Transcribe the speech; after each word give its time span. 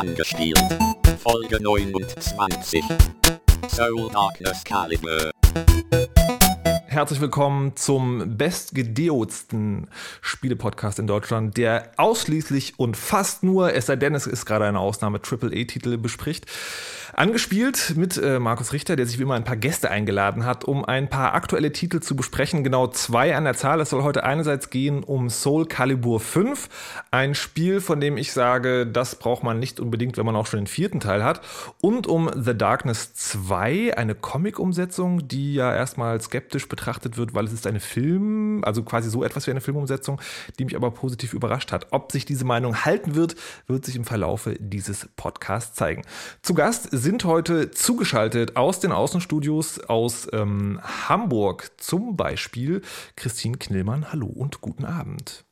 Angespielt. 0.00 0.58
Folge 1.18 1.62
29. 1.62 2.82
Soul 3.68 4.10
Darkness 4.10 4.64
Caliber. 4.64 5.30
Herzlich 6.86 7.20
willkommen 7.20 7.76
zum 7.76 8.38
bestgedeotsten 8.38 9.90
Spielepodcast 10.22 11.00
in 11.00 11.06
Deutschland, 11.06 11.58
der 11.58 11.92
ausschließlich 11.98 12.78
und 12.78 12.96
fast 12.96 13.42
nur, 13.42 13.74
es 13.74 13.86
sei 13.86 13.96
denn, 13.96 14.14
es 14.14 14.26
ist 14.26 14.46
gerade 14.46 14.64
eine 14.64 14.80
Ausnahme, 14.80 15.20
Triple-A-Titel 15.20 15.98
bespricht. 15.98 16.46
Angespielt 17.20 17.96
mit 17.96 18.16
äh, 18.16 18.38
Markus 18.38 18.72
Richter, 18.72 18.96
der 18.96 19.04
sich 19.04 19.18
wie 19.18 19.24
immer 19.24 19.34
ein 19.34 19.44
paar 19.44 19.58
Gäste 19.58 19.90
eingeladen 19.90 20.46
hat, 20.46 20.64
um 20.64 20.86
ein 20.86 21.10
paar 21.10 21.34
aktuelle 21.34 21.70
Titel 21.70 22.00
zu 22.00 22.16
besprechen. 22.16 22.64
Genau 22.64 22.86
zwei 22.86 23.36
an 23.36 23.44
der 23.44 23.52
Zahl. 23.52 23.78
Es 23.82 23.90
soll 23.90 24.02
heute 24.02 24.24
einerseits 24.24 24.70
gehen 24.70 25.04
um 25.04 25.28
Soul 25.28 25.66
Calibur 25.66 26.18
5, 26.18 26.70
ein 27.10 27.34
Spiel, 27.34 27.82
von 27.82 28.00
dem 28.00 28.16
ich 28.16 28.32
sage, 28.32 28.86
das 28.86 29.16
braucht 29.16 29.42
man 29.42 29.58
nicht 29.58 29.80
unbedingt, 29.80 30.16
wenn 30.16 30.24
man 30.24 30.34
auch 30.34 30.46
schon 30.46 30.60
den 30.60 30.66
vierten 30.66 30.98
Teil 30.98 31.22
hat. 31.22 31.42
Und 31.82 32.06
um 32.06 32.30
The 32.34 32.56
Darkness 32.56 33.12
2, 33.12 33.98
eine 33.98 34.14
Comic-Umsetzung, 34.14 35.28
die 35.28 35.52
ja 35.52 35.76
erstmal 35.76 36.18
skeptisch 36.22 36.70
betrachtet 36.70 37.18
wird, 37.18 37.34
weil 37.34 37.44
es 37.44 37.52
ist 37.52 37.66
eine 37.66 37.80
Film, 37.80 38.64
also 38.64 38.82
quasi 38.82 39.10
so 39.10 39.24
etwas 39.24 39.46
wie 39.46 39.50
eine 39.50 39.60
Filmumsetzung, 39.60 40.22
die 40.58 40.64
mich 40.64 40.74
aber 40.74 40.90
positiv 40.90 41.34
überrascht 41.34 41.70
hat. 41.70 41.88
Ob 41.90 42.12
sich 42.12 42.24
diese 42.24 42.46
Meinung 42.46 42.82
halten 42.86 43.14
wird, 43.14 43.36
wird 43.66 43.84
sich 43.84 43.96
im 43.96 44.04
Verlaufe 44.04 44.56
dieses 44.58 45.06
Podcasts 45.16 45.74
zeigen. 45.74 46.00
Zu 46.40 46.54
Gast 46.54 46.88
sind 46.90 47.09
heute 47.18 47.70
zugeschaltet 47.72 48.56
aus 48.56 48.78
den 48.78 48.92
Außenstudios 48.92 49.80
aus 49.80 50.28
ähm, 50.32 50.80
Hamburg 51.08 51.72
zum 51.76 52.16
Beispiel 52.16 52.82
Christine 53.16 53.58
Knillmann. 53.58 54.12
Hallo 54.12 54.26
und 54.26 54.60
guten 54.60 54.84
Abend. 54.84 55.44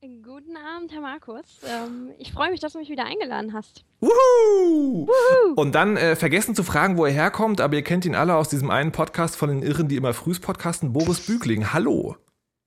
Guten 0.00 0.56
Abend, 0.56 0.92
Herr 0.92 1.00
Markus. 1.00 1.60
Ähm, 1.66 2.10
ich 2.18 2.32
freue 2.32 2.50
mich, 2.50 2.60
dass 2.60 2.72
du 2.72 2.78
mich 2.78 2.90
wieder 2.90 3.04
eingeladen 3.04 3.52
hast. 3.52 3.84
Wuhu! 4.00 5.06
Wuhu! 5.06 5.54
Und 5.56 5.74
dann 5.74 5.96
äh, 5.96 6.16
vergessen 6.16 6.54
zu 6.54 6.64
fragen, 6.64 6.98
wo 6.98 7.06
er 7.06 7.12
herkommt, 7.12 7.60
aber 7.60 7.76
ihr 7.76 7.82
kennt 7.82 8.04
ihn 8.04 8.14
alle 8.14 8.34
aus 8.36 8.48
diesem 8.48 8.70
einen 8.70 8.92
Podcast 8.92 9.36
von 9.36 9.48
den 9.48 9.62
Irren, 9.62 9.88
die 9.88 9.96
immer 9.96 10.12
frühs 10.12 10.38
podcasten, 10.38 10.92
Boris 10.92 11.20
Bügling. 11.20 11.72
Hallo. 11.72 12.16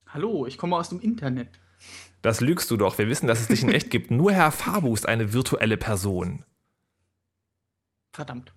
Hallo, 0.08 0.46
ich 0.48 0.58
komme 0.58 0.76
aus 0.76 0.90
dem 0.90 1.00
Internet. 1.00 1.50
Das 2.24 2.42
lügst 2.42 2.72
du 2.72 2.78
doch. 2.78 2.98
Wir 2.98 3.08
wissen, 3.08 3.28
dass 3.28 3.42
es 3.42 3.48
dich 3.48 3.64
in 3.64 3.70
echt 3.70 3.90
gibt. 3.90 4.12
Nur 4.12 4.32
Herr 4.32 4.52
Fabu 4.52 4.94
ist 4.94 5.08
eine 5.08 5.34
virtuelle 5.34 5.78
Person. 5.78 6.46
Verdammt. 8.14 8.54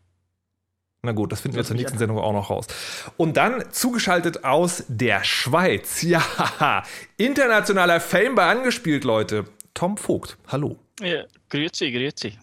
Na 1.02 1.12
gut, 1.12 1.32
das 1.32 1.40
finden 1.40 1.56
wir 1.56 1.64
zur 1.64 1.76
nächsten 1.76 1.98
Sendung 1.98 2.18
auch 2.18 2.32
noch 2.32 2.50
raus. 2.50 2.66
Und 3.16 3.36
dann 3.36 3.64
zugeschaltet 3.70 4.44
aus 4.44 4.84
der 4.88 5.24
Schweiz. 5.24 6.02
Ja, 6.06 6.84
internationaler 7.16 8.00
Fame 8.00 8.34
bei 8.34 8.46
angespielt, 8.46 9.04
Leute. 9.04 9.44
Tom 9.74 9.96
Vogt, 9.96 10.36
hallo. 10.48 10.78
Ja, 11.00 11.24
grüezi, 11.48 11.90
grüezi. 11.90 12.38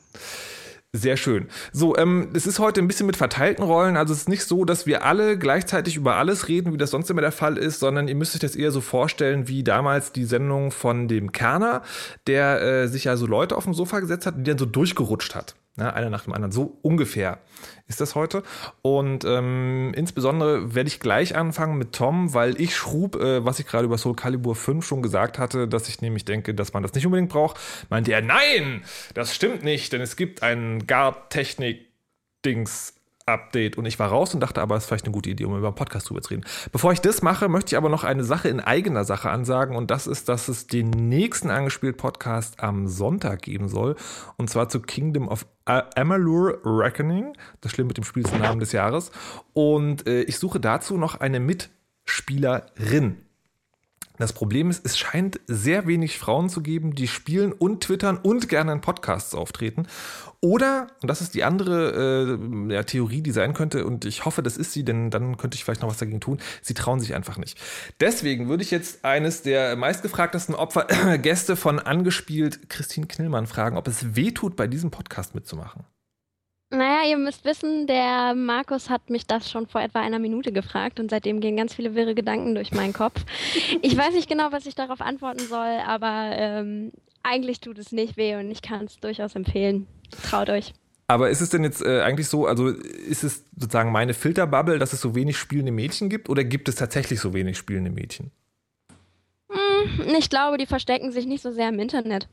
Sehr 0.96 1.18
schön. 1.18 1.48
So, 1.72 1.98
ähm, 1.98 2.30
es 2.34 2.46
ist 2.46 2.60
heute 2.60 2.80
ein 2.80 2.88
bisschen 2.88 3.08
mit 3.08 3.18
verteilten 3.18 3.64
Rollen. 3.64 3.98
Also 3.98 4.14
es 4.14 4.20
ist 4.20 4.30
nicht 4.30 4.44
so, 4.44 4.64
dass 4.64 4.86
wir 4.86 5.04
alle 5.04 5.40
gleichzeitig 5.40 5.96
über 5.96 6.16
alles 6.16 6.48
reden, 6.48 6.72
wie 6.72 6.78
das 6.78 6.92
sonst 6.92 7.10
immer 7.10 7.22
der 7.22 7.32
Fall 7.32 7.58
ist, 7.58 7.80
sondern 7.80 8.08
ihr 8.08 8.16
müsst 8.16 8.36
euch 8.36 8.42
das 8.42 8.56
eher 8.56 8.72
so 8.72 8.80
vorstellen 8.80 9.48
wie 9.48 9.64
damals 9.64 10.12
die 10.12 10.26
Sendung 10.26 10.70
von 10.70 11.08
dem 11.08 11.32
Kerner, 11.32 11.82
der 12.28 12.62
äh, 12.62 12.88
sich 12.88 13.06
ja 13.06 13.18
so 13.18 13.26
Leute 13.26 13.58
auf 13.58 13.64
dem 13.64 13.74
Sofa 13.74 14.02
gesetzt 14.02 14.28
hat 14.28 14.36
und 14.36 14.44
die 14.44 14.52
dann 14.52 14.60
so 14.60 14.68
durchgerutscht 14.68 15.34
hat. 15.34 15.56
Ja, 15.76 15.90
einer 15.90 16.12
nach 16.12 16.26
dem 16.26 16.34
anderen. 16.34 16.52
So 16.52 16.78
ungefähr 16.84 17.40
ist 17.88 18.00
das 18.00 18.14
heute. 18.14 18.44
Und 18.84 19.26
ähm, 19.26 19.92
insbesondere 19.96 20.76
werde 20.76 20.88
ich 20.88 21.00
gleich 21.00 21.36
anfangen 21.36 21.80
mit 21.80 21.94
Tom, 21.94 22.36
weil 22.36 22.62
ich 22.62 22.76
schrub, 22.76 23.16
äh, 23.16 23.44
was 23.44 23.58
ich 23.58 23.66
gerade 23.66 23.86
über 23.86 23.98
Soul 23.98 24.16
Calibur 24.16 24.56
5 24.56 24.86
schon 24.86 25.02
gesagt 25.02 25.40
hatte, 25.40 25.68
dass 25.68 25.90
ich 25.90 26.00
nämlich 26.02 26.26
denke, 26.26 26.54
dass 26.54 26.74
man 26.74 26.84
das 26.84 26.94
nicht 26.94 27.08
unbedingt 27.08 27.30
braucht. 27.30 27.60
Meinte 27.90 28.12
er, 28.12 28.22
nein, 28.22 28.84
das 29.16 29.34
stimmt 29.34 29.64
nicht, 29.64 29.94
denn 29.94 30.02
es 30.02 30.16
gibt 30.16 30.44
ein 30.44 30.86
Guard-Technik-Dings 30.86 32.94
Update 33.26 33.78
und 33.78 33.86
ich 33.86 34.00
war 34.00 34.10
raus 34.10 34.34
und 34.34 34.40
dachte 34.40 34.62
aber, 34.62 34.76
es 34.76 34.84
ist 34.84 34.88
vielleicht 34.88 35.06
eine 35.06 35.14
gute 35.14 35.30
Idee, 35.30 35.46
um 35.46 35.58
über 35.58 35.68
einen 35.68 35.76
Podcast 35.76 36.10
drüber 36.10 36.22
zu 36.22 36.32
reden. 36.32 36.46
Bevor 36.72 36.92
ich 36.92 37.02
das 37.02 37.22
mache, 37.22 37.48
möchte 37.48 37.74
ich 37.74 37.78
aber 37.78 37.90
noch 37.90 38.04
eine 38.04 38.24
Sache 38.24 38.50
in 38.50 38.60
eigener 38.60 39.06
Sache 39.06 39.30
ansagen 39.30 39.76
und 39.76 39.92
das 39.92 40.08
ist, 40.08 40.30
dass 40.30 40.48
es 40.48 40.68
den 40.68 40.90
nächsten 40.90 41.50
angespielt 41.50 41.98
Podcast 41.98 42.62
am 42.62 42.88
Sonntag 42.88 43.42
geben 43.42 43.70
soll 43.70 43.96
und 44.38 44.50
zwar 44.50 44.70
zu 44.70 44.82
Kingdom 44.82 45.28
of 45.28 45.46
Amalur 45.66 46.60
Reckoning. 46.66 47.34
Das 47.62 47.72
Schlimme 47.72 47.90
mit 47.90 47.98
dem 47.98 48.04
Spiel 48.04 48.24
ist 48.24 48.34
der 48.34 48.42
Name 48.42 48.60
des 48.60 48.72
Jahres 48.72 49.12
und 49.54 50.06
äh, 50.08 50.24
ich 50.24 50.38
suche 50.38 50.60
dazu 50.60 50.98
noch 50.98 51.20
eine 51.20 51.40
Mitspielerin. 51.40 53.18
Das 54.20 54.32
Problem 54.32 54.70
ist, 54.70 54.86
es 54.86 54.98
scheint 54.98 55.40
sehr 55.48 55.88
wenig 55.88 56.20
Frauen 56.20 56.48
zu 56.48 56.62
geben, 56.62 56.94
die 56.94 57.08
spielen 57.08 57.52
und 57.52 57.84
twittern 57.84 58.18
und 58.18 58.48
gerne 58.48 58.72
in 58.72 58.82
Podcasts 58.82 59.34
auftreten. 59.34 59.88
Oder, 60.44 60.88
und 61.02 61.08
das 61.08 61.22
ist 61.22 61.36
die 61.36 61.46
andere 61.46 62.38
äh, 62.70 62.74
ja, 62.74 62.84
Theorie, 62.84 63.22
die 63.22 63.32
sein 63.32 63.54
könnte, 63.54 63.86
und 63.86 64.04
ich 64.04 64.26
hoffe, 64.26 64.44
das 64.44 64.58
ist 64.58 64.74
sie, 64.74 64.84
denn 64.84 65.10
dann 65.10 65.38
könnte 65.38 65.56
ich 65.56 65.64
vielleicht 65.64 65.82
noch 65.82 65.88
was 65.88 66.00
dagegen 66.00 66.20
tun, 66.20 66.38
sie 66.62 66.74
trauen 66.74 67.00
sich 67.00 67.16
einfach 67.16 67.38
nicht. 67.38 67.58
Deswegen 68.02 68.50
würde 68.50 68.62
ich 68.62 68.70
jetzt 68.70 69.06
eines 69.06 69.42
der 69.42 69.78
meistgefragtesten 69.78 70.54
Opfer, 70.54 70.88
äh, 70.90 71.18
Gäste 71.24 71.56
von 71.56 71.80
angespielt, 71.80 72.70
Christine 72.70 73.08
Knillmann, 73.08 73.48
fragen, 73.48 73.78
ob 73.78 73.88
es 73.88 74.18
weh 74.18 74.32
tut, 74.32 74.58
bei 74.58 74.68
diesem 74.68 74.92
Podcast 74.92 75.34
mitzumachen. 75.34 75.86
Naja, 76.72 77.08
ihr 77.08 77.18
müsst 77.18 77.46
wissen, 77.46 77.88
der 77.88 78.36
Markus 78.36 78.90
hat 78.90 79.10
mich 79.10 79.26
das 79.26 79.50
schon 79.50 79.68
vor 79.68 79.80
etwa 79.80 80.02
einer 80.02 80.20
Minute 80.20 80.52
gefragt 80.52 81.00
und 81.00 81.10
seitdem 81.10 81.40
gehen 81.40 81.56
ganz 81.56 81.74
viele 81.74 81.96
wirre 81.96 82.16
Gedanken 82.16 82.54
durch 82.54 82.74
meinen 82.74 82.92
Kopf. 82.92 83.24
Ich 83.82 83.96
weiß 83.96 84.14
nicht 84.14 84.28
genau, 84.28 84.52
was 84.52 84.66
ich 84.66 84.76
darauf 84.76 85.00
antworten 85.00 85.48
soll, 85.48 85.78
aber 85.88 86.32
ähm, 86.34 86.92
eigentlich 87.24 87.62
tut 87.62 87.80
es 87.80 87.92
nicht 87.92 88.18
weh 88.18 88.36
und 88.36 88.52
ich 88.52 88.62
kann 88.62 88.86
es 88.86 88.98
durchaus 88.98 89.36
empfehlen. 89.36 89.88
Traut 90.30 90.50
euch. 90.50 90.74
Aber 91.08 91.30
ist 91.30 91.42
es 91.42 91.50
denn 91.50 91.64
jetzt 91.64 91.82
äh, 91.82 92.02
eigentlich 92.02 92.28
so, 92.28 92.48
also 92.48 92.70
ist 92.70 93.24
es 93.24 93.46
sozusagen 93.58 93.92
meine 93.92 94.14
Filterbubble, 94.14 94.80
dass 94.80 94.94
es 94.94 95.02
so 95.02 95.16
wenig 95.16 95.38
spielende 95.38 95.72
Mädchen 95.72 96.10
gibt 96.10 96.30
oder 96.30 96.44
gibt 96.44 96.70
es 96.70 96.76
tatsächlich 96.76 97.20
so 97.20 97.34
wenig 97.34 97.58
spielende 97.58 97.92
Mädchen? 97.92 98.32
Hm, 99.52 100.16
ich 100.18 100.30
glaube, 100.30 100.58
die 100.58 100.66
verstecken 100.66 101.12
sich 101.12 101.26
nicht 101.26 101.42
so 101.42 101.52
sehr 101.52 101.70
im 101.70 101.80
Internet. 101.80 102.30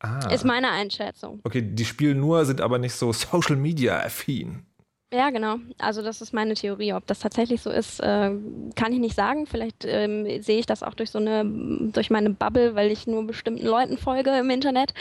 Ah. 0.00 0.28
Ist 0.32 0.44
meine 0.44 0.70
Einschätzung. 0.70 1.40
Okay, 1.44 1.62
die 1.62 1.84
spielen 1.84 2.20
nur, 2.20 2.44
sind 2.44 2.60
aber 2.60 2.78
nicht 2.78 2.94
so 2.94 3.12
Social 3.12 3.56
Media 3.56 4.00
affin. 4.00 4.66
Ja, 5.12 5.30
genau. 5.30 5.56
Also 5.78 6.02
das 6.02 6.20
ist 6.20 6.32
meine 6.32 6.54
Theorie. 6.54 6.92
Ob 6.92 7.04
das 7.06 7.18
tatsächlich 7.18 7.60
so 7.62 7.70
ist, 7.70 7.98
äh, 7.98 8.30
kann 8.76 8.92
ich 8.92 9.00
nicht 9.00 9.16
sagen. 9.16 9.46
Vielleicht 9.46 9.84
ähm, 9.84 10.40
sehe 10.40 10.60
ich 10.60 10.66
das 10.66 10.84
auch 10.84 10.94
durch 10.94 11.10
so 11.10 11.18
eine, 11.18 11.44
durch 11.92 12.10
meine 12.10 12.30
Bubble, 12.30 12.76
weil 12.76 12.92
ich 12.92 13.08
nur 13.08 13.26
bestimmten 13.26 13.66
Leuten 13.66 13.98
folge 13.98 14.30
im 14.38 14.50
Internet. 14.50 14.94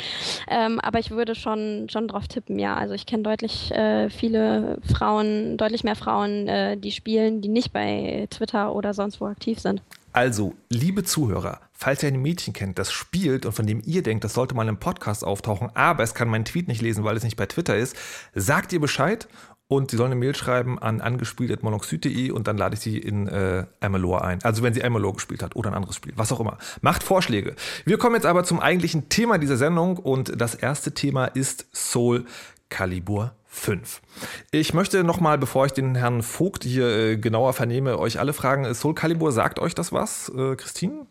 Ähm, 0.48 0.80
aber 0.80 0.98
ich 0.98 1.12
würde 1.12 1.36
schon, 1.36 1.90
schon 1.92 2.08
drauf 2.08 2.28
tippen, 2.28 2.58
ja. 2.58 2.76
Also 2.76 2.96
ich 2.96 3.06
kenne 3.06 3.22
deutlich 3.22 3.72
äh, 3.72 4.10
viele 4.10 4.80
Frauen, 4.92 5.58
deutlich 5.58 5.84
mehr 5.84 5.96
Frauen, 5.96 6.48
äh, 6.48 6.76
die 6.76 6.92
spielen, 6.92 7.42
die 7.42 7.50
nicht 7.50 7.72
bei 7.72 8.28
Twitter 8.32 8.74
oder 8.74 8.96
sonst 8.96 9.22
wo 9.22 9.28
aktiv 9.28 9.60
sind. 9.60 9.84
Also, 10.12 10.56
liebe 10.70 11.04
Zuhörer, 11.04 11.60
falls 11.72 12.02
ihr 12.02 12.10
ein 12.10 12.20
Mädchen 12.20 12.52
kennt, 12.52 12.80
das 12.80 12.92
spielt 12.92 13.46
und 13.46 13.52
von 13.52 13.68
dem 13.68 13.84
ihr 13.86 14.02
denkt, 14.02 14.24
das 14.24 14.34
sollte 14.34 14.56
mal 14.56 14.68
im 14.68 14.80
Podcast 14.80 15.24
auftauchen, 15.24 15.70
aber 15.76 16.02
es 16.02 16.16
kann 16.16 16.30
meinen 16.30 16.46
Tweet 16.46 16.68
nicht 16.68 16.82
lesen, 16.82 17.04
weil 17.04 17.16
es 17.16 17.24
nicht 17.24 17.38
bei 17.38 17.46
Twitter 17.46 17.78
ist, 17.78 17.96
sagt 18.34 18.74
ihr 18.74 18.82
Bescheid 18.82 19.28
und 19.70 19.92
sie 19.92 19.98
soll 19.98 20.08
eine 20.08 20.16
Mail 20.16 20.36
schreiben 20.36 20.80
an 20.80 21.00
angespielt.monoxid.de 21.00 22.32
und 22.32 22.48
dann 22.48 22.58
lade 22.58 22.74
ich 22.74 22.82
sie 22.82 22.98
in 22.98 23.28
äh, 23.28 23.66
Amalur 23.80 24.26
ein. 24.26 24.40
Also 24.44 24.64
wenn 24.64 24.74
sie 24.74 24.84
Amalur 24.84 25.14
gespielt 25.14 25.44
hat 25.44 25.56
oder 25.56 25.70
ein 25.70 25.76
anderes 25.76 25.96
Spiel, 25.96 26.12
was 26.16 26.32
auch 26.32 26.40
immer. 26.40 26.58
Macht 26.82 27.04
Vorschläge. 27.04 27.56
Wir 27.86 28.00
kommen 28.00 28.16
jetzt 28.16 28.26
aber 28.26 28.44
zum 28.44 28.60
eigentlichen 28.60 29.10
Thema 29.10 29.38
dieser 29.38 29.58
Sendung 29.58 29.98
und 29.98 30.42
das 30.42 30.56
erste 30.56 30.94
Thema 30.94 31.26
ist 31.26 31.68
Soul 31.72 32.26
Calibur 32.70 33.36
5. 33.46 34.02
Ich 34.50 34.74
möchte 34.74 35.04
nochmal, 35.04 35.38
bevor 35.38 35.68
ich 35.68 35.74
den 35.74 35.94
Herrn 35.94 36.24
Vogt 36.24 36.64
hier 36.64 36.88
äh, 36.88 37.18
genauer 37.18 37.54
vernehme, 37.54 38.00
euch 38.00 38.20
alle 38.20 38.34
fragen, 38.34 38.74
Soul 38.74 38.96
Calibur, 38.96 39.32
sagt 39.32 39.60
euch 39.60 39.76
das 39.76 39.94
was, 39.94 40.30
äh, 40.36 40.56
Christine? 40.56 41.06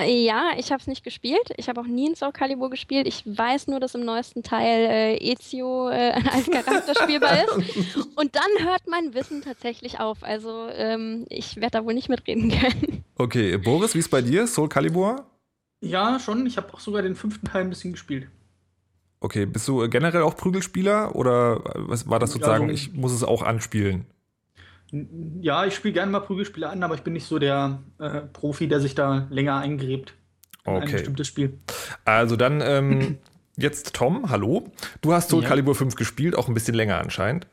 Ja, 0.00 0.50
ich 0.58 0.72
habe 0.72 0.80
es 0.80 0.88
nicht 0.88 1.04
gespielt. 1.04 1.52
Ich 1.56 1.68
habe 1.68 1.80
auch 1.80 1.86
nie 1.86 2.08
in 2.08 2.16
Soul 2.16 2.32
Calibur 2.32 2.68
gespielt. 2.68 3.06
Ich 3.06 3.22
weiß 3.24 3.68
nur, 3.68 3.78
dass 3.78 3.94
im 3.94 4.04
neuesten 4.04 4.42
Teil 4.42 4.90
äh, 4.90 5.16
Ezio 5.18 5.88
äh, 5.88 6.12
als 6.32 6.50
Charakter 6.50 6.94
spielbar 7.00 7.44
ist. 7.44 7.96
Und 8.16 8.34
dann 8.34 8.66
hört 8.66 8.88
mein 8.88 9.14
Wissen 9.14 9.42
tatsächlich 9.42 10.00
auf. 10.00 10.24
Also 10.24 10.66
ähm, 10.72 11.26
ich 11.28 11.56
werde 11.56 11.78
da 11.78 11.84
wohl 11.84 11.94
nicht 11.94 12.08
mitreden 12.08 12.50
können. 12.50 13.04
Okay, 13.16 13.56
Boris, 13.56 13.94
wie 13.94 14.00
ist 14.00 14.10
bei 14.10 14.20
dir? 14.20 14.48
Soul 14.48 14.68
Calibur? 14.68 15.24
Ja, 15.80 16.18
schon. 16.18 16.44
Ich 16.46 16.56
habe 16.56 16.74
auch 16.74 16.80
sogar 16.80 17.02
den 17.02 17.14
fünften 17.14 17.46
Teil 17.46 17.62
ein 17.62 17.70
bisschen 17.70 17.92
gespielt. 17.92 18.28
Okay, 19.20 19.46
bist 19.46 19.68
du 19.68 19.88
generell 19.88 20.22
auch 20.22 20.36
Prügelspieler 20.36 21.14
oder 21.14 21.62
was 21.76 22.08
war 22.10 22.18
das 22.18 22.32
sozusagen, 22.32 22.68
ja, 22.68 22.68
so 22.68 22.74
ich 22.74 22.92
muss 22.92 23.12
es 23.12 23.22
auch 23.22 23.42
anspielen? 23.42 24.06
Ja, 25.40 25.64
ich 25.64 25.74
spiele 25.74 25.94
gerne 25.94 26.12
mal 26.12 26.20
Prügelspiele 26.20 26.68
an, 26.68 26.82
aber 26.82 26.94
ich 26.94 27.02
bin 27.02 27.14
nicht 27.14 27.26
so 27.26 27.38
der 27.38 27.82
äh, 27.98 28.20
Profi, 28.20 28.68
der 28.68 28.80
sich 28.80 28.94
da 28.94 29.26
länger 29.30 29.56
eingräbt 29.56 30.14
in 30.66 30.72
okay. 30.72 30.86
ein 30.86 30.92
bestimmtes 30.92 31.26
Spiel. 31.26 31.58
Also 32.04 32.36
dann 32.36 32.60
ähm, 32.60 33.18
jetzt 33.56 33.94
Tom, 33.94 34.30
hallo. 34.30 34.70
Du 35.00 35.12
hast 35.12 35.30
Soul 35.30 35.42
ja. 35.42 35.48
Calibur 35.48 35.74
5 35.74 35.94
gespielt, 35.94 36.36
auch 36.36 36.48
ein 36.48 36.54
bisschen 36.54 36.74
länger 36.74 36.98
anscheinend. 36.98 37.46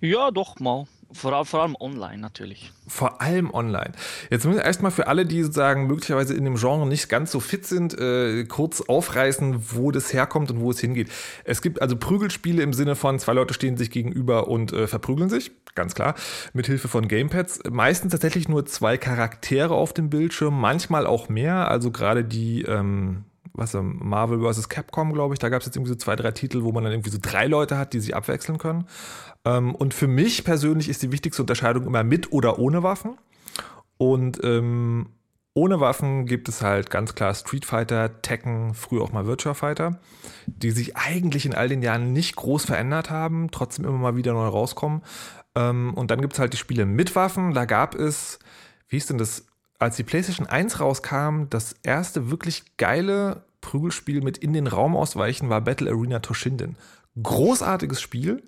Ja, 0.00 0.30
doch 0.30 0.60
mal. 0.60 0.86
Vor, 1.12 1.32
allem- 1.32 1.44
vor 1.46 1.62
allem 1.62 1.76
online 1.78 2.18
natürlich. 2.18 2.72
Vor 2.88 3.20
allem 3.22 3.52
online. 3.52 3.92
Jetzt 4.30 4.44
müssen 4.44 4.58
wir 4.58 4.64
erstmal 4.64 4.90
für 4.90 5.06
alle, 5.06 5.24
die 5.24 5.42
sozusagen 5.42 5.86
möglicherweise 5.86 6.34
in 6.34 6.44
dem 6.44 6.56
Genre 6.56 6.86
nicht 6.86 7.08
ganz 7.08 7.30
so 7.32 7.40
fit 7.40 7.64
sind, 7.66 7.98
äh, 7.98 8.44
kurz 8.44 8.80
aufreißen, 8.82 9.72
wo 9.72 9.90
das 9.92 10.12
herkommt 10.12 10.50
und 10.50 10.60
wo 10.60 10.70
es 10.70 10.80
hingeht. 10.80 11.08
Es 11.44 11.62
gibt 11.62 11.80
also 11.80 11.96
Prügelspiele 11.96 12.62
im 12.62 12.72
Sinne 12.72 12.96
von 12.96 13.18
zwei 13.18 13.32
Leute 13.32 13.54
stehen 13.54 13.76
sich 13.76 13.90
gegenüber 13.90 14.48
und 14.48 14.72
äh, 14.72 14.86
verprügeln 14.86 15.28
sich, 15.30 15.52
ganz 15.74 15.94
klar, 15.94 16.14
mit 16.52 16.66
Hilfe 16.66 16.88
von 16.88 17.08
Gamepads. 17.08 17.60
Meistens 17.70 18.12
tatsächlich 18.12 18.48
nur 18.48 18.66
zwei 18.66 18.96
Charaktere 18.98 19.74
auf 19.74 19.92
dem 19.94 20.10
Bildschirm, 20.10 20.58
manchmal 20.60 21.06
auch 21.06 21.28
mehr. 21.28 21.70
Also 21.70 21.90
gerade 21.90 22.24
die 22.24 22.62
ähm, 22.62 23.24
was 23.56 23.74
ähm, 23.74 23.98
Marvel 24.02 24.40
vs. 24.40 24.68
Capcom, 24.68 25.12
glaube 25.12 25.34
ich, 25.34 25.38
da 25.38 25.48
gab 25.48 25.60
es 25.60 25.66
jetzt 25.66 25.76
irgendwie 25.76 25.92
so 25.92 25.96
zwei, 25.96 26.16
drei 26.16 26.30
Titel, 26.30 26.62
wo 26.62 26.72
man 26.72 26.84
dann 26.84 26.92
irgendwie 26.92 27.10
so 27.10 27.18
drei 27.20 27.46
Leute 27.46 27.78
hat, 27.78 27.92
die 27.92 28.00
sich 28.00 28.14
abwechseln 28.14 28.58
können. 28.58 28.86
Ähm, 29.44 29.74
und 29.74 29.94
für 29.94 30.06
mich 30.06 30.44
persönlich 30.44 30.88
ist 30.88 31.02
die 31.02 31.12
wichtigste 31.12 31.42
Unterscheidung 31.42 31.86
immer 31.86 32.04
mit 32.04 32.32
oder 32.32 32.58
ohne 32.58 32.82
Waffen. 32.82 33.16
Und 33.98 34.42
ähm, 34.44 35.08
ohne 35.56 35.80
Waffen 35.80 36.26
gibt 36.26 36.50
es 36.50 36.60
halt 36.60 36.90
ganz 36.90 37.14
klar 37.14 37.34
Street 37.34 37.64
Fighter, 37.64 38.20
Tekken, 38.20 38.74
früher 38.74 39.02
auch 39.02 39.12
mal 39.12 39.26
Virtua 39.26 39.54
Fighter, 39.54 39.98
die 40.46 40.70
sich 40.70 40.98
eigentlich 40.98 41.46
in 41.46 41.54
all 41.54 41.70
den 41.70 41.80
Jahren 41.80 42.12
nicht 42.12 42.36
groß 42.36 42.66
verändert 42.66 43.08
haben, 43.08 43.50
trotzdem 43.50 43.86
immer 43.86 43.96
mal 43.96 44.16
wieder 44.16 44.34
neu 44.34 44.48
rauskommen. 44.48 45.00
Ähm, 45.54 45.94
und 45.94 46.10
dann 46.10 46.20
gibt 46.20 46.34
es 46.34 46.38
halt 46.38 46.52
die 46.52 46.58
Spiele 46.58 46.84
mit 46.84 47.16
Waffen. 47.16 47.54
Da 47.54 47.64
gab 47.64 47.94
es, 47.94 48.38
wie 48.88 48.96
hieß 48.96 49.06
denn 49.06 49.16
das, 49.16 49.46
als 49.78 49.96
die 49.96 50.02
PlayStation 50.02 50.46
1 50.46 50.78
rauskam, 50.78 51.44
das 51.48 51.74
erste 51.82 52.30
wirklich 52.30 52.76
geile 52.76 53.45
Prügelspiel 53.66 54.22
mit 54.22 54.38
in 54.38 54.52
den 54.52 54.68
Raum 54.68 54.96
ausweichen 54.96 55.48
war 55.48 55.60
Battle 55.60 55.90
Arena 55.90 56.20
Toshinden. 56.20 56.76
Großartiges 57.20 58.00
Spiel. 58.00 58.44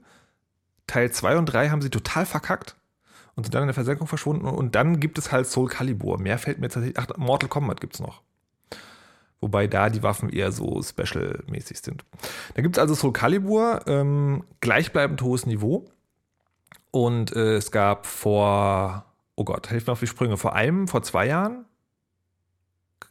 Teil 0.87 1.11
2 1.11 1.39
und 1.39 1.47
3 1.47 1.71
haben 1.71 1.83
sie 1.83 1.91
total 1.91 2.25
verkackt 2.25 2.77
und 3.35 3.45
sind 3.45 3.53
dann 3.53 3.65
in 3.65 3.67
der 3.69 3.75
Versenkung 3.75 4.07
verschwunden. 4.07 4.47
Und 4.47 4.77
dann 4.77 5.01
gibt 5.01 5.19
es 5.19 5.33
halt 5.33 5.49
Soul 5.49 5.69
Calibur. 5.69 6.21
Mehr 6.21 6.39
fällt 6.39 6.61
mir 6.61 6.69
tatsächlich. 6.69 6.99
Ach, 6.99 7.17
Mortal 7.17 7.49
Kombat 7.49 7.81
gibt 7.81 7.95
es 7.95 8.01
noch. 8.01 8.23
Wobei 9.41 9.67
da 9.67 9.91
die 9.91 10.05
Waffen 10.05 10.31
eher 10.31 10.53
so 10.53 10.81
special-mäßig 10.81 11.81
sind. 11.81 12.05
Da 12.55 12.63
gibt 12.63 12.77
es 12.77 12.81
also 12.81 12.95
Soul 12.95 13.13
Calibur, 13.13 13.81
ähm, 13.89 14.45
gleichbleibend 14.61 15.21
hohes 15.21 15.47
Niveau. 15.47 15.91
Und 16.93 17.35
äh, 17.35 17.57
es 17.57 17.73
gab 17.73 18.07
vor, 18.07 19.05
oh 19.35 19.45
Gott, 19.45 19.69
helft 19.71 19.89
mir 19.89 19.95
auf 19.95 20.01
die 20.01 20.07
Sprünge, 20.07 20.37
vor 20.37 20.55
einem, 20.55 20.87
vor 20.87 21.03
zwei 21.03 21.27
Jahren, 21.27 21.65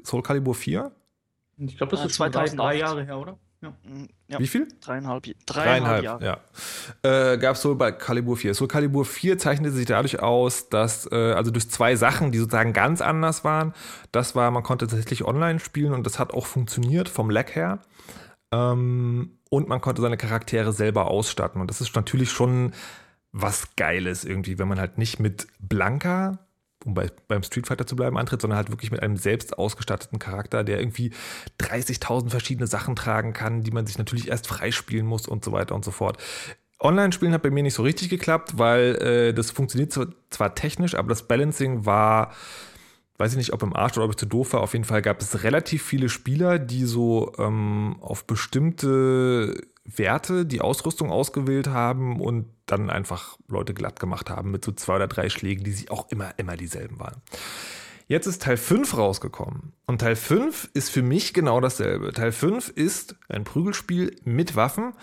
Soul 0.04 0.24
Calibur 0.24 0.56
4. 0.56 0.92
Ich 1.58 1.78
glaube, 1.78 1.92
das 1.92 2.02
Ah, 2.02 2.06
ist 2.06 2.16
schon 2.16 2.32
drei, 2.32 2.46
2008. 2.46 2.58
drei 2.60 2.78
Jahre 2.80 3.04
her, 3.06 3.18
oder? 3.18 3.38
Ja. 3.62 3.70
Mm, 3.84 4.08
Ja, 4.28 4.40
Wie 4.40 4.46
viel? 4.48 4.68
dreieinhalb, 4.82 5.24
dreieinhalb 5.48 6.04
Jahre. 6.04 6.24
ja. 7.04 7.32
Äh, 7.34 7.38
Gab 7.40 7.56
es 7.56 7.62
Soul 7.64 7.76
bei 7.76 7.92
Calibur 7.92 8.38
4. 8.38 8.54
Soul 8.54 8.68
Calibur 8.68 9.04
4 9.06 9.40
zeichnete 9.40 9.74
sich 9.74 9.88
dadurch 9.88 10.20
aus, 10.22 10.70
dass, 10.70 11.10
äh, 11.12 11.16
also 11.34 11.50
durch 11.50 11.70
zwei 11.72 11.96
Sachen, 11.96 12.32
die 12.32 12.38
sozusagen 12.38 12.74
ganz 12.74 13.02
anders 13.02 13.44
waren. 13.44 13.74
Das 14.12 14.36
war, 14.36 14.52
man 14.52 14.62
konnte 14.64 14.86
tatsächlich 14.86 15.26
online 15.26 15.60
spielen 15.60 15.94
und 15.94 16.06
das 16.06 16.20
hat 16.20 16.34
auch 16.34 16.46
funktioniert 16.46 17.10
vom 17.10 17.30
Lag 17.32 17.56
her. 17.56 17.80
Ähm, 18.54 19.40
und 19.50 19.68
man 19.68 19.82
konnte 19.82 20.02
seine 20.02 20.18
Charaktere 20.18 20.72
selber 20.74 21.08
ausstatten. 21.10 21.60
Und 21.62 21.70
das 21.70 21.82
ist 21.82 21.96
natürlich 21.96 22.30
schon 22.32 22.74
was 23.32 23.76
Geiles 23.76 24.24
irgendwie, 24.26 24.60
wenn 24.60 24.68
man 24.68 24.80
halt 24.80 24.98
nicht 24.98 25.20
mit 25.20 25.48
Blanka, 25.60 26.40
um 26.88 26.94
bei, 26.94 27.12
beim 27.28 27.44
Street 27.44 27.68
Fighter 27.68 27.86
zu 27.86 27.96
bleiben, 27.96 28.18
antritt, 28.18 28.42
sondern 28.42 28.58
halt 28.58 28.72
wirklich 28.72 28.92
mit 28.92 29.04
einem 29.04 29.18
selbst 29.18 29.60
ausgestatteten 29.60 30.20
Charakter, 30.20 30.64
der 30.64 30.80
irgendwie 30.80 31.12
30.000 31.60 32.30
verschiedene 32.30 32.66
Sachen 32.66 32.96
tragen 32.96 33.34
kann, 33.34 33.62
die 33.62 33.72
man 33.72 33.86
sich 33.86 33.98
natürlich 33.98 34.30
erst 34.30 34.48
freispielen 34.48 35.06
muss 35.06 35.28
und 35.28 35.44
so 35.44 35.52
weiter 35.52 35.76
und 35.76 35.86
so 35.86 35.92
fort. 35.92 36.18
Online-Spielen 36.80 37.34
hat 37.34 37.44
bei 37.44 37.50
mir 37.50 37.64
nicht 37.64 37.74
so 37.74 37.84
richtig 37.84 38.10
geklappt, 38.10 38.58
weil 38.58 38.96
äh, 38.96 39.34
das 39.34 39.52
funktioniert 39.52 39.92
zwar, 39.92 40.08
zwar 40.30 40.56
technisch, 40.56 40.96
aber 40.96 41.10
das 41.10 41.28
Balancing 41.28 41.86
war, 41.86 42.32
weiß 43.18 43.32
ich 43.32 43.38
nicht, 43.38 43.54
ob 43.54 43.64
im 43.64 43.76
Arsch 43.76 43.98
oder 43.98 44.06
ob 44.06 44.12
ich 44.12 44.18
zu 44.18 44.28
doof 44.28 44.54
war. 44.54 44.62
Auf 44.62 44.74
jeden 44.74 44.86
Fall 44.86 45.02
gab 45.02 45.20
es 45.20 45.44
relativ 45.44 45.84
viele 45.84 46.08
Spieler, 46.08 46.60
die 46.60 46.86
so 46.86 47.34
ähm, 47.38 47.98
auf 48.00 48.26
bestimmte 48.26 49.56
Werte 49.88 50.46
die 50.46 50.62
Ausrüstung 50.62 51.12
ausgewählt 51.12 51.68
haben 51.68 52.20
und 52.20 52.46
dann 52.66 52.90
einfach 52.90 53.38
Leute 53.48 53.74
glatt 53.74 54.00
gemacht 54.00 54.30
haben 54.30 54.52
mit 54.52 54.64
so 54.64 54.72
zwei 54.74 54.98
oder 54.98 55.08
drei 55.08 55.30
Schlägen, 55.30 55.64
die 55.64 55.72
sie 55.72 55.90
auch 55.90 56.10
immer, 56.10 56.32
immer 56.38 56.58
dieselben 56.58 57.00
waren. 57.00 57.22
Jetzt 58.10 58.26
ist 58.26 58.42
Teil 58.42 58.56
5 58.56 58.98
rausgekommen. 58.98 59.74
Und 59.86 60.00
Teil 60.00 60.16
5 60.16 60.70
ist 60.74 60.90
für 60.90 61.02
mich 61.02 61.34
genau 61.34 61.60
dasselbe. 61.60 62.14
Teil 62.14 62.32
5 62.32 62.70
ist 62.70 63.18
ein 63.28 63.44
Prügelspiel 63.44 64.16
mit 64.24 64.56
Waffen, 64.56 64.94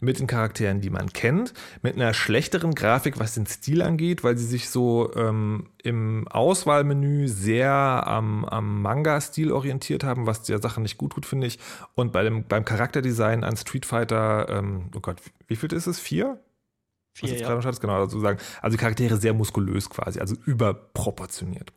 mit 0.00 0.18
den 0.18 0.26
Charakteren, 0.26 0.80
die 0.80 0.88
man 0.88 1.12
kennt, 1.12 1.52
mit 1.82 1.94
einer 1.96 2.14
schlechteren 2.14 2.74
Grafik, 2.74 3.18
was 3.18 3.34
den 3.34 3.46
Stil 3.46 3.82
angeht, 3.82 4.24
weil 4.24 4.38
sie 4.38 4.46
sich 4.46 4.70
so 4.70 5.12
ähm, 5.14 5.68
im 5.82 6.26
Auswahlmenü 6.28 7.28
sehr 7.28 7.70
am, 7.70 8.46
am 8.46 8.80
Manga-Stil 8.80 9.52
orientiert 9.52 10.02
haben, 10.02 10.26
was 10.26 10.42
der 10.42 10.58
Sache 10.58 10.80
nicht 10.80 10.96
gut 10.96 11.12
tut, 11.12 11.26
finde 11.26 11.46
ich. 11.46 11.58
Und 11.94 12.12
bei 12.12 12.22
dem, 12.22 12.44
beim 12.44 12.64
Charakterdesign 12.64 13.44
an 13.44 13.58
Street 13.58 13.84
Fighter, 13.84 14.48
ähm, 14.48 14.90
oh 14.96 15.00
Gott, 15.00 15.18
wie 15.48 15.56
viel 15.56 15.72
ist 15.74 15.86
es? 15.86 16.00
Vier? 16.00 16.38
Was 17.14 17.20
Vier, 17.20 17.30
jetzt 17.30 17.42
ja. 17.42 17.54
gerade 17.54 17.78
genau, 17.78 18.00
also 18.00 18.18
sagen. 18.18 18.40
Also 18.60 18.76
die 18.76 18.80
Charaktere 18.80 19.18
sehr 19.18 19.34
muskulös 19.34 19.88
quasi, 19.88 20.18
also 20.18 20.34
überproportioniert. 20.46 21.72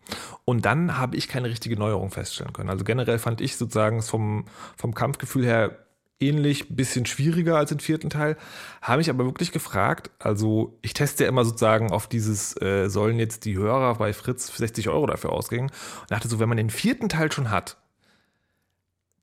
Und 0.46 0.66
dann 0.66 0.98
habe 0.98 1.16
ich 1.16 1.28
keine 1.28 1.48
richtige 1.48 1.78
Neuerung 1.78 2.10
feststellen 2.10 2.54
können. 2.54 2.72
Also 2.72 2.84
generell 2.84 3.20
fand 3.20 3.40
ich 3.40 3.56
sozusagen 3.56 4.00
es 4.00 4.10
vom, 4.10 4.46
vom 4.76 4.96
Kampfgefühl 4.96 5.46
her 5.46 5.78
ähnlich, 6.20 6.76
bisschen 6.76 7.06
schwieriger 7.06 7.56
als 7.58 7.72
im 7.72 7.78
vierten 7.78 8.10
Teil. 8.10 8.36
Habe 8.82 9.02
ich 9.02 9.12
aber 9.12 9.26
wirklich 9.26 9.52
gefragt, 9.52 10.10
also 10.18 10.80
ich 10.82 10.94
teste 10.94 11.26
ja 11.26 11.30
immer 11.30 11.46
sozusagen 11.46 11.92
auf 11.92 12.08
dieses, 12.08 12.60
äh, 12.60 12.90
sollen 12.90 13.20
jetzt 13.20 13.46
die 13.46 13.56
Hörer 13.56 13.94
bei 13.96 14.14
Fritz 14.14 14.48
60 14.48 14.90
Euro 14.90 15.06
dafür 15.06 15.34
ausgehen? 15.34 15.68
Und 15.68 16.12
dachte 16.12 16.28
so, 16.28 16.40
wenn 16.40 16.50
man 16.50 16.58
den 16.58 16.72
vierten 16.72 17.10
Teil 17.10 17.32
schon 17.32 17.52
hat, 17.52 17.78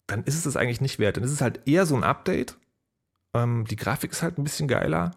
dann 0.07 0.23
ist 0.23 0.37
es 0.37 0.45
das 0.45 0.57
eigentlich 0.57 0.81
nicht 0.81 1.01
wert. 1.01 1.17
Dann 1.17 1.25
ist 1.25 1.33
es 1.33 1.41
halt 1.41 1.67
eher 1.67 1.87
so 1.87 1.97
ein 1.97 2.05
Update. 2.05 2.57
Ähm, 3.35 3.65
die 3.69 3.77
Grafik 3.77 4.13
ist 4.13 4.23
halt 4.23 4.39
ein 4.39 4.45
bisschen 4.45 4.69
geiler 4.69 5.11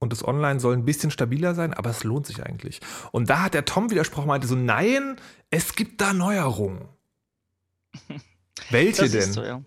und 0.00 0.12
das 0.12 0.26
Online 0.26 0.58
soll 0.58 0.74
ein 0.74 0.84
bisschen 0.84 1.10
stabiler 1.10 1.54
sein, 1.54 1.74
aber 1.74 1.90
es 1.90 2.02
lohnt 2.04 2.26
sich 2.26 2.42
eigentlich. 2.42 2.80
Und 3.12 3.30
da 3.30 3.42
hat 3.42 3.54
der 3.54 3.66
Tom 3.66 3.90
widersprochen, 3.90 4.26
meinte 4.26 4.48
so, 4.48 4.56
nein, 4.56 5.16
es 5.50 5.76
gibt 5.76 6.00
da 6.00 6.12
Neuerungen. 6.12 6.88
Welche 8.70 9.02
Das 9.02 9.12
denn? 9.12 9.32
so, 9.32 9.44
ja. 9.44 9.62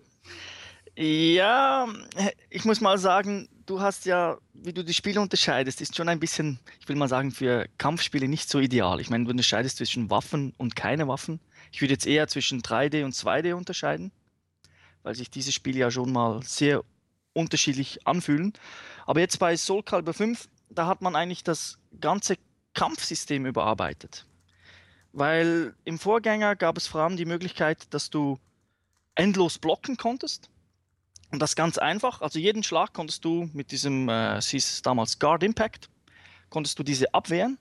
Ja, 0.96 1.88
ich 2.50 2.64
muss 2.64 2.80
mal 2.80 2.98
sagen, 2.98 3.48
du 3.66 3.80
hast 3.80 4.06
ja, 4.06 4.38
wie 4.52 4.72
du 4.72 4.84
die 4.84 4.94
Spiele 4.94 5.20
unterscheidest, 5.20 5.80
ist 5.80 5.96
schon 5.96 6.08
ein 6.08 6.20
bisschen, 6.20 6.58
ich 6.80 6.88
will 6.88 6.96
mal 6.96 7.08
sagen, 7.08 7.30
für 7.30 7.66
Kampfspiele 7.78 8.28
nicht 8.28 8.48
so 8.48 8.58
ideal. 8.60 9.00
Ich 9.00 9.10
meine, 9.10 9.24
du 9.24 9.30
unterscheidest 9.30 9.78
zwischen 9.78 10.10
Waffen 10.10 10.52
und 10.56 10.76
keine 10.76 11.08
Waffen. 11.08 11.40
Ich 11.72 11.80
würde 11.80 11.94
jetzt 11.94 12.06
eher 12.06 12.28
zwischen 12.28 12.60
3D 12.60 13.04
und 13.04 13.14
2D 13.14 13.54
unterscheiden, 13.54 14.12
weil 15.02 15.14
sich 15.14 15.30
diese 15.30 15.52
Spiele 15.52 15.78
ja 15.78 15.90
schon 15.90 16.12
mal 16.12 16.42
sehr 16.42 16.82
unterschiedlich 17.32 18.06
anfühlen. 18.06 18.52
Aber 19.06 19.20
jetzt 19.20 19.38
bei 19.38 19.56
Soul 19.56 19.82
Calibur 19.82 20.14
5, 20.14 20.48
da 20.70 20.86
hat 20.86 21.02
man 21.02 21.16
eigentlich 21.16 21.44
das 21.44 21.78
ganze 22.00 22.36
Kampfsystem 22.74 23.46
überarbeitet. 23.46 24.26
Weil 25.12 25.74
im 25.84 25.98
Vorgänger 25.98 26.56
gab 26.56 26.76
es 26.76 26.86
vor 26.86 27.02
allem 27.02 27.16
die 27.16 27.24
Möglichkeit, 27.24 27.92
dass 27.94 28.10
du 28.10 28.38
endlos 29.14 29.58
blocken 29.58 29.96
konntest. 29.96 30.50
Und 31.30 31.38
das 31.40 31.56
ganz 31.56 31.78
einfach. 31.78 32.20
Also 32.20 32.38
jeden 32.38 32.62
Schlag 32.62 32.92
konntest 32.92 33.24
du 33.24 33.48
mit 33.52 33.70
diesem, 33.70 34.08
äh, 34.08 34.36
es 34.36 34.48
hieß 34.48 34.82
damals 34.82 35.18
Guard 35.18 35.42
Impact, 35.42 35.88
konntest 36.50 36.78
du 36.78 36.82
diese 36.82 37.12
abwehren. 37.14 37.58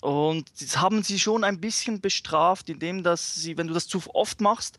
Und 0.00 0.50
das 0.60 0.78
haben 0.78 1.02
sie 1.02 1.18
schon 1.18 1.44
ein 1.44 1.60
bisschen 1.60 2.00
bestraft, 2.00 2.68
indem 2.68 3.02
dass 3.02 3.34
sie, 3.34 3.56
wenn 3.56 3.66
du 3.66 3.74
das 3.74 3.88
zu 3.88 4.02
oft 4.14 4.40
machst, 4.40 4.78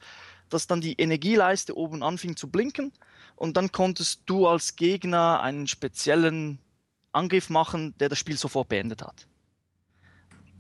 dass 0.50 0.68
dann 0.68 0.80
die 0.80 0.94
Energieleiste 0.94 1.75
oben 1.75 2.04
anfing 2.04 2.36
zu 2.36 2.50
blinken. 2.50 2.94
Und 3.38 3.56
dann 3.56 3.72
konntest 3.72 4.24
du 4.25 4.48
als 4.48 4.75
Gegner 4.75 5.41
einen 5.41 5.67
speziellen 5.67 6.60
Angriff 7.12 7.50
machen, 7.50 7.96
der 8.00 8.10
das 8.10 8.20
Spiel 8.20 8.36
sofort 8.36 8.67
beendet 8.67 9.01
hat. 9.01 9.27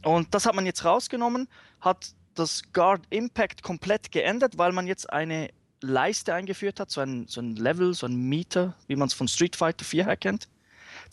Und 0.03 0.33
das 0.33 0.45
hat 0.45 0.55
man 0.55 0.65
jetzt 0.65 0.85
rausgenommen, 0.85 1.49
hat 1.81 2.13
das 2.35 2.61
Guard 2.71 3.01
Impact 3.09 3.63
komplett 3.63 4.11
geändert, 4.11 4.59
weil 4.59 4.71
man 4.71 4.85
jetzt 4.85 5.11
eine 5.11 5.49
Leiste 5.81 6.35
eingeführt 6.35 6.79
hat, 6.79 6.91
so 6.91 7.01
ein, 7.01 7.27
so 7.27 7.41
ein 7.41 7.55
Level, 7.55 7.95
so 7.95 8.05
ein 8.05 8.15
Meter, 8.15 8.75
wie 8.85 8.95
man 8.95 9.07
es 9.07 9.13
von 9.13 9.27
Street 9.27 9.55
Fighter 9.55 9.83
4 9.83 10.05
her 10.05 10.17
kennt, 10.17 10.47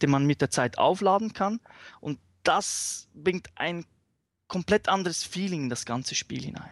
den 0.03 0.11
man 0.11 0.27
mit 0.27 0.43
der 0.43 0.51
Zeit 0.51 0.77
aufladen 0.77 1.33
kann. 1.33 1.61
Und 2.01 2.19
das 2.43 3.09
bringt 3.15 3.49
ein 3.55 3.87
komplett 4.49 4.89
anderes 4.89 5.25
Feeling 5.25 5.65
in 5.65 5.69
das 5.71 5.87
ganze 5.87 6.15
Spiel 6.15 6.43
hinein. 6.43 6.71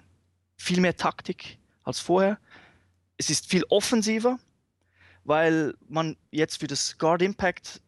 Viel 0.56 0.80
mehr 0.80 0.96
Taktik 0.96 1.58
als 1.82 1.99
vorher. 1.99 2.38
Es 3.16 3.30
ist 3.30 3.49
viel 3.49 3.64
offensiver, 3.70 4.38
weil 5.25 5.75
man 5.88 6.17
jetzt 6.31 6.59
für 6.61 6.67
das 6.67 6.99
Guard 6.99 7.23
Impact 7.23 7.81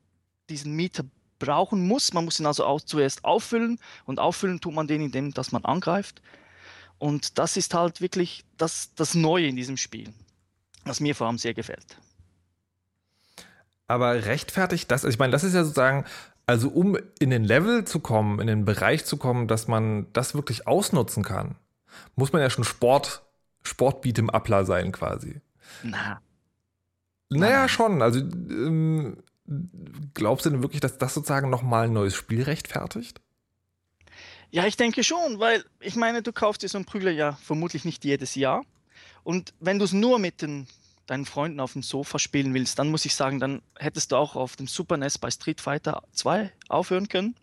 diesen 0.48 0.74
Meter 0.74 1.04
brauchen 1.38 1.86
muss. 1.86 2.12
Man 2.12 2.24
muss 2.24 2.40
ihn 2.40 2.46
also 2.46 2.64
auch 2.64 2.80
zuerst 2.80 3.24
auffüllen 3.24 3.78
und 4.04 4.18
auffüllen 4.18 4.60
tut 4.60 4.74
man 4.74 4.86
den, 4.86 5.02
indem 5.02 5.32
dass 5.32 5.52
man 5.52 5.64
angreift. 5.64 6.22
Und 6.98 7.38
das 7.38 7.56
ist 7.56 7.74
halt 7.74 8.00
wirklich 8.00 8.44
das, 8.56 8.94
das 8.94 9.14
Neue 9.14 9.46
in 9.46 9.56
diesem 9.56 9.76
Spiel, 9.76 10.12
was 10.84 11.00
mir 11.00 11.14
vor 11.14 11.26
allem 11.26 11.38
sehr 11.38 11.54
gefällt. 11.54 11.98
Aber 13.86 14.24
rechtfertigt 14.24 14.90
das, 14.90 15.04
also 15.04 15.12
ich 15.12 15.18
meine, 15.18 15.32
das 15.32 15.44
ist 15.44 15.54
ja 15.54 15.64
sozusagen 15.64 16.04
Also 16.46 16.68
um 16.68 16.96
in 17.18 17.30
den 17.30 17.44
Level 17.44 17.84
zu 17.84 18.00
kommen, 18.00 18.38
in 18.40 18.46
den 18.46 18.64
Bereich 18.64 19.04
zu 19.04 19.16
kommen, 19.16 19.48
dass 19.48 19.66
man 19.66 20.12
das 20.12 20.34
wirklich 20.34 20.66
ausnutzen 20.66 21.22
kann, 21.22 21.56
muss 22.16 22.32
man 22.32 22.42
ja 22.42 22.50
schon 22.50 22.64
Sport, 22.64 23.22
Sportbeat 23.62 24.18
im 24.18 24.30
Upler 24.30 24.64
sein 24.64 24.92
quasi. 24.92 25.40
Na. 25.82 26.20
Naja, 27.38 27.68
schon. 27.68 28.02
Also 28.02 28.20
ähm, 28.20 29.16
glaubst 30.14 30.46
du 30.46 30.50
denn 30.50 30.62
wirklich, 30.62 30.80
dass 30.80 30.98
das 30.98 31.14
sozusagen 31.14 31.50
nochmal 31.50 31.84
ein 31.84 31.92
neues 31.92 32.14
Spiel 32.14 32.42
rechtfertigt? 32.42 33.20
Ja, 34.50 34.66
ich 34.66 34.76
denke 34.76 35.02
schon, 35.02 35.40
weil 35.40 35.64
ich 35.80 35.96
meine, 35.96 36.22
du 36.22 36.32
kaufst 36.32 36.62
dir 36.62 36.68
so 36.68 36.78
einen 36.78 36.84
Prügler 36.84 37.10
ja 37.10 37.32
vermutlich 37.42 37.84
nicht 37.84 38.04
jedes 38.04 38.34
Jahr. 38.36 38.64
Und 39.24 39.52
wenn 39.58 39.78
du 39.78 39.84
es 39.84 39.92
nur 39.92 40.18
mit 40.18 40.42
den, 40.42 40.68
deinen 41.06 41.26
Freunden 41.26 41.60
auf 41.60 41.72
dem 41.72 41.82
Sofa 41.82 42.18
spielen 42.18 42.54
willst, 42.54 42.78
dann 42.78 42.88
muss 42.88 43.04
ich 43.04 43.14
sagen, 43.14 43.40
dann 43.40 43.62
hättest 43.76 44.12
du 44.12 44.16
auch 44.16 44.36
auf 44.36 44.54
dem 44.56 44.66
Super 44.66 44.96
NES 44.96 45.18
bei 45.18 45.30
Street 45.30 45.60
Fighter 45.60 46.04
2 46.12 46.52
aufhören 46.68 47.08
können. 47.08 47.34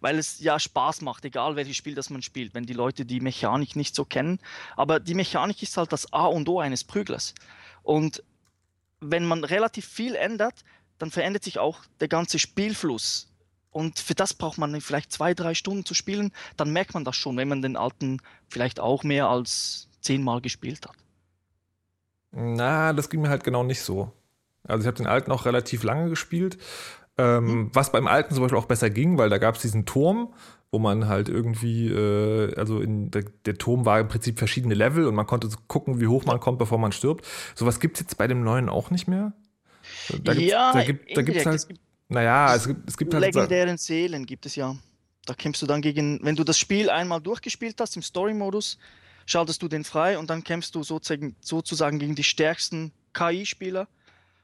Weil 0.00 0.18
es 0.18 0.40
ja 0.40 0.58
Spaß 0.58 1.02
macht, 1.02 1.26
egal 1.26 1.56
welches 1.56 1.76
Spiel 1.76 1.94
das 1.94 2.08
man 2.08 2.22
spielt, 2.22 2.54
wenn 2.54 2.64
die 2.64 2.72
Leute 2.72 3.04
die 3.04 3.20
Mechanik 3.20 3.76
nicht 3.76 3.94
so 3.94 4.04
kennen. 4.04 4.40
Aber 4.74 4.98
die 4.98 5.14
Mechanik 5.14 5.62
ist 5.62 5.76
halt 5.76 5.92
das 5.92 6.12
A 6.12 6.24
und 6.24 6.48
O 6.48 6.58
eines 6.58 6.84
Prüglers. 6.84 7.34
Und 7.82 8.22
wenn 9.00 9.24
man 9.26 9.44
relativ 9.44 9.86
viel 9.86 10.14
ändert, 10.14 10.64
dann 10.98 11.10
verändert 11.10 11.44
sich 11.44 11.58
auch 11.58 11.80
der 12.00 12.08
ganze 12.08 12.38
Spielfluss. 12.38 13.28
Und 13.70 14.00
für 14.00 14.14
das 14.14 14.34
braucht 14.34 14.58
man 14.58 14.80
vielleicht 14.80 15.12
zwei, 15.12 15.32
drei 15.32 15.54
Stunden 15.54 15.84
zu 15.84 15.94
spielen. 15.94 16.32
Dann 16.56 16.72
merkt 16.72 16.94
man 16.94 17.04
das 17.04 17.16
schon, 17.16 17.36
wenn 17.36 17.48
man 17.48 17.62
den 17.62 17.76
alten 17.76 18.20
vielleicht 18.48 18.80
auch 18.80 19.04
mehr 19.04 19.28
als 19.28 19.88
zehnmal 20.00 20.40
gespielt 20.40 20.86
hat. 20.86 20.96
Na, 22.32 22.92
das 22.92 23.10
ging 23.10 23.22
mir 23.22 23.28
halt 23.28 23.44
genau 23.44 23.62
nicht 23.62 23.82
so. 23.82 24.12
Also 24.64 24.82
ich 24.82 24.86
habe 24.86 24.96
den 24.96 25.06
alten 25.06 25.32
auch 25.32 25.46
relativ 25.46 25.82
lange 25.82 26.10
gespielt. 26.10 26.58
Ähm, 27.16 27.70
Was 27.72 27.92
beim 27.92 28.06
alten 28.06 28.34
zum 28.34 28.42
Beispiel 28.42 28.58
auch 28.58 28.66
besser 28.66 28.90
ging, 28.90 29.18
weil 29.18 29.30
da 29.30 29.38
gab 29.38 29.56
es 29.56 29.62
diesen 29.62 29.86
Turm, 29.86 30.32
wo 30.72 30.78
man 30.78 31.08
halt 31.08 31.28
irgendwie, 31.28 31.88
äh, 31.88 32.54
also 32.56 32.80
in, 32.80 33.10
der, 33.10 33.24
der 33.44 33.58
Turm 33.58 33.84
war 33.84 33.98
im 34.00 34.08
Prinzip 34.08 34.38
verschiedene 34.38 34.74
Level 34.74 35.06
und 35.06 35.14
man 35.14 35.26
konnte 35.26 35.48
gucken, 35.66 36.00
wie 36.00 36.06
hoch 36.06 36.24
man 36.24 36.38
kommt, 36.38 36.58
bevor 36.58 36.78
man 36.78 36.92
stirbt. 36.92 37.26
Sowas 37.54 37.80
gibt 37.80 37.96
es 37.96 38.02
jetzt 38.02 38.18
bei 38.18 38.26
dem 38.26 38.44
neuen 38.44 38.68
auch 38.68 38.90
nicht 38.90 39.08
mehr. 39.08 39.32
Da 40.22 40.34
gibt's, 40.34 40.50
ja, 40.50 40.72
da 40.72 40.84
gibt, 40.84 41.16
da 41.16 41.22
gibt's 41.22 41.46
halt, 41.46 41.56
es 41.56 41.68
gibt 41.68 41.80
naja, 42.10 42.54
es 42.54 42.66
gibt, 42.66 42.88
es 42.88 42.96
gibt 42.96 43.14
halt. 43.14 43.24
legendären 43.24 43.78
Seelen 43.78 44.26
gibt 44.26 44.44
es 44.44 44.56
ja. 44.56 44.76
Da 45.26 45.34
kämpfst 45.34 45.62
du 45.62 45.66
dann 45.66 45.80
gegen, 45.80 46.18
wenn 46.22 46.34
du 46.34 46.42
das 46.42 46.58
Spiel 46.58 46.90
einmal 46.90 47.20
durchgespielt 47.20 47.80
hast 47.80 47.94
im 47.94 48.02
Story-Modus, 48.02 48.78
schaltest 49.26 49.62
du 49.62 49.68
den 49.68 49.84
frei 49.84 50.18
und 50.18 50.28
dann 50.28 50.42
kämpfst 50.42 50.74
du 50.74 50.82
sozusagen, 50.82 51.36
sozusagen 51.40 52.00
gegen 52.00 52.16
die 52.16 52.24
stärksten 52.24 52.92
KI-Spieler. 53.14 53.86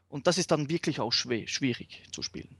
Und 0.08 0.28
das 0.28 0.38
ist 0.38 0.52
dann 0.52 0.70
wirklich 0.70 1.00
auch 1.00 1.12
schwer, 1.12 1.48
schwierig 1.48 2.04
zu 2.12 2.22
spielen. 2.22 2.56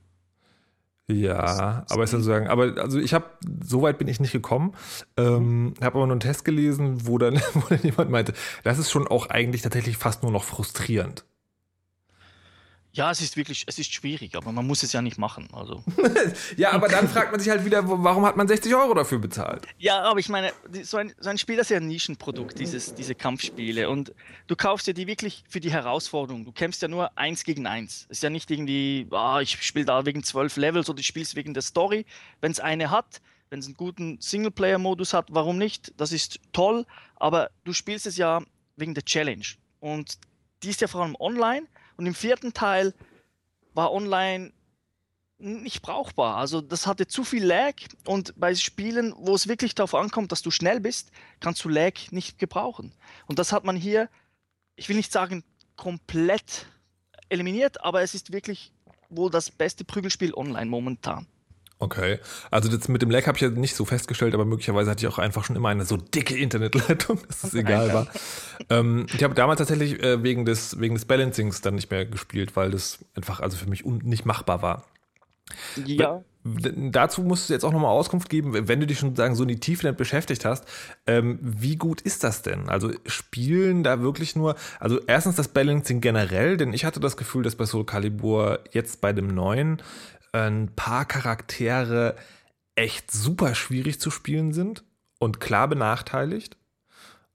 Ja, 1.09 1.85
aber 1.89 2.03
ist 2.03 2.11
dann 2.11 2.21
sozusagen, 2.21 2.47
aber 2.47 2.75
also 2.81 2.99
ich 2.99 3.13
habe, 3.13 3.25
so 3.63 3.81
weit 3.81 3.97
bin 3.97 4.09
ich 4.09 4.19
nicht 4.19 4.33
gekommen, 4.33 4.73
ähm, 5.15 5.73
habe 5.79 5.95
aber 5.95 6.05
nur 6.05 6.11
einen 6.11 6.19
Test 6.19 6.43
gelesen, 6.43 7.07
wo 7.07 7.17
dann, 7.17 7.35
wo 7.53 7.61
dann 7.69 7.81
jemand 7.81 8.09
meinte, 8.11 8.33
das 8.63 8.77
ist 8.77 8.91
schon 8.91 9.07
auch 9.07 9.27
eigentlich 9.29 9.61
tatsächlich 9.61 9.95
fast 9.97 10.23
nur 10.23 10.33
noch 10.33 10.43
frustrierend. 10.43 11.23
Ja, 12.97 13.11
es 13.11 13.21
ist 13.21 13.37
wirklich, 13.37 13.63
es 13.67 13.77
ist 13.77 13.93
schwierig, 13.93 14.35
aber 14.35 14.51
man 14.51 14.65
muss 14.65 14.81
es 14.81 14.91
ja 14.91 15.03
nicht 15.03 15.19
machen. 15.19 15.47
Also. 15.53 15.83
Ja, 16.57 16.71
aber 16.71 16.87
dann 16.87 17.07
fragt 17.07 17.31
man 17.31 17.39
sich 17.39 17.49
halt 17.49 17.63
wieder, 17.63 17.87
warum 17.87 18.25
hat 18.25 18.35
man 18.37 18.47
60 18.47 18.73
Euro 18.73 18.93
dafür 18.95 19.19
bezahlt? 19.19 19.67
Ja, 19.77 20.01
aber 20.01 20.19
ich 20.19 20.29
meine, 20.29 20.51
so 20.81 20.97
ein, 20.97 21.13
so 21.19 21.29
ein 21.29 21.37
Spiel 21.37 21.57
das 21.57 21.67
ist 21.67 21.71
ja 21.71 21.77
ein 21.77 21.87
Nischenprodukt, 21.87 22.57
dieses, 22.57 22.95
diese 22.95 23.13
Kampfspiele. 23.13 23.89
Und 23.89 24.13
du 24.47 24.55
kaufst 24.55 24.87
dir 24.87 24.95
die 24.95 25.05
wirklich 25.05 25.43
für 25.47 25.59
die 25.59 25.71
Herausforderung. 25.71 26.43
Du 26.45 26.51
kämpfst 26.51 26.81
ja 26.81 26.87
nur 26.87 27.15
eins 27.17 27.43
gegen 27.43 27.67
eins. 27.67 28.07
Es 28.09 28.17
ist 28.17 28.23
ja 28.23 28.31
nicht 28.31 28.49
irgendwie, 28.49 29.07
ah, 29.11 29.41
ich 29.41 29.61
spiele 29.61 29.85
da 29.85 30.05
wegen 30.05 30.23
zwölf 30.23 30.57
Levels 30.57 30.89
oder 30.89 30.99
ich 30.99 31.07
spiele 31.07 31.23
es 31.23 31.35
wegen 31.35 31.53
der 31.53 31.63
Story. 31.63 32.05
Wenn 32.41 32.51
es 32.51 32.59
eine 32.59 32.89
hat, 32.89 33.21
wenn 33.51 33.59
es 33.59 33.67
einen 33.67 33.75
guten 33.75 34.19
Singleplayer-Modus 34.19 35.13
hat, 35.13 35.27
warum 35.29 35.59
nicht? 35.59 35.93
Das 35.97 36.11
ist 36.11 36.39
toll, 36.51 36.85
aber 37.17 37.51
du 37.63 37.73
spielst 37.73 38.07
es 38.07 38.17
ja 38.17 38.41
wegen 38.75 38.95
der 38.95 39.05
Challenge. 39.05 39.45
Und 39.79 40.17
die 40.63 40.69
ist 40.69 40.81
ja 40.81 40.87
vor 40.87 41.03
allem 41.03 41.15
online. 41.19 41.67
Und 41.97 42.05
im 42.05 42.15
vierten 42.15 42.53
Teil 42.53 42.93
war 43.73 43.91
online 43.91 44.53
nicht 45.39 45.81
brauchbar. 45.81 46.37
Also 46.37 46.61
das 46.61 46.87
hatte 46.87 47.07
zu 47.07 47.23
viel 47.23 47.45
Lag 47.45 47.73
und 48.05 48.33
bei 48.37 48.55
Spielen, 48.55 49.13
wo 49.17 49.35
es 49.35 49.47
wirklich 49.47 49.75
darauf 49.75 49.93
ankommt, 49.93 50.31
dass 50.31 50.41
du 50.41 50.49
schnell 50.49 50.79
bist, 50.79 51.11
kannst 51.39 51.63
du 51.63 51.69
Lag 51.69 51.93
nicht 52.11 52.39
gebrauchen. 52.39 52.93
Und 53.27 53.37
das 53.37 53.51
hat 53.51 53.63
man 53.63 53.75
hier, 53.75 54.09
ich 54.75 54.89
will 54.89 54.95
nicht 54.95 55.11
sagen 55.11 55.43
komplett 55.75 56.65
eliminiert, 57.29 57.83
aber 57.83 58.01
es 58.01 58.15
ist 58.15 58.31
wirklich 58.31 58.71
wohl 59.09 59.29
das 59.29 59.51
beste 59.51 59.83
Prügelspiel 59.85 60.33
online 60.33 60.65
momentan. 60.65 61.27
Okay, 61.79 62.19
also 62.49 62.75
das 62.75 62.87
mit 62.87 63.03
dem 63.03 63.11
Lag 63.11 63.27
habe 63.27 63.37
ich 63.37 63.41
ja 63.41 63.49
nicht 63.49 63.75
so 63.75 63.85
festgestellt, 63.85 64.33
aber 64.33 64.45
möglicherweise 64.45 64.89
hatte 64.89 65.05
ich 65.05 65.13
auch 65.13 65.19
einfach 65.19 65.43
schon 65.43 65.55
immer 65.55 65.69
eine 65.69 65.85
so 65.85 65.95
dicke 65.95 66.35
Internetleitung, 66.35 67.19
dass 67.27 67.43
es 67.43 67.53
egal 67.53 67.93
war. 67.93 68.07
ähm, 68.69 69.05
ich 69.15 69.23
habe 69.23 69.35
damals 69.35 69.59
tatsächlich 69.59 70.01
äh, 70.01 70.23
wegen, 70.23 70.45
des, 70.45 70.79
wegen 70.79 70.95
des 70.95 71.05
Balancings 71.05 71.61
dann 71.61 71.75
nicht 71.75 71.91
mehr 71.91 72.05
gespielt, 72.05 72.55
weil 72.55 72.71
das 72.71 72.99
einfach 73.15 73.41
also 73.41 73.57
für 73.57 73.69
mich 73.69 73.85
nicht 73.85 74.25
machbar 74.25 74.63
war. 74.63 74.85
Ja, 75.85 76.23
Dazu 76.43 77.23
musst 77.23 77.49
du 77.49 77.53
jetzt 77.53 77.65
auch 77.65 77.71
nochmal 77.71 77.91
Auskunft 77.91 78.29
geben, 78.29 78.67
wenn 78.67 78.79
du 78.79 78.87
dich 78.87 78.99
schon 78.99 79.15
sagen 79.15 79.35
so 79.35 79.43
in 79.43 79.49
die 79.49 79.59
Tiefe 79.59 79.83
damit 79.83 79.97
beschäftigt 79.97 80.45
hast. 80.45 80.65
Ähm, 81.05 81.39
wie 81.41 81.75
gut 81.75 82.01
ist 82.01 82.23
das 82.23 82.41
denn? 82.41 82.69
Also 82.69 82.91
spielen 83.05 83.83
da 83.83 84.01
wirklich 84.01 84.35
nur, 84.35 84.55
also 84.79 84.99
erstens 85.07 85.35
das 85.35 85.49
Balancing 85.49 85.99
generell, 85.99 86.57
denn 86.57 86.73
ich 86.73 86.85
hatte 86.85 86.99
das 86.99 87.17
Gefühl, 87.17 87.43
dass 87.43 87.55
bei 87.55 87.65
Soul 87.65 87.85
Calibur 87.85 88.59
jetzt 88.71 89.01
bei 89.01 89.13
dem 89.13 89.27
neuen 89.27 89.81
ein 90.45 90.75
paar 90.75 91.05
Charaktere 91.05 92.15
echt 92.75 93.11
super 93.11 93.55
schwierig 93.55 93.99
zu 93.99 94.11
spielen 94.11 94.53
sind 94.53 94.83
und 95.19 95.39
klar 95.39 95.67
benachteiligt. 95.67 96.57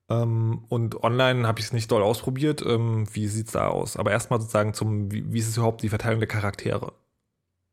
Ähm, 0.09 0.65
und 0.69 1.03
online 1.03 1.47
habe 1.47 1.61
ich 1.61 1.67
es 1.67 1.73
nicht 1.73 1.91
doll 1.91 2.03
ausprobiert. 2.03 2.63
Ähm, 2.63 3.07
wie 3.13 3.29
sieht 3.29 3.47
es 3.47 3.53
da 3.53 3.69
aus? 3.69 3.97
Aber 3.97 4.11
erstmal 4.11 4.41
sozusagen 4.41 4.75
zum, 4.75 5.11
wie, 5.11 5.33
wie 5.33 5.39
ist 5.39 5.49
es 5.49 5.57
überhaupt 5.57 5.83
die 5.83 5.89
Verteilung 5.89 6.21
der 6.21 6.29
Charaktere? 6.29 6.93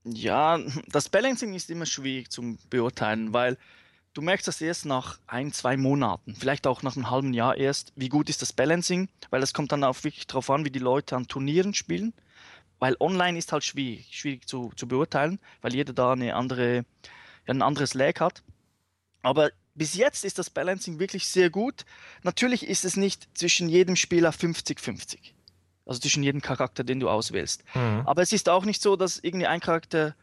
Ja, 0.03 0.59
das 0.87 1.09
Balancing 1.09 1.53
ist 1.53 1.69
immer 1.69 1.85
schwierig 1.85 2.31
zu 2.31 2.57
beurteilen, 2.69 3.33
weil 3.33 3.57
du 4.13 4.21
merkst 4.21 4.47
das 4.47 4.61
erst 4.61 4.85
nach 4.85 5.19
ein, 5.27 5.51
zwei 5.51 5.77
Monaten, 5.77 6.35
vielleicht 6.35 6.67
auch 6.67 6.81
nach 6.81 6.95
einem 6.95 7.09
halben 7.09 7.33
Jahr 7.33 7.57
erst, 7.57 7.93
wie 7.95 8.09
gut 8.09 8.29
ist 8.29 8.41
das 8.41 8.53
Balancing, 8.53 9.09
weil 9.29 9.43
es 9.43 9.53
kommt 9.53 9.71
dann 9.71 9.83
auch 9.83 10.03
wirklich 10.03 10.27
darauf 10.27 10.49
an, 10.49 10.65
wie 10.65 10.71
die 10.71 10.79
Leute 10.79 11.15
an 11.15 11.27
Turnieren 11.27 11.73
spielen, 11.73 12.13
weil 12.79 12.95
online 12.99 13.37
ist 13.37 13.51
halt 13.51 13.63
schwierig, 13.63 14.07
schwierig 14.11 14.47
zu, 14.47 14.71
zu 14.75 14.87
beurteilen, 14.87 15.39
weil 15.61 15.75
jeder 15.75 15.93
da 15.93 16.13
eine 16.13 16.35
andere, 16.35 16.85
ein 17.45 17.61
anderes 17.61 17.93
Lag 17.93 18.19
hat. 18.19 18.41
Aber 19.21 19.51
bis 19.75 19.95
jetzt 19.95 20.25
ist 20.25 20.39
das 20.39 20.49
Balancing 20.49 20.99
wirklich 20.99 21.27
sehr 21.27 21.49
gut. 21.49 21.85
Natürlich 22.23 22.67
ist 22.67 22.85
es 22.85 22.97
nicht 22.97 23.27
zwischen 23.37 23.69
jedem 23.69 23.95
Spieler 23.95 24.31
50-50. 24.31 25.17
Also 25.85 26.01
zwischen 26.01 26.23
jedem 26.23 26.41
Charakter, 26.41 26.83
den 26.83 26.99
du 26.99 27.09
auswählst. 27.09 27.63
Aber 28.05 28.21
es 28.21 28.31
ist 28.31 28.47
auch 28.49 28.65
nicht 28.65 28.81
so, 28.81 28.95
dass 28.95 29.19
irgendwie 29.19 29.47
ein 29.47 29.59
Charakter 29.59 30.15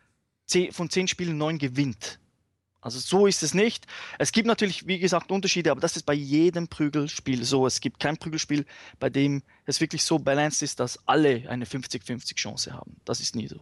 von 0.70 0.90
zehn 0.90 1.08
Spielen 1.08 1.38
neun 1.38 1.58
gewinnt. 1.58 2.20
Also 2.86 3.00
so 3.00 3.26
ist 3.26 3.42
es 3.42 3.52
nicht. 3.52 3.84
Es 4.16 4.30
gibt 4.30 4.46
natürlich, 4.46 4.86
wie 4.86 5.00
gesagt, 5.00 5.32
Unterschiede, 5.32 5.72
aber 5.72 5.80
das 5.80 5.96
ist 5.96 6.06
bei 6.06 6.14
jedem 6.14 6.68
Prügelspiel 6.68 7.42
so. 7.42 7.66
Es 7.66 7.80
gibt 7.80 7.98
kein 7.98 8.16
Prügelspiel, 8.16 8.64
bei 9.00 9.10
dem 9.10 9.42
es 9.64 9.80
wirklich 9.80 10.04
so 10.04 10.20
balanced 10.20 10.62
ist, 10.62 10.78
dass 10.78 11.00
alle 11.04 11.42
eine 11.48 11.64
50-50 11.64 12.36
Chance 12.36 12.72
haben. 12.72 12.98
Das 13.04 13.18
ist 13.18 13.34
nie 13.34 13.48
so. 13.48 13.60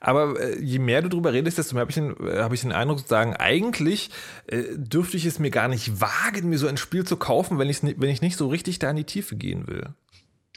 Aber 0.00 0.40
äh, 0.40 0.58
je 0.60 0.78
mehr 0.78 1.02
du 1.02 1.10
drüber 1.10 1.34
redest, 1.34 1.58
desto 1.58 1.74
mehr 1.74 1.82
habe 1.82 1.90
ich, 1.90 1.96
den, 1.96 2.16
äh, 2.26 2.38
hab 2.38 2.54
ich 2.54 2.62
den 2.62 2.72
Eindruck 2.72 3.00
zu 3.00 3.06
sagen, 3.06 3.36
eigentlich 3.36 4.08
äh, 4.46 4.62
dürfte 4.76 5.18
ich 5.18 5.26
es 5.26 5.38
mir 5.38 5.50
gar 5.50 5.68
nicht 5.68 6.00
wagen, 6.00 6.48
mir 6.48 6.56
so 6.56 6.66
ein 6.66 6.78
Spiel 6.78 7.04
zu 7.04 7.18
kaufen, 7.18 7.58
wenn, 7.58 7.68
wenn 7.68 8.08
ich 8.08 8.22
nicht 8.22 8.38
so 8.38 8.48
richtig 8.48 8.78
da 8.78 8.88
in 8.88 8.96
die 8.96 9.04
Tiefe 9.04 9.36
gehen 9.36 9.66
will. 9.66 9.90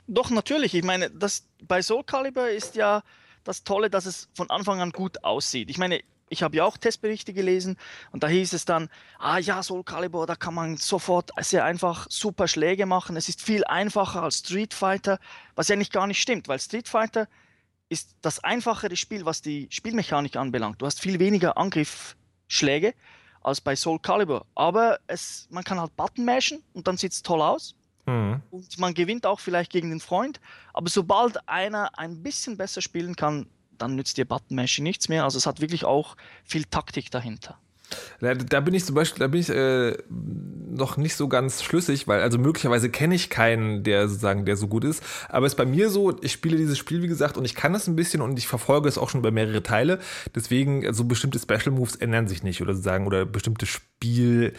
Doch, 0.07 0.29
natürlich. 0.29 0.73
Ich 0.73 0.83
meine, 0.85 1.09
das, 1.09 1.45
bei 1.61 1.81
Soul 1.81 2.05
Calibur 2.05 2.47
ist 2.47 2.77
ja 2.77 3.03
das 3.43 3.65
Tolle, 3.65 3.89
dass 3.89 4.05
es 4.05 4.29
von 4.33 4.49
Anfang 4.49 4.79
an 4.79 4.91
gut 4.91 5.25
aussieht. 5.25 5.69
Ich 5.69 5.77
meine, 5.77 5.99
ich 6.29 6.43
habe 6.43 6.57
ja 6.57 6.65
auch 6.65 6.77
Testberichte 6.77 7.33
gelesen 7.33 7.77
und 8.11 8.23
da 8.23 8.27
hieß 8.27 8.53
es 8.53 8.65
dann, 8.65 8.89
ah 9.19 9.37
ja, 9.37 9.63
Soul 9.63 9.83
Calibur, 9.83 10.25
da 10.27 10.35
kann 10.35 10.53
man 10.53 10.77
sofort 10.77 11.31
sehr 11.39 11.63
einfach 11.63 12.07
super 12.09 12.47
Schläge 12.47 12.85
machen. 12.85 13.15
Es 13.15 13.29
ist 13.29 13.41
viel 13.41 13.63
einfacher 13.65 14.23
als 14.23 14.39
Street 14.39 14.73
Fighter, 14.73 15.19
was 15.55 15.67
ja 15.67 15.75
nicht 15.75 15.93
gar 15.93 16.07
nicht 16.07 16.21
stimmt, 16.21 16.47
weil 16.47 16.59
Street 16.59 16.87
Fighter 16.87 17.27
ist 17.89 18.15
das 18.21 18.43
einfachere 18.43 18.95
Spiel, 18.95 19.25
was 19.25 19.41
die 19.41 19.67
Spielmechanik 19.71 20.35
anbelangt. 20.35 20.81
Du 20.81 20.85
hast 20.85 20.99
viel 20.99 21.19
weniger 21.19 21.57
Angriffsschläge 21.57 22.93
als 23.41 23.61
bei 23.61 23.75
Soul 23.75 23.99
Calibur, 23.99 24.45
aber 24.55 24.99
es, 25.07 25.47
man 25.49 25.63
kann 25.63 25.79
halt 25.79 25.95
Button 25.95 26.25
mashen 26.25 26.63
und 26.73 26.87
dann 26.87 26.97
sieht 26.97 27.13
es 27.13 27.23
toll 27.23 27.41
aus 27.41 27.75
Hm. 28.07 28.41
und 28.51 28.79
man 28.79 28.93
gewinnt 28.93 29.25
auch 29.25 29.41
vielleicht 29.41 29.69
gegen 29.69 29.89
den 29.89 29.99
Freund. 29.99 30.39
Aber 30.73 30.89
sobald 30.89 31.47
einer 31.47 31.99
ein 31.99 32.23
bisschen 32.23 32.55
besser 32.55 32.81
spielen 32.81 33.17
kann, 33.17 33.47
dann 33.77 33.95
nützt 33.95 34.17
dir 34.17 34.25
Button 34.25 34.55
Mashing 34.55 34.83
nichts 34.83 35.09
mehr. 35.09 35.23
Also 35.23 35.37
es 35.37 35.45
hat 35.45 35.61
wirklich 35.61 35.85
auch 35.85 36.15
viel 36.43 36.65
Taktik 36.65 37.11
dahinter. 37.11 37.57
Da, 38.19 38.33
da, 38.33 38.59
bin 38.59 38.73
ich 38.73 38.83
zum 38.83 38.95
Beispiel, 38.95 39.19
da 39.19 39.27
bin 39.27 39.39
ich 39.39 39.49
äh, 39.49 39.95
noch 40.09 40.97
nicht 40.97 41.15
so 41.15 41.27
ganz 41.27 41.63
schlüssig, 41.63 42.07
weil 42.07 42.21
also 42.21 42.37
möglicherweise 42.37 42.89
kenne 42.89 43.15
ich 43.15 43.29
keinen, 43.29 43.83
der 43.83 44.07
sozusagen, 44.07 44.45
der 44.45 44.57
so 44.57 44.67
gut 44.67 44.83
ist. 44.83 45.03
Aber 45.29 45.45
es 45.45 45.53
ist 45.53 45.57
bei 45.57 45.65
mir 45.65 45.89
so, 45.89 46.21
ich 46.21 46.33
spiele 46.33 46.57
dieses 46.57 46.77
Spiel, 46.77 47.01
wie 47.01 47.07
gesagt, 47.07 47.37
und 47.37 47.45
ich 47.45 47.55
kann 47.55 47.73
es 47.75 47.87
ein 47.87 47.95
bisschen 47.95 48.21
und 48.21 48.37
ich 48.37 48.47
verfolge 48.47 48.89
es 48.89 48.97
auch 48.97 49.09
schon 49.09 49.21
bei 49.21 49.31
mehrere 49.31 49.63
Teile. 49.63 49.99
Deswegen, 50.35 50.81
so 50.81 50.87
also 50.87 51.03
bestimmte 51.05 51.39
Special 51.39 51.71
Moves 51.71 51.95
ändern 51.95 52.27
sich 52.27 52.43
nicht 52.43 52.61
oder 52.61 52.73
sozusagen, 52.73 53.07
oder 53.07 53.25
bestimmte 53.25 53.65
Spieldinge, 53.65 54.53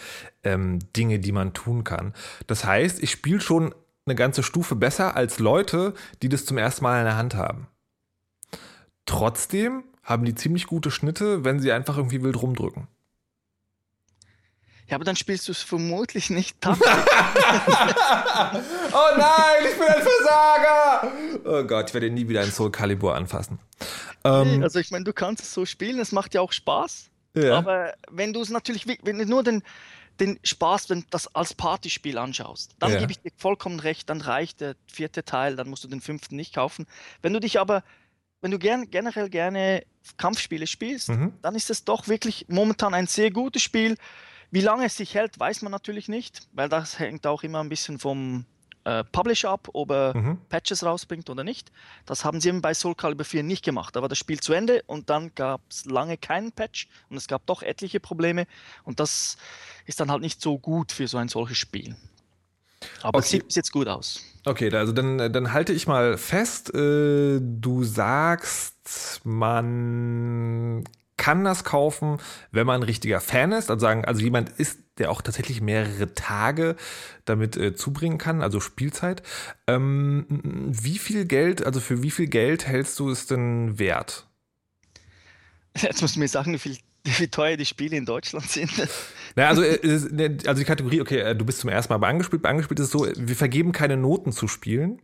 ähm, 0.44 0.78
die 0.94 1.32
man 1.32 1.52
tun 1.52 1.84
kann. 1.84 2.14
Das 2.46 2.64
heißt, 2.64 3.02
ich 3.02 3.10
spiele 3.10 3.40
schon 3.40 3.74
eine 4.06 4.14
ganze 4.14 4.42
Stufe 4.42 4.74
besser 4.74 5.16
als 5.16 5.38
Leute, 5.38 5.92
die 6.22 6.30
das 6.30 6.46
zum 6.46 6.56
ersten 6.56 6.84
Mal 6.84 7.00
in 7.00 7.04
der 7.04 7.16
Hand 7.16 7.34
haben. 7.34 7.68
Trotzdem 9.08 9.84
haben 10.04 10.26
die 10.26 10.34
ziemlich 10.34 10.66
gute 10.66 10.90
Schnitte, 10.90 11.42
wenn 11.42 11.60
sie 11.60 11.72
einfach 11.72 11.96
irgendwie 11.96 12.22
wild 12.22 12.40
rumdrücken. 12.40 12.88
Ja, 14.86 14.96
aber 14.96 15.04
dann 15.04 15.16
spielst 15.16 15.48
du 15.48 15.52
es 15.52 15.62
vermutlich 15.62 16.28
nicht 16.30 16.56
oh 16.66 16.70
nein, 16.70 16.78
ich 19.64 19.78
bin 19.78 19.88
ein 19.88 20.02
Versager! 20.02 21.12
Oh 21.44 21.64
Gott, 21.64 21.88
ich 21.88 21.94
werde 21.94 22.10
nie 22.10 22.28
wieder 22.28 22.42
ein 22.42 22.50
Soul 22.50 22.70
Calibur 22.70 23.14
anfassen. 23.14 23.58
Ähm, 24.24 24.62
also 24.62 24.78
ich 24.78 24.90
meine, 24.90 25.04
du 25.04 25.14
kannst 25.14 25.42
es 25.42 25.54
so 25.54 25.64
spielen, 25.64 25.98
es 25.98 26.12
macht 26.12 26.34
ja 26.34 26.42
auch 26.42 26.52
Spaß. 26.52 27.08
Ja. 27.34 27.56
Aber 27.56 27.94
wenn 28.10 28.34
du 28.34 28.42
es 28.42 28.50
natürlich, 28.50 28.86
wenn 28.86 29.18
du 29.18 29.24
nur 29.24 29.42
den, 29.42 29.62
den 30.20 30.38
Spaß, 30.42 30.90
wenn 30.90 31.04
das 31.10 31.34
als 31.34 31.54
Partyspiel 31.54 32.18
anschaust, 32.18 32.72
dann 32.78 32.92
ja. 32.92 32.98
gebe 32.98 33.12
ich 33.12 33.20
dir 33.20 33.32
vollkommen 33.36 33.80
recht, 33.80 34.10
dann 34.10 34.20
reicht 34.20 34.60
der 34.60 34.74
vierte 34.86 35.24
Teil, 35.24 35.56
dann 35.56 35.68
musst 35.68 35.84
du 35.84 35.88
den 35.88 36.00
fünften 36.00 36.36
nicht 36.36 36.54
kaufen. 36.54 36.86
Wenn 37.22 37.32
du 37.32 37.40
dich 37.40 37.58
aber, 37.60 37.82
wenn 38.40 38.50
du 38.50 38.58
gern, 38.58 38.90
generell 38.90 39.28
gerne 39.28 39.84
Kampfspiele 40.16 40.66
spielst, 40.66 41.08
mhm. 41.08 41.34
dann 41.42 41.54
ist 41.54 41.70
es 41.70 41.84
doch 41.84 42.08
wirklich 42.08 42.46
momentan 42.48 42.94
ein 42.94 43.06
sehr 43.06 43.30
gutes 43.30 43.62
Spiel 43.62 43.96
wie 44.50 44.60
lange 44.60 44.86
es 44.86 44.96
sich 44.96 45.14
hält, 45.14 45.38
weiß 45.38 45.62
man 45.62 45.72
natürlich 45.72 46.08
nicht, 46.08 46.48
weil 46.52 46.68
das 46.68 46.98
hängt 46.98 47.26
auch 47.26 47.42
immer 47.42 47.60
ein 47.60 47.68
bisschen 47.68 47.98
vom 47.98 48.46
äh, 48.84 49.04
Publisher 49.04 49.50
ab, 49.50 49.68
ob 49.74 49.90
er 49.90 50.16
mhm. 50.16 50.38
Patches 50.48 50.84
rausbringt 50.84 51.28
oder 51.28 51.44
nicht. 51.44 51.70
Das 52.06 52.24
haben 52.24 52.40
sie 52.40 52.48
eben 52.48 52.62
bei 52.62 52.72
Soul 52.72 52.94
Calibur 52.94 53.26
4 53.26 53.42
nicht 53.42 53.64
gemacht. 53.64 53.94
Da 53.94 54.00
war 54.00 54.08
das 54.08 54.18
Spiel 54.18 54.40
zu 54.40 54.54
Ende 54.54 54.82
und 54.86 55.10
dann 55.10 55.34
gab 55.34 55.60
es 55.68 55.84
lange 55.84 56.16
keinen 56.16 56.52
Patch 56.52 56.88
und 57.10 57.18
es 57.18 57.28
gab 57.28 57.44
doch 57.46 57.62
etliche 57.62 58.00
Probleme 58.00 58.46
und 58.84 59.00
das 59.00 59.36
ist 59.84 60.00
dann 60.00 60.10
halt 60.10 60.22
nicht 60.22 60.40
so 60.40 60.58
gut 60.58 60.92
für 60.92 61.08
so 61.08 61.18
ein 61.18 61.28
solches 61.28 61.58
Spiel. 61.58 61.96
Aber 63.02 63.18
okay. 63.18 63.24
es 63.24 63.30
sieht 63.30 63.46
bis 63.46 63.54
jetzt 63.56 63.72
gut 63.72 63.88
aus. 63.88 64.20
Okay, 64.44 64.74
also 64.74 64.92
dann, 64.92 65.32
dann 65.32 65.52
halte 65.52 65.72
ich 65.72 65.86
mal 65.86 66.16
fest, 66.16 66.74
äh, 66.74 67.40
du 67.40 67.84
sagst, 67.84 69.20
man 69.24 70.84
kann 71.18 71.44
das 71.44 71.64
kaufen, 71.64 72.18
wenn 72.52 72.66
man 72.66 72.80
ein 72.80 72.84
richtiger 72.84 73.20
Fan 73.20 73.52
ist, 73.52 73.70
also 73.70 73.80
sagen, 73.80 74.04
also 74.04 74.22
jemand 74.22 74.50
ist, 74.50 74.78
der 74.98 75.10
auch 75.10 75.20
tatsächlich 75.20 75.60
mehrere 75.60 76.14
Tage 76.14 76.76
damit 77.24 77.56
äh, 77.56 77.74
zubringen 77.74 78.18
kann, 78.18 78.40
also 78.40 78.60
Spielzeit. 78.60 79.22
Ähm, 79.66 80.26
wie 80.70 80.98
viel 80.98 81.26
Geld, 81.26 81.64
also 81.64 81.80
für 81.80 82.02
wie 82.02 82.10
viel 82.10 82.28
Geld 82.28 82.66
hältst 82.66 82.98
du 82.98 83.10
es 83.10 83.26
denn 83.26 83.78
wert? 83.78 84.26
Jetzt 85.76 86.00
musst 86.00 86.16
du 86.16 86.20
mir 86.20 86.28
sagen, 86.28 86.52
wie 86.52 86.58
viel 86.58 86.78
wie 87.04 87.28
teuer 87.28 87.56
die 87.56 87.66
Spiele 87.66 87.96
in 87.96 88.04
Deutschland 88.04 88.48
sind. 88.48 88.70
Naja, 89.36 89.48
also, 89.50 89.62
äh, 89.62 89.78
ne, 90.10 90.36
also 90.46 90.60
die 90.60 90.64
Kategorie, 90.64 91.00
okay, 91.00 91.20
äh, 91.20 91.36
du 91.36 91.44
bist 91.44 91.60
zum 91.60 91.70
ersten 91.70 91.92
Mal 91.92 91.98
bei 91.98 92.08
angespielt. 92.08 92.42
Bei 92.42 92.50
angespielt 92.50 92.80
ist 92.80 92.86
es 92.86 92.92
so, 92.92 93.06
wir 93.16 93.36
vergeben 93.36 93.72
keine 93.72 93.96
Noten 93.96 94.32
zu 94.32 94.48
Spielen. 94.48 95.00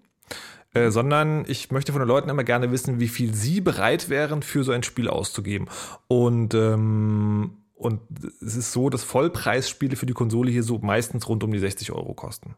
Äh, 0.74 0.90
sondern 0.90 1.44
ich 1.46 1.70
möchte 1.70 1.92
von 1.92 2.00
den 2.00 2.08
Leuten 2.08 2.28
immer 2.28 2.42
gerne 2.42 2.72
wissen, 2.72 2.98
wie 2.98 3.06
viel 3.06 3.32
sie 3.32 3.60
bereit 3.60 4.08
wären, 4.08 4.42
für 4.42 4.64
so 4.64 4.72
ein 4.72 4.82
Spiel 4.82 5.08
auszugeben. 5.08 5.68
Und, 6.08 6.52
ähm, 6.54 7.58
und 7.74 8.00
es 8.40 8.56
ist 8.56 8.72
so, 8.72 8.90
dass 8.90 9.04
Vollpreisspiele 9.04 9.94
für 9.94 10.06
die 10.06 10.14
Konsole 10.14 10.50
hier 10.50 10.64
so 10.64 10.78
meistens 10.78 11.28
rund 11.28 11.44
um 11.44 11.52
die 11.52 11.60
60 11.60 11.92
Euro 11.92 12.14
kosten. 12.14 12.56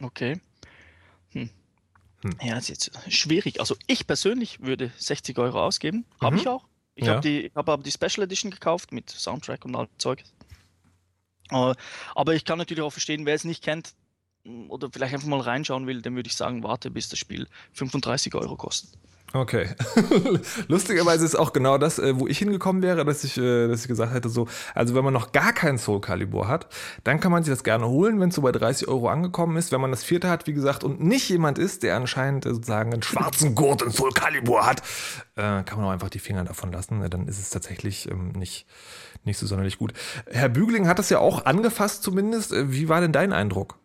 Okay. 0.00 0.40
Hm. 1.30 1.50
Hm. 2.22 2.36
Ja, 2.40 2.56
ist 2.56 2.68
jetzt 2.68 2.92
schwierig. 3.08 3.58
Also 3.58 3.74
ich 3.88 4.06
persönlich 4.06 4.60
würde 4.60 4.92
60 4.98 5.38
Euro 5.38 5.60
ausgeben. 5.60 6.04
Habe 6.20 6.36
mhm. 6.36 6.40
ich 6.40 6.48
auch. 6.48 6.66
Ich 6.98 7.06
ja. 7.06 7.14
habe 7.14 7.50
hab 7.54 7.68
aber 7.68 7.82
die 7.84 7.92
Special 7.92 8.24
Edition 8.24 8.50
gekauft 8.50 8.90
mit 8.90 9.08
Soundtrack 9.08 9.64
und 9.64 9.76
all 9.76 9.88
Zeug. 9.98 10.24
Äh, 11.50 11.74
aber 12.16 12.34
ich 12.34 12.44
kann 12.44 12.58
natürlich 12.58 12.82
auch 12.82 12.90
verstehen, 12.90 13.24
wer 13.24 13.36
es 13.36 13.44
nicht 13.44 13.62
kennt, 13.62 13.94
oder 14.68 14.90
vielleicht 14.90 15.14
einfach 15.14 15.28
mal 15.28 15.40
reinschauen 15.40 15.86
will, 15.86 16.02
dann 16.02 16.16
würde 16.16 16.26
ich 16.26 16.34
sagen, 16.34 16.64
warte, 16.64 16.90
bis 16.90 17.08
das 17.08 17.20
Spiel 17.20 17.46
35 17.74 18.34
Euro 18.34 18.56
kostet. 18.56 18.90
Okay. 19.34 19.68
Lustigerweise 20.68 21.24
ist 21.24 21.34
auch 21.34 21.52
genau 21.52 21.76
das, 21.76 21.98
äh, 21.98 22.18
wo 22.18 22.26
ich 22.26 22.38
hingekommen 22.38 22.82
wäre, 22.82 23.04
dass 23.04 23.24
ich, 23.24 23.36
äh, 23.36 23.68
dass 23.68 23.82
ich 23.82 23.88
gesagt 23.88 24.14
hätte, 24.14 24.30
so, 24.30 24.48
also 24.74 24.94
wenn 24.94 25.04
man 25.04 25.12
noch 25.12 25.32
gar 25.32 25.52
keinen 25.52 25.76
Soul 25.76 26.00
Calibur 26.00 26.48
hat, 26.48 26.68
dann 27.04 27.20
kann 27.20 27.30
man 27.30 27.42
sich 27.42 27.52
das 27.52 27.62
gerne 27.62 27.86
holen, 27.86 28.20
wenn 28.20 28.30
es 28.30 28.36
so 28.36 28.42
bei 28.42 28.52
30 28.52 28.88
Euro 28.88 29.08
angekommen 29.08 29.58
ist. 29.58 29.70
Wenn 29.70 29.82
man 29.82 29.90
das 29.90 30.02
vierte 30.02 30.30
hat, 30.30 30.46
wie 30.46 30.54
gesagt, 30.54 30.82
und 30.82 31.02
nicht 31.02 31.28
jemand 31.28 31.58
ist, 31.58 31.82
der 31.82 31.96
anscheinend 31.96 32.46
äh, 32.46 32.54
sozusagen 32.54 32.92
einen 32.92 33.02
schwarzen 33.02 33.54
Gurt 33.54 33.82
in 33.82 33.90
Soul 33.90 34.12
Calibur 34.12 34.66
hat, 34.66 34.82
kann 35.36 35.64
man 35.76 35.84
auch 35.84 35.90
einfach 35.90 36.08
die 36.08 36.18
Finger 36.18 36.42
davon 36.42 36.72
lassen. 36.72 37.08
Dann 37.10 37.28
ist 37.28 37.38
es 37.38 37.50
tatsächlich 37.50 38.10
ähm, 38.10 38.30
nicht, 38.30 38.66
nicht 39.22 39.38
so 39.38 39.46
sonderlich 39.46 39.78
gut. 39.78 39.92
Herr 40.28 40.48
Bügling 40.48 40.88
hat 40.88 40.98
das 40.98 41.10
ja 41.10 41.20
auch 41.20 41.44
angefasst 41.44 42.02
zumindest. 42.02 42.52
Wie 42.52 42.88
war 42.88 43.00
denn 43.00 43.12
dein 43.12 43.32
Eindruck? 43.32 43.78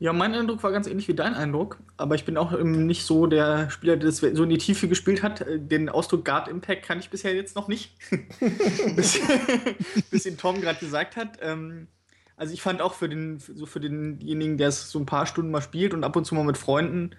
Ja, 0.00 0.12
mein 0.12 0.32
Eindruck 0.32 0.62
war 0.62 0.70
ganz 0.70 0.86
ähnlich 0.86 1.08
wie 1.08 1.14
dein 1.14 1.34
Eindruck, 1.34 1.78
aber 1.96 2.14
ich 2.14 2.24
bin 2.24 2.36
auch 2.36 2.52
nicht 2.62 3.04
so 3.04 3.26
der 3.26 3.68
Spieler, 3.68 3.96
der 3.96 4.06
das 4.06 4.18
so 4.18 4.44
in 4.44 4.48
die 4.48 4.58
Tiefe 4.58 4.86
gespielt 4.86 5.24
hat. 5.24 5.44
Den 5.48 5.88
Ausdruck 5.88 6.24
Guard 6.24 6.46
Impact 6.46 6.84
kann 6.84 7.00
ich 7.00 7.10
bisher 7.10 7.34
jetzt 7.34 7.56
noch 7.56 7.66
nicht. 7.66 7.96
bis, 8.96 9.20
bis 10.10 10.26
ihn 10.26 10.38
Tom 10.38 10.60
gerade 10.60 10.78
gesagt 10.78 11.16
hat. 11.16 11.38
Ähm, 11.42 11.88
also 12.36 12.54
ich 12.54 12.62
fand 12.62 12.80
auch 12.80 12.94
für 12.94 13.08
den, 13.08 13.40
so 13.40 13.66
für 13.66 13.80
denjenigen, 13.80 14.56
der 14.56 14.68
es 14.68 14.88
so 14.88 15.00
ein 15.00 15.06
paar 15.06 15.26
Stunden 15.26 15.50
mal 15.50 15.62
spielt 15.62 15.92
und 15.92 16.04
ab 16.04 16.14
und 16.14 16.24
zu 16.24 16.36
mal 16.36 16.44
mit 16.44 16.58
Freunden, 16.58 17.10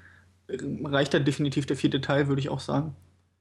äh, 0.48 0.58
reicht 0.86 1.14
da 1.14 1.20
definitiv 1.20 1.66
der 1.66 1.76
vierte 1.76 2.00
Teil, 2.00 2.30
würde 2.30 2.40
ich 2.40 2.48
auch 2.48 2.62
sagen. 2.62 2.96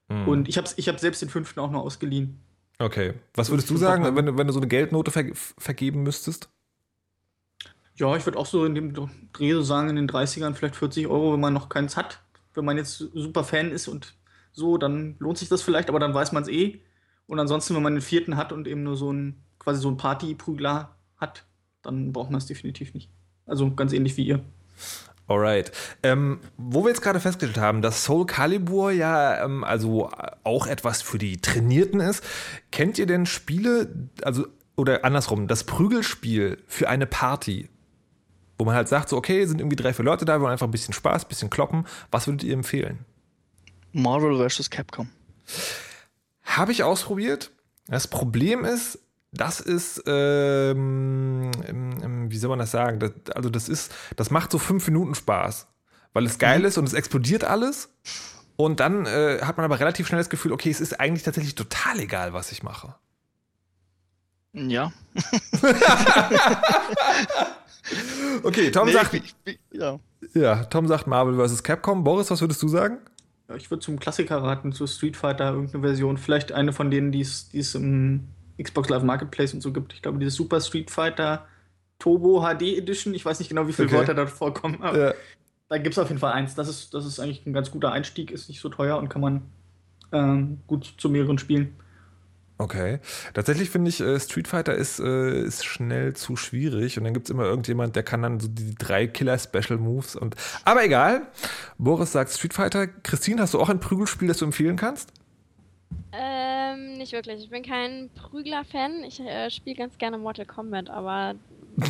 Mhm. 0.09 0.27
Und 0.27 0.49
ich 0.49 0.59
habe 0.59 0.69
ich 0.75 0.89
hab 0.89 0.99
selbst 0.99 1.23
den 1.23 1.29
fünften 1.29 1.61
auch 1.61 1.71
noch 1.71 1.85
ausgeliehen. 1.85 2.41
Okay. 2.81 3.15
Was 3.35 3.51
würdest 3.51 3.71
du 3.71 3.77
sagen, 3.77 4.05
wenn, 4.17 4.37
wenn 4.37 4.47
du 4.49 4.53
so 4.53 4.59
eine 4.59 4.69
Geldnote 4.69 5.13
ver 5.13 5.27
vergeben 5.33 6.03
müsstest? 6.03 6.49
Ja, 7.99 8.15
ich 8.17 8.25
würde 8.25 8.39
auch 8.39 8.47
so 8.47 8.65
in 8.65 8.75
dem 8.75 8.95
Dreh 9.33 9.53
so 9.53 9.63
sagen, 9.63 9.91
in 9.91 9.97
den 9.97 10.09
30ern 10.09 10.55
vielleicht 10.55 10.77
40 10.77 11.09
Euro, 11.09 11.33
wenn 11.33 11.41
man 11.41 11.53
noch 11.53 11.69
keins 11.69 11.97
hat. 11.97 12.23
Wenn 12.55 12.65
man 12.65 12.77
jetzt 12.77 12.99
super 12.99 13.45
Fan 13.45 13.73
ist 13.73 13.89
und 13.89 14.15
so, 14.53 14.79
dann 14.79 15.17
lohnt 15.19 15.39
sich 15.39 15.49
das 15.49 15.63
vielleicht, 15.63 15.89
aber 15.89 15.99
dann 15.99 16.15
weiß 16.15 16.33
man 16.33 16.45
es 16.45 16.49
eh. 16.49 16.81
Und 17.27 17.41
ansonsten, 17.41 17.75
wenn 17.75 17.83
man 17.83 17.95
den 17.95 18.03
vierten 18.03 18.37
hat 18.37 18.53
und 18.53 18.67
eben 18.69 18.85
nur 18.85 18.97
so 18.97 19.13
ein, 19.13 19.43
quasi 19.59 19.81
so 19.81 19.91
ein 19.91 19.97
Party-Prügler 19.97 20.97
hat, 21.17 21.45
dann 21.83 22.13
braucht 22.13 22.31
man 22.31 22.39
es 22.39 22.47
definitiv 22.47 22.95
nicht. 22.95 23.11
Also 23.47 23.75
ganz 23.75 23.93
ähnlich 23.93 24.17
wie 24.17 24.27
ihr. 24.27 24.45
Alright. 25.27 25.73
Ähm, 26.03 26.41
wo 26.57 26.85
wir 26.85 26.89
jetzt 26.89 27.03
gerade 27.03 27.21
festgestellt 27.21 27.59
haben, 27.59 27.83
dass 27.83 28.05
Soul 28.05 28.27
Calibur 28.27 28.93
ja 28.93 29.45
ähm, 29.45 29.63
also 29.65 30.11
auch 30.45 30.67
etwas 30.67 31.03
für 31.03 31.19
die 31.19 31.41
Trainierten 31.41 32.01
ist, 32.01 32.25
kennt 32.71 32.99
ihr 32.99 33.07
denn 33.07 33.27
Spiele, 33.27 34.09
also 34.23 34.47
oder 34.77 35.05
andersrum, 35.05 35.49
das 35.49 35.65
Prügelspiel 35.65 36.63
für 36.67 36.89
eine 36.89 37.07
Party? 37.07 37.69
Wo 38.59 38.65
man 38.65 38.75
halt 38.75 38.89
sagt, 38.89 39.09
so, 39.09 39.17
okay, 39.17 39.47
sind 39.47 39.61
irgendwie 39.61 39.77
drei, 39.77 39.95
vier 39.95 40.05
Leute 40.05 40.25
da, 40.25 40.37
wir 40.37 40.43
wollen 40.43 40.53
einfach 40.53 40.67
ein 40.67 40.73
bisschen 40.73 40.93
Spaß, 40.93 41.25
ein 41.25 41.29
bisschen 41.29 41.49
kloppen. 41.49 41.87
Was 42.11 42.27
würdet 42.27 42.43
ihr 42.43 42.55
empfehlen? 42.55 43.05
Marvel 43.93 44.49
vs. 44.49 44.69
Capcom. 44.69 45.09
Habe 46.43 46.73
ich 46.73 46.83
ausprobiert. 46.83 47.53
Das 47.87 48.09
Problem 48.09 48.65
ist, 48.65 48.99
das 49.33 49.61
ist, 49.61 50.03
ähm, 50.07 51.51
wie 52.29 52.39
soll 52.39 52.51
man 52.51 52.59
das 52.59 52.71
sagen? 52.71 52.99
Das, 52.99 53.13
also, 53.35 53.49
das 53.49 53.69
ist, 53.69 53.95
das 54.17 54.31
macht 54.31 54.51
so 54.51 54.59
fünf 54.59 54.87
Minuten 54.89 55.15
Spaß, 55.15 55.69
weil 56.13 56.27
es 56.27 56.39
geil 56.39 56.61
mhm. 56.61 56.65
ist 56.65 56.79
und 56.79 56.85
es 56.85 56.95
explodiert 56.95 57.45
alles. 57.45 57.91
Und 58.57 58.81
dann 58.81 59.07
äh, 59.07 59.39
hat 59.43 59.57
man 59.57 59.65
aber 59.65 59.79
relativ 59.79 60.09
schnell 60.09 60.19
das 60.19 60.31
Gefühl, 60.31 60.53
okay, 60.53 60.71
es 60.71 60.81
ist 60.81 60.99
eigentlich 60.99 61.23
tatsächlich 61.23 61.55
total 61.55 62.01
egal, 62.01 62.33
was 62.33 62.51
ich 62.51 62.65
mache. 62.65 62.95
Ja. 64.53 64.93
okay, 68.43 68.71
Tom 68.71 68.87
nee, 68.87 68.93
sagt. 68.93 69.15
Ich, 69.15 69.35
ich, 69.45 69.59
ja. 69.73 69.99
ja, 70.35 70.65
Tom 70.65 70.87
sagt 70.89 71.07
Marvel 71.07 71.35
vs. 71.35 71.63
Capcom. 71.63 72.05
Boris, 72.05 72.31
was 72.31 72.41
würdest 72.41 72.63
du 72.63 72.69
sagen? 72.69 72.99
Ja, 73.49 73.57
ich 73.57 73.71
würde 73.71 73.83
zum 73.83 73.99
Klassiker 73.99 74.43
raten, 74.43 74.73
zu 74.73 74.87
Street 74.87 75.17
Fighter, 75.17 75.53
irgendeine 75.53 75.83
Version. 75.83 76.19
Vielleicht 76.19 76.53
eine 76.53 76.73
von 76.73 76.91
denen, 76.91 77.13
die 77.13 77.21
es 77.21 77.75
im 77.75 78.29
Xbox 78.63 78.89
Live 78.89 79.03
Marketplace 79.03 79.55
und 79.55 79.63
so 79.63 79.73
gibt. 79.73 79.93
Ich 79.95 80.03
glaube, 80.03 80.19
dieses 80.19 80.35
Super 80.35 80.61
Street 80.61 80.91
Fighter 80.91 81.47
Turbo 81.99 82.43
HD 82.43 82.77
Edition. 82.77 83.15
Ich 83.15 83.25
weiß 83.25 83.39
nicht 83.39 83.49
genau, 83.49 83.67
wie 83.67 83.73
viele 83.73 83.89
okay. 83.89 83.99
Wörter 83.99 84.15
da 84.15 84.27
vorkommen, 84.27 84.83
aber 84.83 84.99
ja. 84.99 85.15
da 85.69 85.79
gibt 85.79 85.95
es 85.95 85.99
auf 85.99 86.09
jeden 86.09 86.21
Fall 86.21 86.33
eins. 86.33 86.55
Das 86.55 86.69
ist, 86.69 86.95
das 86.95 87.07
ist 87.07 87.19
eigentlich 87.21 87.45
ein 87.47 87.53
ganz 87.53 87.71
guter 87.71 87.93
Einstieg, 87.93 88.31
ist 88.31 88.49
nicht 88.49 88.61
so 88.61 88.69
teuer 88.69 88.99
und 88.99 89.09
kann 89.09 89.21
man 89.21 89.43
ähm, 90.13 90.61
gut 90.67 90.95
zu 90.99 91.09
mehreren 91.09 91.39
spielen. 91.39 91.77
Okay. 92.59 92.99
Tatsächlich 93.35 93.71
finde 93.71 93.89
ich, 93.89 94.01
äh, 94.01 94.19
Street 94.19 94.49
Fighter 94.49 94.75
ist, 94.75 94.99
äh, 94.99 95.43
ist 95.43 95.65
schnell 95.65 96.15
zu 96.15 96.35
schwierig 96.37 96.99
und 96.99 97.05
dann 97.05 97.15
gibt 97.15 97.27
es 97.27 97.31
immer 97.31 97.45
irgendjemand, 97.45 97.95
der 97.95 98.03
kann 98.03 98.23
dann 98.23 98.41
so 98.41 98.49
die 98.49 98.75
drei 98.75 99.07
Killer-Special-Moves 99.07 100.17
und. 100.17 100.35
Aber 100.65 100.85
egal. 100.85 101.29
Boris 101.79 102.13
sagt 102.13 102.33
Street 102.33 102.53
Fighter. 102.53 102.89
Christine, 102.89 103.43
hast 103.43 103.55
du 103.55 103.61
auch 103.61 103.69
ein 103.69 103.79
Prügelspiel, 103.79 104.27
das 104.27 104.39
du 104.39 104.45
empfehlen 104.45 104.77
kannst? 104.77 105.13
Ähm, 106.13 106.95
nicht 106.95 107.13
wirklich. 107.13 107.45
Ich 107.45 107.51
bin 107.51 107.63
kein 107.63 108.11
Prügler-Fan. 108.17 109.05
Ich 109.05 109.21
äh, 109.21 109.51
spiele 109.51 109.77
ganz 109.77 109.97
gerne 109.97 110.19
Mortal 110.19 110.47
Kombat, 110.47 110.91
aber 110.91 111.37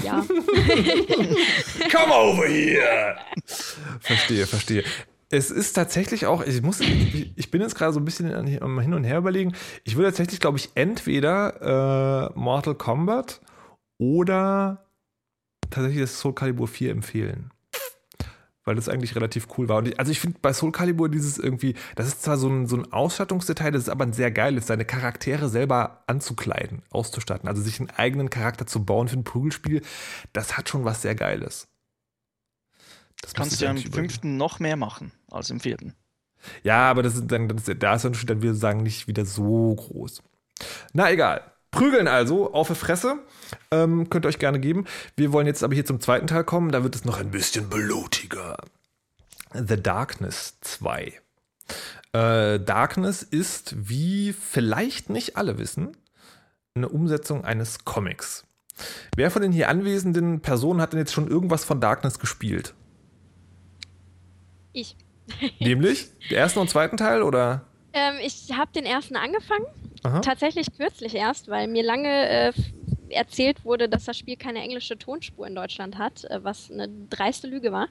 ja. 0.04 0.20
Come 1.90 2.14
over 2.14 2.46
here! 2.46 3.16
Verstehe, 4.00 4.46
verstehe. 4.46 4.84
Es 5.30 5.50
ist 5.50 5.74
tatsächlich 5.74 6.26
auch, 6.26 6.42
ich 6.42 6.62
muss, 6.62 6.80
ich 6.80 7.50
bin 7.50 7.60
jetzt 7.60 7.74
gerade 7.74 7.92
so 7.92 8.00
ein 8.00 8.04
bisschen 8.04 8.46
Hin 8.46 8.94
und 8.94 9.04
Her 9.04 9.18
überlegen. 9.18 9.52
Ich 9.84 9.96
würde 9.96 10.08
tatsächlich, 10.08 10.40
glaube 10.40 10.58
ich, 10.58 10.70
entweder 10.74 12.30
äh, 12.34 12.38
Mortal 12.38 12.74
Kombat 12.74 13.40
oder 13.98 14.86
tatsächlich 15.68 16.00
das 16.00 16.18
Soul 16.18 16.34
Calibur 16.34 16.66
4 16.66 16.92
empfehlen 16.92 17.50
weil 18.68 18.76
das 18.76 18.90
eigentlich 18.90 19.16
relativ 19.16 19.48
cool 19.56 19.70
war. 19.70 19.84
Ich, 19.86 19.98
also 19.98 20.12
ich 20.12 20.20
finde 20.20 20.38
bei 20.42 20.52
Soul 20.52 20.72
Calibur 20.72 21.08
dieses 21.08 21.38
irgendwie, 21.38 21.74
das 21.96 22.06
ist 22.06 22.22
zwar 22.22 22.36
so 22.36 22.48
ein, 22.50 22.66
so 22.66 22.76
ein 22.76 22.92
Ausstattungsdetail, 22.92 23.70
das 23.70 23.84
ist 23.84 23.88
aber 23.88 24.04
ein 24.04 24.12
sehr 24.12 24.30
geiles, 24.30 24.66
seine 24.66 24.84
Charaktere 24.84 25.48
selber 25.48 26.04
anzukleiden, 26.06 26.82
auszustatten. 26.90 27.48
Also 27.48 27.62
sich 27.62 27.80
einen 27.80 27.88
eigenen 27.88 28.28
Charakter 28.28 28.66
zu 28.66 28.84
bauen 28.84 29.08
für 29.08 29.16
ein 29.16 29.24
Prügelspiel, 29.24 29.80
das 30.34 30.58
hat 30.58 30.68
schon 30.68 30.84
was 30.84 31.00
sehr 31.00 31.14
Geiles. 31.14 31.68
Das 33.22 33.34
kannst 33.34 33.60
du 33.60 33.64
ja 33.64 33.70
im 33.70 33.78
fünften 33.78 34.36
noch 34.36 34.60
mehr 34.60 34.76
machen 34.76 35.12
als 35.30 35.50
im 35.50 35.60
vierten. 35.60 35.94
Ja, 36.62 36.90
aber 36.90 37.02
das 37.02 37.16
ist 37.16 37.26
dann, 37.28 37.48
das 37.48 37.68
ist, 37.68 37.82
da 37.82 37.94
ist 37.94 38.02
der 38.02 38.10
Unterschied 38.10 38.30
dann, 38.30 38.42
wir 38.42 38.54
sagen, 38.54 38.82
nicht 38.82 39.08
wieder 39.08 39.24
so 39.24 39.74
groß. 39.74 40.22
Na 40.92 41.10
egal. 41.10 41.42
Prügeln 41.70 42.08
also 42.08 42.52
auf 42.52 42.68
die 42.68 42.74
Fresse. 42.74 43.18
Ähm, 43.70 44.08
könnt 44.08 44.24
ihr 44.24 44.28
euch 44.28 44.38
gerne 44.38 44.58
geben. 44.58 44.86
Wir 45.16 45.32
wollen 45.32 45.46
jetzt 45.46 45.62
aber 45.62 45.74
hier 45.74 45.84
zum 45.84 46.00
zweiten 46.00 46.26
Teil 46.26 46.44
kommen. 46.44 46.72
Da 46.72 46.82
wird 46.82 46.94
es 46.94 47.04
noch 47.04 47.18
ein 47.18 47.30
bisschen 47.30 47.68
blutiger. 47.68 48.56
The 49.52 49.80
Darkness 49.80 50.58
2. 50.62 51.12
Äh, 52.12 52.60
Darkness 52.60 53.22
ist, 53.22 53.74
wie 53.76 54.32
vielleicht 54.32 55.10
nicht 55.10 55.36
alle 55.36 55.58
wissen, 55.58 55.96
eine 56.74 56.88
Umsetzung 56.88 57.44
eines 57.44 57.84
Comics. 57.84 58.44
Wer 59.16 59.30
von 59.30 59.42
den 59.42 59.52
hier 59.52 59.68
anwesenden 59.68 60.40
Personen 60.40 60.80
hat 60.80 60.92
denn 60.92 61.00
jetzt 61.00 61.12
schon 61.12 61.28
irgendwas 61.28 61.64
von 61.64 61.80
Darkness 61.80 62.18
gespielt? 62.18 62.74
Ich. 64.80 64.96
Nämlich? 65.58 66.06
Den 66.30 66.38
ersten 66.38 66.58
und 66.60 66.70
zweiten 66.70 66.96
Teil 66.96 67.22
oder? 67.22 67.66
Ähm, 67.92 68.14
ich 68.24 68.52
habe 68.56 68.70
den 68.72 68.84
ersten 68.84 69.16
angefangen 69.16 69.66
Aha. 70.02 70.20
Tatsächlich 70.20 70.68
kürzlich 70.76 71.14
erst, 71.14 71.48
weil 71.48 71.68
mir 71.68 71.82
lange 71.82 72.28
äh, 72.28 72.52
erzählt 73.10 73.64
wurde, 73.64 73.88
dass 73.88 74.04
das 74.04 74.16
Spiel 74.16 74.36
keine 74.36 74.60
englische 74.60 74.98
Tonspur 74.98 75.46
in 75.46 75.54
Deutschland 75.54 75.98
hat, 75.98 76.24
äh, 76.24 76.42
was 76.42 76.70
eine 76.70 76.88
dreiste 77.10 77.46
Lüge 77.46 77.72
war. 77.72 77.88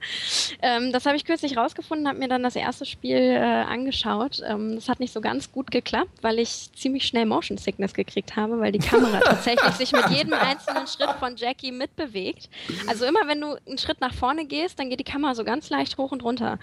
Ähm, 0.61 0.91
das 0.91 1.05
habe 1.05 1.15
ich 1.15 1.25
kürzlich 1.25 1.57
rausgefunden, 1.57 2.07
habe 2.07 2.19
mir 2.19 2.27
dann 2.27 2.43
das 2.43 2.55
erste 2.55 2.85
Spiel 2.85 3.17
äh, 3.17 3.39
angeschaut. 3.39 4.41
Ähm, 4.45 4.75
das 4.75 4.89
hat 4.89 4.99
nicht 4.99 5.13
so 5.13 5.21
ganz 5.21 5.51
gut 5.51 5.71
geklappt, 5.71 6.21
weil 6.21 6.39
ich 6.39 6.71
ziemlich 6.73 7.05
schnell 7.05 7.25
Motion 7.25 7.57
Sickness 7.57 7.93
gekriegt 7.93 8.35
habe, 8.35 8.59
weil 8.59 8.71
die 8.71 8.79
Kamera 8.79 9.19
tatsächlich 9.23 9.73
sich 9.73 9.91
mit 9.91 10.09
jedem 10.09 10.33
einzelnen 10.33 10.87
Schritt 10.87 11.11
von 11.19 11.35
Jackie 11.35 11.71
mitbewegt. 11.71 12.49
Also 12.87 13.05
immer 13.05 13.27
wenn 13.27 13.41
du 13.41 13.55
einen 13.67 13.77
Schritt 13.77 14.01
nach 14.01 14.13
vorne 14.13 14.45
gehst, 14.45 14.79
dann 14.79 14.89
geht 14.89 14.99
die 14.99 15.03
Kamera 15.03 15.35
so 15.35 15.43
ganz 15.43 15.69
leicht 15.69 15.97
hoch 15.97 16.11
und 16.11 16.23
runter. 16.23 16.59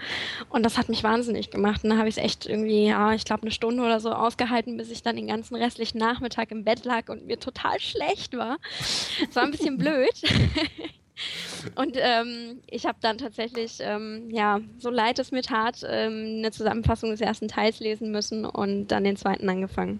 Und 0.49 0.63
das 0.63 0.77
hat 0.77 0.89
mich 0.89 1.03
wahnsinnig 1.03 1.49
gemacht. 1.49 1.83
Und 1.83 1.89
dann 1.89 1.99
habe 1.99 2.09
ich 2.09 2.17
es 2.17 2.23
echt 2.23 2.45
irgendwie, 2.45 2.87
ja, 2.87 3.13
ich 3.13 3.25
glaube, 3.25 3.43
eine 3.43 3.51
Stunde 3.51 3.83
oder 3.83 3.99
so 3.99 4.11
ausgehalten, 4.11 4.77
bis 4.77 4.91
ich 4.91 5.03
dann 5.03 5.15
den 5.15 5.27
ganzen 5.27 5.55
restlichen 5.55 5.97
Nachmittag 5.97 6.51
im 6.51 6.63
Bett 6.63 6.85
lag 6.85 7.09
und 7.09 7.25
mir 7.25 7.39
total 7.39 7.79
schlecht 7.79 8.35
war 8.37 8.44
war. 8.45 8.57
Es 9.29 9.35
war 9.35 9.43
ein 9.43 9.51
bisschen 9.51 9.77
blöd. 9.77 10.13
Und 11.75 11.97
ähm, 11.99 12.61
ich 12.69 12.85
habe 12.85 12.97
dann 13.01 13.17
tatsächlich, 13.17 13.77
ähm, 13.79 14.29
ja, 14.29 14.59
so 14.77 14.89
leid 14.89 15.17
es 15.19 15.31
mir 15.31 15.41
tat, 15.41 15.81
ähm, 15.87 16.37
eine 16.37 16.51
Zusammenfassung 16.51 17.09
des 17.09 17.21
ersten 17.21 17.47
Teils 17.47 17.79
lesen 17.79 18.11
müssen 18.11 18.45
und 18.45 18.89
dann 18.89 19.03
den 19.03 19.15
zweiten 19.15 19.49
angefangen. 19.49 19.99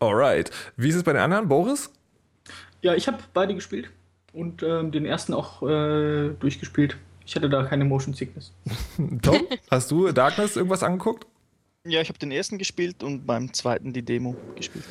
Alright. 0.00 0.50
Wie 0.76 0.88
ist 0.88 0.96
es 0.96 1.02
bei 1.02 1.12
den 1.12 1.22
anderen, 1.22 1.48
Boris? 1.48 1.90
Ja, 2.82 2.94
ich 2.94 3.06
habe 3.06 3.18
beide 3.32 3.54
gespielt 3.54 3.90
und 4.32 4.62
ähm, 4.62 4.92
den 4.92 5.06
ersten 5.06 5.34
auch 5.34 5.62
äh, 5.62 6.30
durchgespielt. 6.38 6.96
Ich 7.26 7.34
hatte 7.36 7.48
da 7.48 7.64
keine 7.64 7.84
Motion 7.84 8.14
Sickness. 8.14 8.52
Tom, 9.22 9.46
hast 9.70 9.90
du 9.90 10.10
Darkness 10.12 10.56
irgendwas 10.56 10.82
angeguckt? 10.82 11.26
Ja, 11.84 12.00
ich 12.00 12.08
habe 12.08 12.18
den 12.18 12.30
ersten 12.30 12.58
gespielt 12.58 13.02
und 13.02 13.26
beim 13.26 13.52
zweiten 13.52 13.92
die 13.92 14.02
Demo 14.02 14.36
gespielt. 14.56 14.84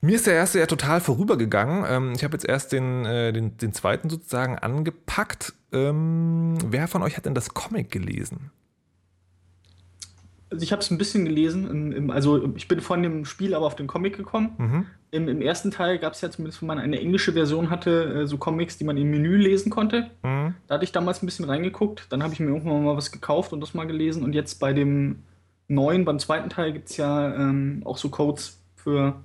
Mir 0.00 0.14
ist 0.14 0.26
der 0.26 0.34
erste 0.34 0.60
ja 0.60 0.66
total 0.66 1.00
vorübergegangen. 1.00 1.84
Ähm, 1.88 2.12
ich 2.14 2.22
habe 2.22 2.34
jetzt 2.34 2.46
erst 2.46 2.72
den, 2.72 3.04
äh, 3.04 3.32
den, 3.32 3.56
den 3.56 3.72
zweiten 3.72 4.08
sozusagen 4.08 4.56
angepackt. 4.58 5.54
Ähm, 5.72 6.56
wer 6.66 6.86
von 6.86 7.02
euch 7.02 7.16
hat 7.16 7.26
denn 7.26 7.34
das 7.34 7.52
Comic 7.52 7.90
gelesen? 7.90 8.50
Also 10.50 10.62
ich 10.62 10.72
habe 10.72 10.80
es 10.80 10.90
ein 10.90 10.98
bisschen 10.98 11.24
gelesen. 11.24 12.10
also 12.10 12.54
ich 12.54 12.68
bin 12.68 12.80
von 12.80 13.02
dem 13.02 13.24
Spiel 13.26 13.54
aber 13.54 13.66
auf 13.66 13.76
den 13.76 13.86
Comic 13.86 14.16
gekommen. 14.16 14.54
Mhm. 14.56 14.86
Im, 15.10 15.28
Im, 15.28 15.42
ersten 15.42 15.70
Teil 15.70 15.98
gab 15.98 16.14
es 16.14 16.20
ja 16.20 16.30
zumindest, 16.30 16.62
wenn 16.62 16.68
man 16.68 16.78
eine 16.78 16.98
englische 17.00 17.32
Version 17.32 17.68
hatte, 17.70 18.22
äh, 18.22 18.26
so 18.26 18.38
Comics, 18.38 18.78
die 18.78 18.84
man 18.84 18.96
im 18.96 19.10
Menü 19.10 19.36
lesen 19.36 19.70
konnte. 19.70 20.10
Mhm. 20.22 20.54
Da 20.66 20.76
hatte 20.76 20.84
ich 20.84 20.92
damals 20.92 21.22
ein 21.22 21.26
bisschen 21.26 21.44
reingeguckt. 21.44 22.06
Dann 22.10 22.22
habe 22.22 22.32
ich 22.32 22.40
mir 22.40 22.46
irgendwann 22.46 22.84
mal 22.84 22.96
was 22.96 23.12
gekauft 23.12 23.52
und 23.52 23.60
das 23.60 23.74
mal 23.74 23.86
gelesen. 23.86 24.22
Und 24.22 24.34
jetzt 24.34 24.54
bei 24.60 24.72
dem 24.72 25.22
neuen, 25.66 26.04
beim 26.04 26.18
zweiten 26.18 26.48
Teil 26.48 26.72
gibt 26.72 26.88
es 26.90 26.96
ja 26.96 27.34
ähm, 27.34 27.82
auch 27.84 27.98
so 27.98 28.08
Codes 28.08 28.58
für 28.76 29.16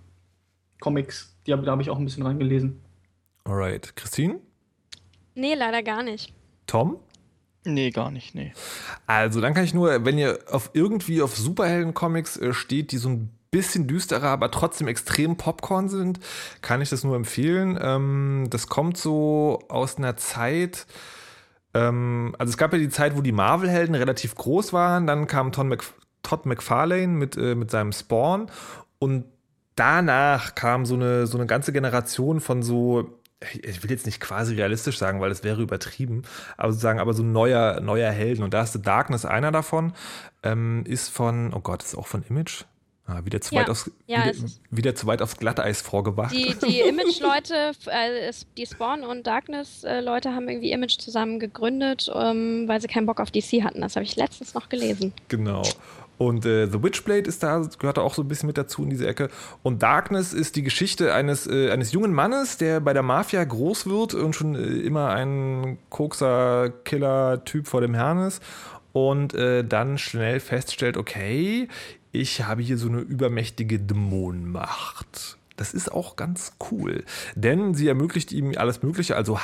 Comics. 0.83 1.33
Die 1.47 1.53
hab, 1.53 1.63
da 1.63 1.71
habe 1.71 1.81
ich 1.81 1.89
auch 1.89 1.97
ein 1.97 2.03
bisschen 2.03 2.25
reingelesen. 2.25 2.81
Alright. 3.45 3.95
Christine? 3.95 4.39
Nee, 5.33 5.55
leider 5.55 5.81
gar 5.81 6.03
nicht. 6.03 6.33
Tom? 6.67 6.97
Nee, 7.63 7.91
gar 7.91 8.11
nicht, 8.11 8.35
nee. 8.35 8.51
Also, 9.07 9.39
dann 9.39 9.53
kann 9.53 9.63
ich 9.63 9.73
nur, 9.73 10.03
wenn 10.03 10.17
ihr 10.17 10.39
auf 10.51 10.71
irgendwie 10.73 11.21
auf 11.21 11.37
Superhelden-Comics 11.37 12.35
äh, 12.35 12.53
steht, 12.53 12.91
die 12.91 12.97
so 12.97 13.07
ein 13.07 13.29
bisschen 13.49 13.87
düsterer, 13.87 14.27
aber 14.27 14.51
trotzdem 14.51 14.89
extrem 14.89 15.37
Popcorn 15.37 15.87
sind, 15.87 16.19
kann 16.61 16.81
ich 16.81 16.89
das 16.89 17.05
nur 17.05 17.15
empfehlen. 17.15 17.79
Ähm, 17.81 18.47
das 18.49 18.67
kommt 18.67 18.97
so 18.97 19.59
aus 19.69 19.97
einer 19.97 20.17
Zeit, 20.17 20.85
ähm, 21.73 22.35
also 22.37 22.51
es 22.51 22.57
gab 22.57 22.73
ja 22.73 22.79
die 22.79 22.89
Zeit, 22.89 23.15
wo 23.15 23.21
die 23.21 23.31
Marvel-Helden 23.31 23.95
relativ 23.95 24.35
groß 24.35 24.73
waren, 24.73 25.07
dann 25.07 25.27
kam 25.27 25.51
Mc, 25.51 25.83
Todd 26.23 26.45
McFarlane 26.45 27.07
mit, 27.07 27.37
äh, 27.37 27.55
mit 27.55 27.71
seinem 27.71 27.93
Spawn 27.93 28.47
und 28.99 29.25
danach 29.75 30.55
kam 30.55 30.85
so 30.85 30.95
eine, 30.95 31.27
so 31.27 31.37
eine 31.37 31.47
ganze 31.47 31.73
Generation 31.73 32.39
von 32.39 32.63
so, 32.63 33.19
ich 33.61 33.83
will 33.83 33.91
jetzt 33.91 34.05
nicht 34.05 34.19
quasi 34.19 34.55
realistisch 34.55 34.97
sagen, 34.97 35.19
weil 35.21 35.31
es 35.31 35.43
wäre 35.43 35.61
übertrieben, 35.61 36.23
aber 36.57 36.71
sozusagen, 36.71 36.99
aber 36.99 37.13
so 37.13 37.23
neuer, 37.23 37.79
neuer 37.81 38.11
Helden. 38.11 38.43
Und 38.43 38.53
da 38.53 38.63
ist 38.63 38.73
The 38.73 38.81
Darkness 38.81 39.25
einer 39.25 39.51
davon, 39.51 39.93
ähm, 40.43 40.83
ist 40.85 41.09
von, 41.09 41.53
oh 41.53 41.59
Gott, 41.59 41.83
ist 41.83 41.95
auch 41.95 42.07
von 42.07 42.23
Image. 42.29 42.65
Ah, 43.05 43.19
wieder, 43.25 43.41
zu 43.41 43.53
ja, 43.53 43.61
weit 43.61 43.69
aufs, 43.69 43.91
ja, 44.07 44.25
wieder, 44.25 44.49
wieder, 44.71 44.95
zu 44.95 45.07
weit 45.07 45.21
aufs 45.21 45.35
Glatteis 45.35 45.81
vorgewacht. 45.81 46.33
Die, 46.33 46.55
die 46.65 46.79
Image-Leute, 46.87 47.73
äh, 47.87 48.31
die 48.55 48.65
Spawn- 48.65 49.03
und 49.03 49.27
Darkness-Leute 49.27 50.33
haben 50.33 50.47
irgendwie 50.47 50.71
Image 50.71 50.99
zusammen 50.99 51.37
gegründet, 51.37 52.09
ähm, 52.15 52.65
weil 52.67 52.79
sie 52.79 52.87
keinen 52.87 53.05
Bock 53.05 53.19
auf 53.19 53.29
DC 53.29 53.61
hatten. 53.61 53.81
Das 53.81 53.97
habe 53.97 54.05
ich 54.05 54.15
letztens 54.15 54.53
noch 54.53 54.69
gelesen. 54.69 55.11
Genau. 55.27 55.63
Und 56.17 56.45
äh, 56.45 56.67
The 56.67 56.83
Witchblade 56.83 57.27
ist 57.27 57.43
da, 57.43 57.67
gehört 57.79 57.97
da 57.97 58.01
auch 58.01 58.13
so 58.13 58.21
ein 58.21 58.27
bisschen 58.27 58.47
mit 58.47 58.57
dazu 58.57 58.83
in 58.83 58.89
diese 58.89 59.07
Ecke. 59.07 59.29
Und 59.61 59.83
Darkness 59.83 60.33
ist 60.33 60.55
die 60.55 60.63
Geschichte 60.63 61.13
eines, 61.13 61.47
äh, 61.47 61.71
eines 61.71 61.91
jungen 61.91 62.13
Mannes, 62.13 62.57
der 62.57 62.79
bei 62.79 62.93
der 62.93 63.03
Mafia 63.03 63.43
groß 63.43 63.87
wird 63.87 64.13
und 64.13 64.35
schon 64.35 64.55
äh, 64.55 64.59
immer 64.59 65.09
ein 65.09 65.77
Kokser, 65.89 66.71
Killer-Typ 66.85 67.67
vor 67.67 67.81
dem 67.81 67.93
Herrn 67.93 68.19
ist. 68.27 68.41
Und 68.91 69.33
äh, 69.33 69.63
dann 69.63 69.97
schnell 69.97 70.39
feststellt, 70.39 70.97
okay, 70.97 71.67
ich 72.11 72.43
habe 72.43 72.61
hier 72.61 72.77
so 72.77 72.87
eine 72.87 72.99
übermächtige 72.99 73.79
Dämonenmacht. 73.79 75.37
Das 75.55 75.73
ist 75.73 75.91
auch 75.91 76.15
ganz 76.15 76.53
cool, 76.71 77.03
denn 77.35 77.75
sie 77.75 77.87
ermöglicht 77.87 78.31
ihm 78.31 78.53
alles 78.57 78.81
Mögliche, 78.81 79.15
also 79.15 79.39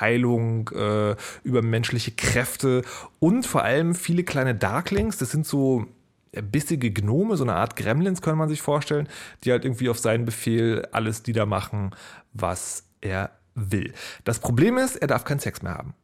Heilung, 0.00 0.70
äh, 0.70 1.16
übermenschliche 1.44 2.12
Kräfte 2.12 2.82
und 3.18 3.46
vor 3.46 3.62
allem 3.62 3.94
viele 3.94 4.24
kleine 4.24 4.54
Darklings. 4.54 5.18
Das 5.18 5.30
sind 5.30 5.46
so 5.46 5.86
bissige 6.32 6.92
Gnome, 6.92 7.36
so 7.36 7.44
eine 7.44 7.54
Art 7.54 7.76
Gremlins, 7.76 8.22
kann 8.22 8.38
man 8.38 8.48
sich 8.48 8.62
vorstellen, 8.62 9.08
die 9.44 9.52
halt 9.52 9.64
irgendwie 9.64 9.88
auf 9.88 9.98
seinen 9.98 10.24
Befehl 10.24 10.86
alles 10.92 11.26
niedermachen, 11.26 11.94
was 12.32 12.84
er 13.00 13.30
will. 13.54 13.92
Das 14.24 14.38
Problem 14.38 14.78
ist, 14.78 14.96
er 14.96 15.08
darf 15.08 15.24
keinen 15.24 15.40
Sex 15.40 15.62
mehr 15.62 15.74
haben. 15.74 15.94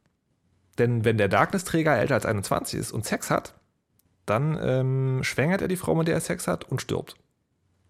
Denn 0.78 1.04
wenn 1.04 1.18
der 1.18 1.28
Darkness-Träger 1.28 1.96
älter 1.96 2.14
als 2.14 2.26
21 2.26 2.78
ist 2.78 2.92
und 2.92 3.06
Sex 3.06 3.30
hat, 3.30 3.54
dann 4.26 4.58
ähm, 4.60 5.20
schwängert 5.22 5.62
er 5.62 5.68
die 5.68 5.76
Frau, 5.76 5.94
mit 5.94 6.08
der 6.08 6.16
er 6.16 6.20
Sex 6.20 6.48
hat 6.48 6.64
und 6.64 6.82
stirbt. 6.82 7.16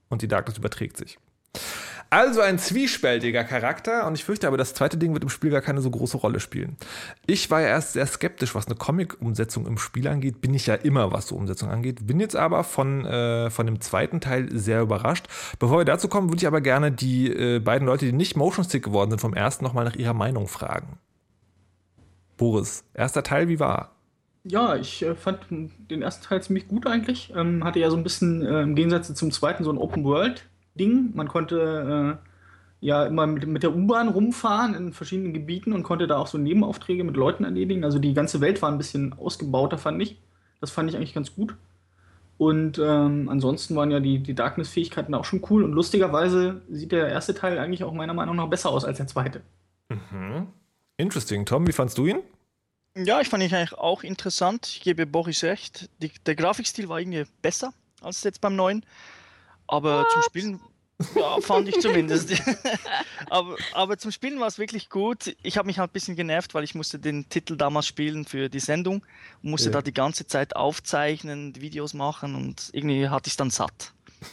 Und 0.09 0.23
die 0.23 0.29
Darkness 0.29 0.59
überträgt 0.59 0.97
sich. 0.97 1.19
Also 2.09 2.41
ein 2.41 2.59
zwiespältiger 2.59 3.43
Charakter 3.43 4.07
und 4.07 4.15
ich 4.15 4.25
fürchte 4.25 4.47
aber, 4.47 4.57
das 4.57 4.75
zweite 4.75 4.97
Ding 4.97 5.13
wird 5.13 5.25
im 5.25 5.29
Spiel 5.29 5.51
gar 5.51 5.61
keine 5.61 5.81
so 5.81 5.91
große 5.91 6.17
Rolle 6.17 6.39
spielen. 6.39 6.77
Ich 7.27 7.51
war 7.51 7.61
ja 7.61 7.69
erst 7.69 7.95
sehr 7.95 8.07
skeptisch, 8.07 8.55
was 8.55 8.67
eine 8.67 8.77
Comic-Umsetzung 8.77 9.67
im 9.67 9.77
Spiel 9.77 10.07
angeht, 10.07 10.41
bin 10.41 10.55
ich 10.55 10.67
ja 10.67 10.75
immer, 10.75 11.13
was 11.13 11.27
so 11.27 11.37
Umsetzung 11.37 11.69
angeht, 11.69 12.07
bin 12.07 12.21
jetzt 12.21 12.37
aber 12.37 12.63
von, 12.63 13.05
äh, 13.05 13.51
von 13.51 13.67
dem 13.67 13.81
zweiten 13.81 14.21
Teil 14.21 14.49
sehr 14.57 14.83
überrascht. 14.83 15.27
Bevor 15.59 15.79
wir 15.79 15.85
dazu 15.85 16.07
kommen, 16.09 16.29
würde 16.29 16.39
ich 16.39 16.47
aber 16.47 16.61
gerne 16.61 16.93
die 16.93 17.29
äh, 17.29 17.59
beiden 17.59 17.87
Leute, 17.87 18.07
die 18.07 18.13
nicht 18.13 18.37
Motion 18.37 18.65
Stick 18.65 18.85
geworden 18.85 19.11
sind 19.11 19.21
vom 19.21 19.35
ersten, 19.35 19.65
nochmal 19.65 19.85
nach 19.85 19.97
ihrer 19.97 20.15
Meinung 20.15 20.47
fragen. 20.47 20.99
Boris, 22.37 22.85
erster 22.95 23.25
Teil, 23.25 23.49
wie 23.49 23.59
war? 23.59 23.97
Ja, 24.45 24.77
ich 24.77 25.03
äh, 25.03 25.17
fand 25.17 25.41
den 25.51 26.03
ersten 26.03 26.25
Teil 26.25 26.41
ziemlich 26.41 26.69
gut 26.69 26.87
eigentlich. 26.87 27.33
Ähm, 27.35 27.65
hatte 27.65 27.81
ja 27.81 27.91
so 27.91 27.97
ein 27.97 28.05
bisschen 28.05 28.47
äh, 28.47 28.63
im 28.63 28.77
Gegensatz 28.77 29.13
zum 29.13 29.33
zweiten 29.33 29.65
so 29.65 29.73
ein 29.73 29.79
Open-World-Ding. 30.77 31.13
Man 31.15 31.29
konnte 31.29 32.19
äh, 32.21 32.87
ja 32.87 33.05
immer 33.05 33.27
mit, 33.27 33.47
mit 33.47 33.63
der 33.63 33.75
U-Bahn 33.75 34.09
rumfahren 34.09 34.75
in 34.75 34.93
verschiedenen 34.93 35.33
Gebieten 35.33 35.73
und 35.73 35.83
konnte 35.83 36.07
da 36.07 36.19
auch 36.19 36.27
so 36.27 36.39
Nebenaufträge 36.39 37.05
mit 37.05 37.17
Leuten 37.17 37.45
erledigen. 37.45 37.85
Also 37.85 37.99
die 37.99 38.15
ganze 38.15 38.41
Welt 38.41 38.63
war 38.63 38.71
ein 38.71 38.79
bisschen 38.79 39.15
ausgebauter, 39.15 39.79
fand 39.79 40.01
ich. 40.03 40.21
Das 40.61 40.71
fand 40.71 40.91
ich 40.91 40.97
eigentlich 40.97 41.15
ganz 41.15 41.35
gut. 41.35 41.55
Und 42.39 42.79
ähm, 42.79 43.29
ansonsten 43.31 43.77
waren 43.77 43.91
ja 43.91 44.01
die, 44.01 44.19
die 44.19 44.35
Darkness-Fähigkeiten 44.35 45.15
auch 45.15 45.25
schon 45.25 45.43
cool. 45.49 45.65
Und 45.65 45.73
lustigerweise 45.73 46.61
sieht 46.71 46.93
der 46.93 47.09
erste 47.09 47.35
Teil 47.35 47.59
eigentlich 47.59 47.83
auch 47.83 47.95
meiner 47.95 48.15
Meinung 48.15 48.37
nach 48.37 48.49
besser 48.49 48.71
aus 48.71 48.85
als 48.85 48.99
der 48.99 49.07
zweite. 49.07 49.41
Mhm. 49.89 50.49
Interesting. 50.99 51.47
Tom, 51.47 51.67
wie 51.67 51.73
fandst 51.73 51.97
du 51.97 52.07
ihn? 52.07 52.19
Ja, 52.95 53.21
ich 53.21 53.29
fand 53.29 53.43
ihn 53.43 53.55
eigentlich 53.55 53.79
auch 53.79 54.03
interessant. 54.03 54.67
Ich 54.67 54.83
gebe 54.83 55.07
Boris 55.07 55.45
recht. 55.45 55.89
Die, 56.03 56.11
der 56.27 56.35
Grafikstil 56.35 56.89
war 56.89 56.99
irgendwie 56.99 57.25
besser 57.41 57.73
als 58.03 58.23
jetzt 58.25 58.41
beim 58.41 58.57
neuen. 58.57 58.85
Aber 59.67 60.01
What? 60.01 60.11
zum 60.13 60.23
Spielen 60.23 60.61
ja, 61.15 61.41
fand 61.41 61.69
ich 61.69 61.79
zumindest. 61.81 62.33
aber, 63.31 63.57
aber 63.75 63.99
zum 63.99 64.11
Spielen 64.11 64.41
war 64.41 64.47
es 64.47 64.59
wirklich 64.59 64.89
gut. 64.89 65.37
Ich 65.43 65.59
habe 65.59 65.67
mich 65.67 65.79
halt 65.79 65.91
ein 65.91 65.93
bisschen 65.93 66.17
genervt, 66.17 66.55
weil 66.55 66.65
ich 66.65 66.75
musste 66.75 66.99
den 66.99 67.29
Titel 67.29 67.57
damals 67.57 67.87
spielen 67.87 68.25
für 68.25 68.49
die 68.49 68.61
Sendung 68.61 69.05
und 69.43 69.51
musste 69.51 69.69
ja. 69.69 69.73
da 69.75 69.83
die 69.83 69.93
ganze 69.93 70.27
Zeit 70.27 70.57
aufzeichnen, 70.57 71.55
Videos 71.61 71.93
machen 71.93 72.35
und 72.35 72.71
irgendwie 72.73 73.09
hatte 73.09 73.29
ich 73.29 73.35
es 73.35 73.37
dann 73.37 73.51
satt. 73.51 73.93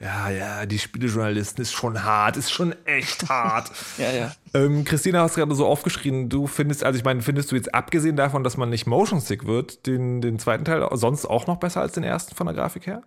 ja, 0.00 0.30
ja, 0.30 0.66
die 0.66 0.78
Spielejournalisten 0.78 1.62
ist 1.62 1.72
schon 1.72 2.04
hart, 2.04 2.36
ist 2.36 2.52
schon 2.52 2.72
echt 2.86 3.28
hart. 3.28 3.72
ja, 3.98 4.12
ja. 4.12 4.32
Ähm, 4.54 4.84
Christina 4.84 5.22
hast 5.22 5.34
gerade 5.34 5.52
so 5.56 5.66
aufgeschrieben, 5.66 6.28
du 6.28 6.46
findest, 6.46 6.84
also 6.84 6.96
ich 6.96 7.04
meine, 7.04 7.22
findest 7.22 7.50
du 7.50 7.56
jetzt 7.56 7.74
abgesehen 7.74 8.14
davon, 8.14 8.44
dass 8.44 8.56
man 8.56 8.70
nicht 8.70 8.86
Motion 8.86 9.20
Sick 9.20 9.46
wird, 9.46 9.86
den, 9.86 10.20
den 10.20 10.38
zweiten 10.38 10.64
Teil 10.64 10.88
sonst 10.92 11.26
auch 11.26 11.48
noch 11.48 11.56
besser 11.56 11.80
als 11.80 11.92
den 11.92 12.04
ersten 12.04 12.36
von 12.36 12.46
der 12.46 12.54
Grafik 12.54 12.86
her? 12.86 13.02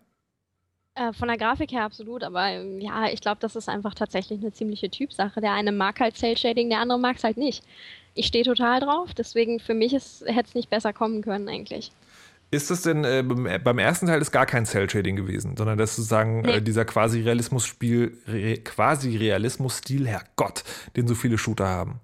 Äh, 0.95 1.13
von 1.13 1.29
der 1.29 1.37
Grafik 1.37 1.71
her 1.71 1.83
absolut, 1.83 2.23
aber 2.23 2.47
ähm, 2.47 2.81
ja, 2.81 3.07
ich 3.07 3.21
glaube, 3.21 3.37
das 3.39 3.55
ist 3.55 3.69
einfach 3.69 3.93
tatsächlich 3.93 4.41
eine 4.41 4.51
ziemliche 4.51 4.89
Typsache. 4.89 5.39
Der 5.39 5.53
eine 5.53 5.71
mag 5.71 5.99
halt 5.99 6.17
Cell 6.17 6.37
Shading, 6.37 6.69
der 6.69 6.79
andere 6.79 6.99
mag 6.99 7.17
es 7.17 7.23
halt 7.23 7.37
nicht. 7.37 7.63
Ich 8.13 8.25
stehe 8.27 8.43
total 8.43 8.81
drauf, 8.81 9.13
deswegen 9.13 9.59
für 9.59 9.73
mich 9.73 9.93
hätte 9.93 10.47
es 10.47 10.55
nicht 10.55 10.69
besser 10.69 10.91
kommen 10.91 11.21
können 11.21 11.47
eigentlich. 11.47 11.91
Ist 12.53 12.69
das 12.69 12.81
denn 12.81 13.05
äh, 13.05 13.23
beim 13.23 13.79
ersten 13.79 14.07
Teil 14.07 14.19
ist 14.19 14.31
gar 14.31 14.45
kein 14.45 14.65
Cell-Shading 14.65 15.15
gewesen, 15.15 15.55
sondern 15.55 15.77
das 15.77 15.95
sozusagen 15.95 16.41
nee. 16.41 16.57
äh, 16.57 16.61
dieser 16.61 16.83
quasi 16.83 17.21
Realismus-Spiel, 17.21 18.17
Re 18.27 18.57
quasi 18.57 19.15
Realismus-Stil, 19.15 20.05
Herrgott, 20.05 20.65
den 20.97 21.07
so 21.07 21.15
viele 21.15 21.37
Shooter 21.37 21.69
haben? 21.69 22.01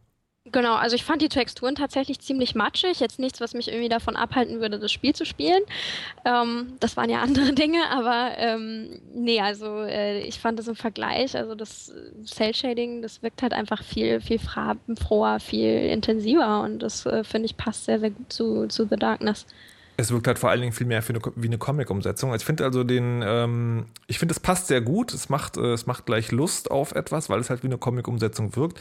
Genau, 0.52 0.76
also 0.76 0.96
ich 0.96 1.04
fand 1.04 1.22
die 1.22 1.30
Texturen 1.30 1.76
tatsächlich 1.76 2.20
ziemlich 2.20 2.56
matschig. 2.56 3.00
Jetzt 3.00 3.20
nichts, 3.20 3.42
was 3.42 3.54
mich 3.54 3.68
irgendwie 3.68 3.90
davon 3.90 4.16
abhalten 4.16 4.62
würde, 4.62 4.80
das 4.80 4.92
Spiel 4.92 5.14
zu 5.14 5.26
spielen. 5.26 5.62
Ähm, 6.26 6.74
das 6.80 6.96
waren 6.96 7.10
ja 7.10 7.20
andere 7.22 7.54
Dinge, 7.54 7.90
aber 7.90 8.32
ähm, 8.38 9.00
nee, 9.14 9.42
also 9.42 9.82
äh, 9.82 10.22
ich 10.22 10.40
fand 10.40 10.60
das 10.60 10.68
im 10.68 10.76
Vergleich, 10.76 11.36
also 11.36 11.56
das 11.56 11.94
Cell-Shading, 12.26 13.02
das 13.02 13.22
wirkt 13.24 13.42
halt 13.42 13.54
einfach 13.54 13.84
viel, 13.84 14.22
viel 14.22 14.40
farbenfroher, 14.40 15.40
viel 15.40 15.90
intensiver 15.90 16.62
und 16.62 16.80
das 16.80 17.06
äh, 17.06 17.24
finde 17.24 17.48
ich 17.48 17.58
passt 17.58 17.86
sehr, 17.86 18.00
sehr 18.00 18.12
gut 18.12 18.32
zu, 18.32 18.68
zu 18.68 18.88
The 18.90 18.96
Darkness. 18.96 19.46
Es 20.00 20.12
wirkt 20.12 20.28
halt 20.28 20.38
vor 20.38 20.52
allen 20.52 20.62
Dingen 20.62 20.74
viel 20.74 20.86
mehr 20.86 21.04
eine, 21.08 21.20
wie 21.36 21.48
eine 21.48 21.58
Comic-Umsetzung. 21.58 22.32
Also 22.32 22.44
ich 22.44 22.46
finde 22.46 22.64
also 22.64 22.84
den, 22.84 23.24
ähm, 23.26 23.86
ich 24.06 24.20
finde, 24.20 24.34
es 24.34 24.40
passt 24.40 24.68
sehr 24.68 24.80
gut. 24.80 25.12
Es 25.14 25.30
macht, 25.30 25.58
äh, 25.58 25.74
es 25.74 25.88
macht 25.88 26.06
gleich 26.06 26.32
Lust 26.32 26.70
auf 26.70 26.94
etwas, 26.94 27.30
weil 27.30 27.40
es 27.40 27.50
halt 27.50 27.64
wie 27.64 27.68
eine 27.68 27.80
Comic-Umsetzung 27.80 28.56
wirkt. 28.56 28.80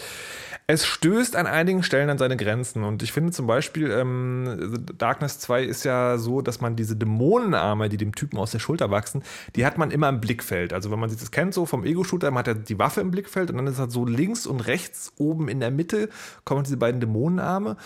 Es 0.67 0.85
stößt 0.85 1.37
an 1.37 1.47
einigen 1.47 1.83
Stellen 1.83 2.11
an 2.11 2.19
seine 2.19 2.37
Grenzen. 2.37 2.85
Und 2.85 3.03
ich 3.03 3.13
finde 3.13 3.33
zum 3.33 3.47
Beispiel, 3.47 3.91
ähm, 3.91 4.85
Darkness 4.99 5.39
2 5.39 5.65
ist 5.65 5.85
ja 5.85 6.19
so, 6.19 6.43
dass 6.43 6.61
man 6.61 6.77
diese 6.77 6.97
Dämonenarme, 6.97 7.89
die 7.89 7.97
dem 7.97 8.15
Typen 8.15 8.39
aus 8.39 8.51
der 8.51 8.59
Schulter 8.59 8.91
wachsen, 8.91 9.23
die 9.55 9.65
hat 9.65 9.79
man 9.79 9.91
immer 9.91 10.11
im 10.11 10.21
Blickfeld. 10.21 10.75
Also 10.75 10.91
wenn 10.91 10.99
man 10.99 11.09
sich 11.09 11.19
das 11.19 11.31
kennt, 11.31 11.55
so 11.55 11.65
vom 11.65 11.85
Ego-Shooter, 11.85 12.31
man 12.31 12.41
hat 12.41 12.47
ja 12.49 12.55
die 12.55 12.79
Waffe 12.79 13.01
im 13.01 13.11
Blickfeld 13.11 13.51
und 13.51 13.57
dann 13.57 13.67
ist 13.67 13.79
halt 13.79 13.91
so 13.91 14.05
links 14.05 14.47
und 14.47 14.61
rechts 14.67 15.13
oben 15.17 15.49
in 15.49 15.61
der 15.61 15.71
Mitte 15.71 16.11
kommen 16.45 16.65
diese 16.65 16.77
beiden 16.77 17.01
Dämonenarme. 17.01 17.77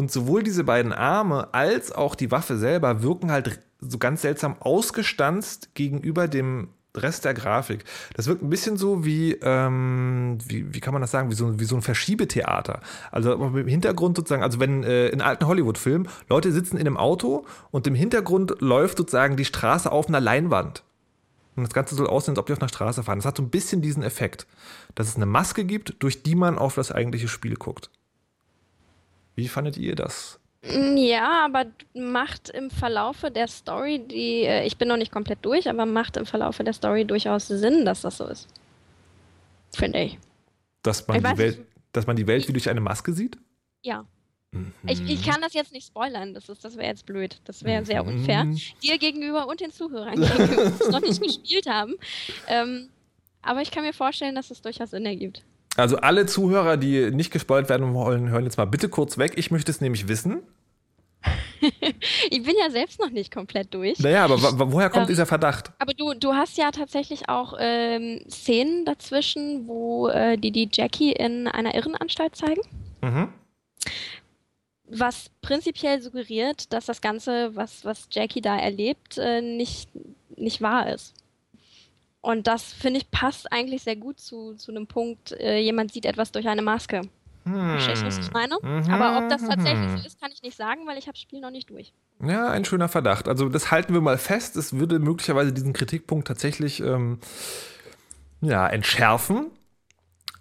Und 0.00 0.10
sowohl 0.10 0.42
diese 0.42 0.64
beiden 0.64 0.94
Arme 0.94 1.52
als 1.52 1.92
auch 1.92 2.14
die 2.14 2.30
Waffe 2.30 2.56
selber 2.56 3.02
wirken 3.02 3.30
halt 3.30 3.60
so 3.80 3.98
ganz 3.98 4.22
seltsam 4.22 4.56
ausgestanzt 4.58 5.74
gegenüber 5.74 6.26
dem 6.26 6.68
Rest 6.96 7.26
der 7.26 7.34
Grafik. 7.34 7.84
Das 8.14 8.26
wirkt 8.26 8.42
ein 8.42 8.48
bisschen 8.48 8.78
so 8.78 9.04
wie, 9.04 9.32
ähm, 9.42 10.38
wie, 10.46 10.72
wie 10.72 10.80
kann 10.80 10.94
man 10.94 11.02
das 11.02 11.10
sagen, 11.10 11.30
wie 11.30 11.34
so, 11.34 11.60
wie 11.60 11.66
so 11.66 11.76
ein 11.76 11.82
Verschiebetheater. 11.82 12.80
Also 13.12 13.34
im 13.34 13.68
Hintergrund 13.68 14.16
sozusagen, 14.16 14.42
also 14.42 14.58
wenn 14.58 14.84
äh, 14.84 15.08
in 15.08 15.20
alten 15.20 15.46
Hollywood-Filmen 15.46 16.08
Leute 16.30 16.50
sitzen 16.50 16.78
in 16.78 16.86
einem 16.86 16.96
Auto 16.96 17.44
und 17.70 17.86
im 17.86 17.94
Hintergrund 17.94 18.58
läuft 18.62 18.96
sozusagen 18.96 19.36
die 19.36 19.44
Straße 19.44 19.92
auf 19.92 20.08
einer 20.08 20.20
Leinwand. 20.20 20.82
Und 21.56 21.64
das 21.64 21.74
Ganze 21.74 21.94
soll 21.94 22.06
aussehen, 22.06 22.32
als 22.32 22.38
ob 22.38 22.46
die 22.46 22.54
auf 22.54 22.62
einer 22.62 22.70
Straße 22.70 23.02
fahren. 23.02 23.18
Das 23.18 23.26
hat 23.26 23.36
so 23.36 23.42
ein 23.42 23.50
bisschen 23.50 23.82
diesen 23.82 24.02
Effekt, 24.02 24.46
dass 24.94 25.08
es 25.08 25.16
eine 25.16 25.26
Maske 25.26 25.66
gibt, 25.66 26.02
durch 26.02 26.22
die 26.22 26.36
man 26.36 26.56
auf 26.56 26.74
das 26.74 26.90
eigentliche 26.90 27.28
Spiel 27.28 27.56
guckt. 27.56 27.90
Wie 29.40 29.48
fandet 29.48 29.78
ihr 29.78 29.94
das? 29.94 30.38
Mm, 30.62 30.98
ja, 30.98 31.46
aber 31.46 31.64
macht 31.94 32.50
im 32.50 32.68
Verlaufe 32.68 33.30
der 33.30 33.48
Story, 33.48 33.98
die, 33.98 34.42
äh, 34.42 34.66
ich 34.66 34.76
bin 34.76 34.86
noch 34.88 34.98
nicht 34.98 35.10
komplett 35.10 35.38
durch, 35.42 35.66
aber 35.66 35.86
macht 35.86 36.18
im 36.18 36.26
Verlaufe 36.26 36.62
der 36.62 36.74
Story 36.74 37.06
durchaus 37.06 37.48
Sinn, 37.48 37.86
dass 37.86 38.02
das 38.02 38.18
so 38.18 38.26
ist. 38.26 38.48
Finde 39.74 40.02
ich. 40.02 40.18
Dass 40.82 41.08
man, 41.08 41.16
ich 41.16 41.32
die 41.32 41.38
Welt, 41.38 41.66
dass 41.92 42.06
man 42.06 42.16
die 42.16 42.26
Welt 42.26 42.46
wie 42.48 42.52
durch 42.52 42.68
eine 42.68 42.82
Maske 42.82 43.14
sieht? 43.14 43.38
Ja. 43.82 44.04
Mhm. 44.52 44.74
Ich, 44.86 45.00
ich 45.08 45.24
kann 45.24 45.40
das 45.40 45.54
jetzt 45.54 45.72
nicht 45.72 45.86
spoilern, 45.86 46.34
das, 46.34 46.44
das 46.44 46.76
wäre 46.76 46.88
jetzt 46.88 47.06
blöd. 47.06 47.40
Das 47.44 47.64
wäre 47.64 47.86
sehr 47.86 48.04
unfair. 48.04 48.44
Mhm. 48.44 48.60
Dir 48.82 48.98
gegenüber 48.98 49.48
und 49.48 49.62
den 49.62 49.70
Zuhörern 49.70 50.20
gegenüber, 50.20 50.66
die 50.66 50.82
es 50.82 50.90
noch 50.90 51.00
nicht 51.00 51.22
gespielt 51.22 51.66
haben. 51.66 51.94
Ähm, 52.46 52.90
aber 53.40 53.62
ich 53.62 53.70
kann 53.70 53.84
mir 53.84 53.94
vorstellen, 53.94 54.34
dass 54.34 54.50
es 54.50 54.60
durchaus 54.60 54.90
Sinn 54.90 55.06
ergibt. 55.06 55.42
Also 55.76 55.96
alle 55.98 56.26
Zuhörer, 56.26 56.76
die 56.76 57.10
nicht 57.10 57.30
gespoilt 57.30 57.68
werden 57.68 57.94
wollen, 57.94 58.28
hören 58.28 58.44
jetzt 58.44 58.58
mal 58.58 58.66
bitte 58.66 58.88
kurz 58.88 59.18
weg. 59.18 59.32
Ich 59.36 59.50
möchte 59.50 59.70
es 59.70 59.80
nämlich 59.80 60.08
wissen. 60.08 60.42
ich 62.30 62.42
bin 62.42 62.54
ja 62.58 62.70
selbst 62.70 62.98
noch 62.98 63.10
nicht 63.10 63.32
komplett 63.32 63.72
durch. 63.74 63.98
Naja, 63.98 64.24
aber 64.24 64.72
woher 64.72 64.88
kommt 64.88 65.04
ähm, 65.04 65.08
dieser 65.08 65.26
Verdacht? 65.26 65.70
Aber 65.78 65.92
du, 65.92 66.14
du 66.14 66.32
hast 66.32 66.56
ja 66.56 66.70
tatsächlich 66.70 67.28
auch 67.28 67.54
ähm, 67.58 68.20
Szenen 68.28 68.84
dazwischen, 68.84 69.66
wo 69.66 70.08
äh, 70.08 70.38
die 70.38 70.50
die 70.50 70.68
Jackie 70.72 71.12
in 71.12 71.46
einer 71.48 71.74
Irrenanstalt 71.74 72.36
zeigen. 72.36 72.62
Mhm. 73.02 73.28
Was 74.88 75.30
prinzipiell 75.42 76.02
suggeriert, 76.02 76.72
dass 76.72 76.86
das 76.86 77.00
Ganze, 77.00 77.54
was, 77.54 77.84
was 77.84 78.08
Jackie 78.10 78.40
da 78.40 78.58
erlebt, 78.58 79.18
äh, 79.18 79.40
nicht, 79.40 79.88
nicht 80.36 80.62
wahr 80.62 80.92
ist. 80.92 81.14
Und 82.22 82.46
das, 82.46 82.72
finde 82.72 83.00
ich, 83.00 83.10
passt 83.10 83.50
eigentlich 83.50 83.82
sehr 83.82 83.96
gut 83.96 84.20
zu, 84.20 84.54
zu 84.54 84.70
einem 84.70 84.86
Punkt, 84.86 85.32
äh, 85.32 85.58
jemand 85.58 85.92
sieht 85.92 86.04
etwas 86.04 86.32
durch 86.32 86.46
eine 86.48 86.62
Maske. 86.62 87.02
Hm. 87.44 87.70
Verstehst 87.70 88.02
du, 88.02 88.06
was 88.06 88.18
ich 88.18 88.32
meine? 88.32 88.58
Mhm. 88.60 88.92
Aber 88.92 89.18
ob 89.18 89.30
das 89.30 89.42
tatsächlich 89.46 89.90
so 89.92 90.06
ist, 90.06 90.20
kann 90.20 90.30
ich 90.32 90.42
nicht 90.42 90.56
sagen, 90.56 90.86
weil 90.86 90.98
ich 90.98 91.06
habe 91.06 91.14
das 91.14 91.22
Spiel 91.22 91.40
noch 91.40 91.50
nicht 91.50 91.70
durch. 91.70 91.92
Ja, 92.22 92.48
ein 92.48 92.66
schöner 92.66 92.88
Verdacht. 92.88 93.28
Also 93.28 93.48
das 93.48 93.70
halten 93.70 93.94
wir 93.94 94.02
mal 94.02 94.18
fest. 94.18 94.56
Es 94.56 94.78
würde 94.78 94.98
möglicherweise 94.98 95.52
diesen 95.52 95.72
Kritikpunkt 95.72 96.28
tatsächlich 96.28 96.80
ähm, 96.80 97.18
ja, 98.42 98.68
entschärfen. 98.68 99.46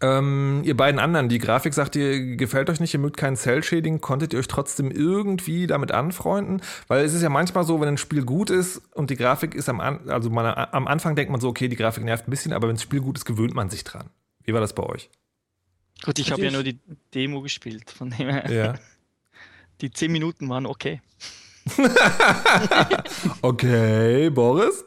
Ähm, 0.01 0.61
ihr 0.63 0.77
beiden 0.77 0.99
anderen, 0.99 1.27
die 1.27 1.39
Grafik 1.39 1.73
sagt 1.73 1.95
ihr, 1.97 2.37
gefällt 2.37 2.69
euch 2.69 2.79
nicht, 2.79 2.93
ihr 2.93 3.01
mögt 3.01 3.17
kein 3.17 3.35
Cell-Shading, 3.35 3.99
konntet 3.99 4.31
ihr 4.31 4.39
euch 4.39 4.47
trotzdem 4.47 4.91
irgendwie 4.91 5.67
damit 5.67 5.91
anfreunden? 5.91 6.61
Weil 6.87 7.03
es 7.03 7.13
ist 7.13 7.21
ja 7.21 7.29
manchmal 7.29 7.65
so, 7.65 7.81
wenn 7.81 7.89
ein 7.89 7.97
Spiel 7.97 8.23
gut 8.23 8.49
ist 8.49 8.81
und 8.93 9.09
die 9.09 9.17
Grafik 9.17 9.55
ist 9.55 9.67
am, 9.67 9.81
An 9.81 10.09
also 10.09 10.29
man, 10.29 10.45
am 10.45 10.87
Anfang 10.87 11.15
denkt 11.15 11.31
man 11.31 11.41
so, 11.41 11.49
okay, 11.49 11.67
die 11.67 11.75
Grafik 11.75 12.05
nervt 12.05 12.27
ein 12.27 12.31
bisschen, 12.31 12.53
aber 12.53 12.69
wenn 12.69 12.75
das 12.75 12.83
Spiel 12.83 13.01
gut 13.01 13.17
ist, 13.17 13.25
gewöhnt 13.25 13.53
man 13.53 13.69
sich 13.69 13.83
dran. 13.83 14.09
Wie 14.45 14.53
war 14.53 14.61
das 14.61 14.73
bei 14.73 14.83
euch? 14.83 15.09
Gut, 16.03 16.17
ich 16.17 16.31
habe 16.31 16.43
ja 16.43 16.51
nur 16.51 16.63
die 16.63 16.79
Demo 17.13 17.41
gespielt, 17.41 17.91
von 17.91 18.09
dem 18.09 18.29
her. 18.29 18.49
Ja. 18.49 18.75
Die 19.81 19.91
zehn 19.91 20.11
Minuten 20.13 20.47
waren 20.47 20.65
okay. 20.65 21.01
okay, 23.41 24.29
Boris? 24.29 24.85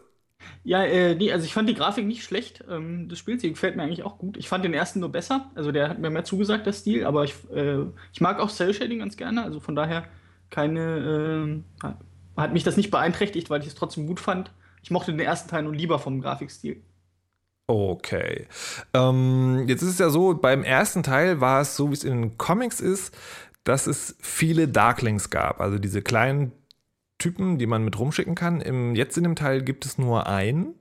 Ja, 0.64 0.84
äh, 0.84 1.14
nee, 1.14 1.32
also 1.32 1.44
ich 1.44 1.54
fand 1.54 1.68
die 1.68 1.74
Grafik 1.74 2.06
nicht 2.06 2.22
schlecht. 2.22 2.64
Ähm, 2.70 3.08
das 3.08 3.18
Spiel 3.18 3.36
gefällt 3.36 3.76
mir 3.76 3.82
eigentlich 3.82 4.04
auch 4.04 4.18
gut. 4.18 4.36
Ich 4.36 4.48
fand 4.48 4.64
den 4.64 4.74
ersten 4.74 5.00
nur 5.00 5.10
besser. 5.10 5.50
Also 5.54 5.72
der 5.72 5.88
hat 5.88 5.98
mir 5.98 6.10
mehr 6.10 6.24
zugesagt, 6.24 6.66
der 6.66 6.72
Stil. 6.72 7.04
Aber 7.04 7.24
ich, 7.24 7.34
äh, 7.52 7.80
ich 8.12 8.20
mag 8.20 8.38
auch 8.38 8.50
Cell 8.50 8.72
Shading 8.72 9.00
ganz 9.00 9.16
gerne. 9.16 9.42
Also 9.42 9.58
von 9.58 9.74
daher 9.74 10.04
keine, 10.50 11.62
äh, 11.84 11.88
hat 12.36 12.52
mich 12.52 12.62
das 12.62 12.76
nicht 12.76 12.90
beeinträchtigt, 12.90 13.50
weil 13.50 13.60
ich 13.62 13.66
es 13.66 13.74
trotzdem 13.74 14.06
gut 14.06 14.20
fand. 14.20 14.52
Ich 14.82 14.90
mochte 14.90 15.10
den 15.10 15.20
ersten 15.20 15.48
Teil 15.48 15.62
nur 15.64 15.74
lieber 15.74 15.98
vom 15.98 16.20
Grafikstil. 16.20 16.82
Okay. 17.66 18.46
Ähm, 18.92 19.64
jetzt 19.66 19.82
ist 19.82 19.90
es 19.90 19.98
ja 19.98 20.10
so, 20.10 20.34
beim 20.34 20.62
ersten 20.62 21.02
Teil 21.02 21.40
war 21.40 21.60
es 21.60 21.76
so, 21.76 21.90
wie 21.90 21.94
es 21.94 22.04
in 22.04 22.20
den 22.20 22.38
Comics 22.38 22.80
ist, 22.80 23.16
dass 23.64 23.86
es 23.86 24.16
viele 24.20 24.68
Darklings 24.68 25.30
gab. 25.30 25.60
Also 25.60 25.78
diese 25.78 26.02
kleinen 26.02 26.52
Typen, 27.22 27.58
die 27.58 27.66
man 27.66 27.84
mit 27.84 27.98
rumschicken 27.98 28.34
kann. 28.34 28.60
Im, 28.60 28.94
jetzt 28.96 29.16
in 29.16 29.22
dem 29.22 29.36
Teil 29.36 29.62
gibt 29.62 29.86
es 29.86 29.96
nur 29.96 30.26
einen. 30.26 30.74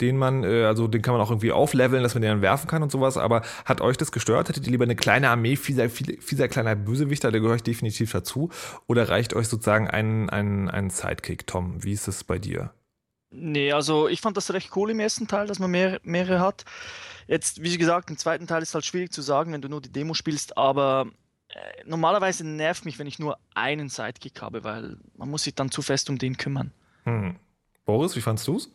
den 0.00 0.18
man, 0.18 0.44
äh, 0.44 0.64
also 0.64 0.88
den 0.88 1.02
kann 1.02 1.14
man 1.14 1.20
auch 1.22 1.30
irgendwie 1.30 1.52
aufleveln, 1.52 2.02
dass 2.02 2.14
man 2.14 2.22
den 2.22 2.30
dann 2.30 2.42
werfen 2.42 2.68
kann 2.68 2.82
und 2.82 2.90
sowas, 2.92 3.16
aber 3.16 3.42
hat 3.64 3.80
euch 3.80 3.96
das 3.96 4.12
gestört? 4.12 4.48
Hättet 4.48 4.66
ihr 4.66 4.72
lieber 4.72 4.84
eine 4.84 4.96
kleine 4.96 5.30
Armee 5.30 5.56
fieser, 5.56 5.88
fieser 5.88 6.48
kleiner 6.48 6.74
Bösewichter, 6.76 7.30
der 7.30 7.40
gehört 7.40 7.66
definitiv 7.66 8.12
dazu? 8.12 8.50
Oder 8.86 9.08
reicht 9.08 9.34
euch 9.34 9.48
sozusagen 9.48 9.88
ein, 9.88 10.28
ein, 10.30 10.68
ein 10.68 10.90
Sidekick, 10.90 11.46
Tom? 11.46 11.82
Wie 11.82 11.92
ist 11.92 12.08
es 12.08 12.24
bei 12.24 12.38
dir? 12.38 12.72
Nee, 13.30 13.72
also 13.72 14.08
ich 14.08 14.20
fand 14.20 14.36
das 14.36 14.52
recht 14.52 14.70
cool 14.76 14.90
im 14.90 15.00
ersten 15.00 15.26
Teil, 15.26 15.46
dass 15.46 15.58
man 15.58 15.70
mehr, 15.70 16.00
mehrere 16.02 16.40
hat. 16.40 16.64
Jetzt, 17.26 17.62
wie 17.62 17.76
gesagt, 17.78 18.10
im 18.10 18.18
zweiten 18.18 18.46
Teil 18.46 18.62
ist 18.62 18.74
halt 18.74 18.84
schwierig 18.84 19.12
zu 19.12 19.22
sagen, 19.22 19.52
wenn 19.52 19.62
du 19.62 19.68
nur 19.68 19.80
die 19.80 19.92
Demo 19.92 20.14
spielst, 20.14 20.58
aber 20.58 21.06
normalerweise 21.84 22.46
nervt 22.46 22.84
mich, 22.84 22.98
wenn 22.98 23.06
ich 23.06 23.18
nur 23.18 23.38
einen 23.54 23.88
Sidekick 23.88 24.42
habe, 24.42 24.64
weil 24.64 24.96
man 25.16 25.30
muss 25.30 25.44
sich 25.44 25.54
dann 25.54 25.70
zu 25.70 25.82
fest 25.82 26.10
um 26.10 26.18
den 26.18 26.36
kümmern. 26.36 26.72
Hm. 27.04 27.36
Boris, 27.84 28.16
wie 28.16 28.20
fandst 28.20 28.46
du 28.48 28.56
es? 28.56 28.70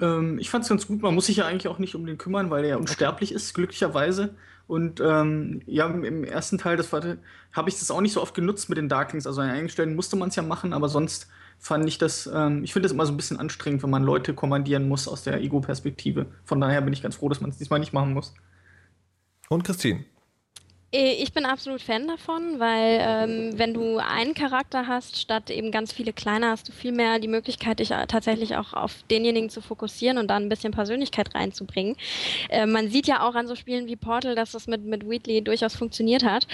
Ähm, 0.00 0.38
ich 0.38 0.50
fand 0.50 0.64
es 0.64 0.68
ganz 0.68 0.86
gut. 0.86 1.02
Man 1.02 1.14
muss 1.14 1.26
sich 1.26 1.36
ja 1.36 1.46
eigentlich 1.46 1.68
auch 1.68 1.78
nicht 1.78 1.94
um 1.94 2.06
den 2.06 2.18
kümmern, 2.18 2.50
weil 2.50 2.64
er 2.64 2.70
ja 2.70 2.76
unsterblich 2.76 3.32
ist, 3.32 3.54
glücklicherweise. 3.54 4.34
Und 4.66 5.00
ähm, 5.00 5.62
ja, 5.66 5.86
im 5.86 6.24
ersten 6.24 6.58
Teil, 6.58 6.76
das 6.76 6.92
habe 6.92 7.68
ich 7.68 7.78
das 7.78 7.90
auch 7.90 8.00
nicht 8.00 8.12
so 8.12 8.22
oft 8.22 8.34
genutzt 8.34 8.68
mit 8.68 8.78
den 8.78 8.88
Darklings. 8.88 9.26
Also 9.26 9.40
an 9.40 9.50
einigen 9.50 9.68
Stellen 9.68 9.94
musste 9.94 10.16
man 10.16 10.28
es 10.28 10.36
ja 10.36 10.42
machen, 10.42 10.72
aber 10.72 10.88
sonst 10.88 11.28
fand 11.58 11.86
ich 11.86 11.98
das, 11.98 12.28
ähm, 12.32 12.64
ich 12.64 12.72
finde 12.72 12.86
das 12.86 12.92
immer 12.92 13.06
so 13.06 13.12
ein 13.12 13.16
bisschen 13.16 13.38
anstrengend, 13.38 13.82
wenn 13.82 13.90
man 13.90 14.02
Leute 14.02 14.34
kommandieren 14.34 14.88
muss 14.88 15.08
aus 15.08 15.22
der 15.22 15.40
Ego-Perspektive. 15.40 16.26
Von 16.44 16.60
daher 16.60 16.80
bin 16.80 16.92
ich 16.92 17.02
ganz 17.02 17.16
froh, 17.16 17.28
dass 17.28 17.40
man 17.40 17.50
es 17.50 17.58
diesmal 17.58 17.80
nicht 17.80 17.92
machen 17.92 18.14
muss. 18.14 18.34
Und 19.48 19.64
Christine? 19.64 20.04
Äh, 20.92 21.14
ich 21.14 21.32
bin 21.32 21.44
absolut 21.46 21.80
Fan 21.80 22.06
davon, 22.06 22.60
weil 22.60 22.98
ähm, 23.00 23.58
wenn 23.58 23.74
du 23.74 23.98
einen 23.98 24.34
Charakter 24.34 24.86
hast, 24.86 25.18
statt 25.18 25.50
eben 25.50 25.70
ganz 25.70 25.92
viele 25.92 26.12
kleine, 26.12 26.48
hast 26.48 26.68
du 26.68 26.72
viel 26.72 26.92
mehr 26.92 27.18
die 27.18 27.28
Möglichkeit, 27.28 27.80
dich 27.80 27.90
äh, 27.90 28.06
tatsächlich 28.06 28.56
auch 28.56 28.74
auf 28.74 29.02
denjenigen 29.10 29.50
zu 29.50 29.60
fokussieren 29.60 30.18
und 30.18 30.28
da 30.28 30.36
ein 30.36 30.48
bisschen 30.48 30.72
Persönlichkeit 30.72 31.34
reinzubringen. 31.34 31.96
Äh, 32.50 32.66
man 32.66 32.90
sieht 32.90 33.06
ja 33.06 33.26
auch 33.26 33.34
an 33.34 33.48
so 33.48 33.56
Spielen 33.56 33.86
wie 33.86 33.96
Portal, 33.96 34.34
dass 34.34 34.52
das 34.52 34.66
mit, 34.66 34.84
mit 34.84 35.08
Wheatley 35.08 35.42
durchaus 35.42 35.74
funktioniert 35.74 36.24
hat. 36.24 36.46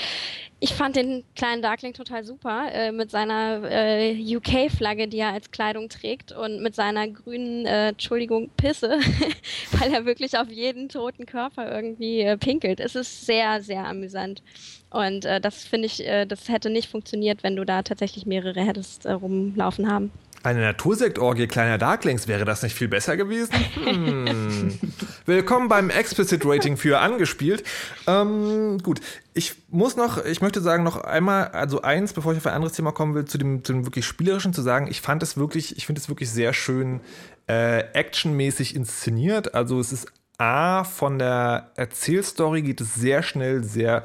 Ich 0.60 0.74
fand 0.74 0.96
den 0.96 1.22
kleinen 1.36 1.62
Darkling 1.62 1.92
total 1.92 2.24
super, 2.24 2.72
äh, 2.72 2.90
mit 2.90 3.12
seiner 3.12 3.62
äh, 3.70 4.36
UK-Flagge, 4.36 5.06
die 5.06 5.18
er 5.18 5.32
als 5.32 5.52
Kleidung 5.52 5.88
trägt 5.88 6.32
und 6.32 6.60
mit 6.62 6.74
seiner 6.74 7.06
grünen, 7.06 7.64
äh, 7.64 7.90
Entschuldigung, 7.90 8.50
Pisse, 8.56 8.98
weil 9.78 9.94
er 9.94 10.04
wirklich 10.04 10.36
auf 10.36 10.50
jeden 10.50 10.88
toten 10.88 11.26
Körper 11.26 11.70
irgendwie 11.70 12.22
äh, 12.22 12.36
pinkelt. 12.36 12.80
Es 12.80 12.96
ist 12.96 13.24
sehr, 13.24 13.62
sehr 13.62 13.86
amüsant. 13.86 14.42
Und 14.90 15.26
äh, 15.26 15.40
das 15.40 15.62
finde 15.62 15.86
ich, 15.86 16.04
äh, 16.04 16.26
das 16.26 16.48
hätte 16.48 16.70
nicht 16.70 16.88
funktioniert, 16.88 17.44
wenn 17.44 17.54
du 17.54 17.64
da 17.64 17.82
tatsächlich 17.82 18.26
mehrere 18.26 18.60
hättest 18.60 19.06
rumlaufen 19.06 19.88
haben. 19.88 20.10
Eine 20.44 20.60
Natursektorgie 20.60 21.48
kleiner 21.48 21.78
Darklings, 21.78 22.28
wäre 22.28 22.44
das 22.44 22.62
nicht 22.62 22.74
viel 22.74 22.86
besser 22.86 23.16
gewesen? 23.16 23.54
Hm. 23.74 24.78
Willkommen 25.26 25.68
beim 25.68 25.90
Explicit 25.90 26.44
Rating 26.44 26.76
für 26.76 27.00
angespielt. 27.00 27.64
Ähm, 28.06 28.78
gut, 28.78 29.00
ich 29.34 29.56
muss 29.68 29.96
noch, 29.96 30.24
ich 30.24 30.40
möchte 30.40 30.60
sagen, 30.60 30.84
noch 30.84 30.96
einmal, 30.96 31.48
also 31.48 31.82
eins, 31.82 32.12
bevor 32.12 32.32
ich 32.32 32.38
auf 32.38 32.46
ein 32.46 32.54
anderes 32.54 32.74
Thema 32.74 32.92
kommen 32.92 33.16
will, 33.16 33.24
zu 33.24 33.36
dem, 33.36 33.64
zu 33.64 33.72
dem 33.72 33.84
wirklich 33.84 34.06
spielerischen 34.06 34.52
zu 34.52 34.62
sagen, 34.62 34.86
ich 34.88 35.00
fand 35.00 35.24
es 35.24 35.36
wirklich, 35.36 35.76
ich 35.76 35.86
finde 35.86 36.00
es 36.00 36.08
wirklich 36.08 36.30
sehr 36.30 36.52
schön 36.52 37.00
äh, 37.48 37.80
actionmäßig 37.92 38.76
inszeniert. 38.76 39.54
Also 39.54 39.80
es 39.80 39.92
ist 39.92 40.12
A, 40.38 40.84
von 40.84 41.18
der 41.18 41.72
Erzählstory 41.74 42.62
geht 42.62 42.80
es 42.80 42.94
sehr 42.94 43.24
schnell, 43.24 43.64
sehr 43.64 44.04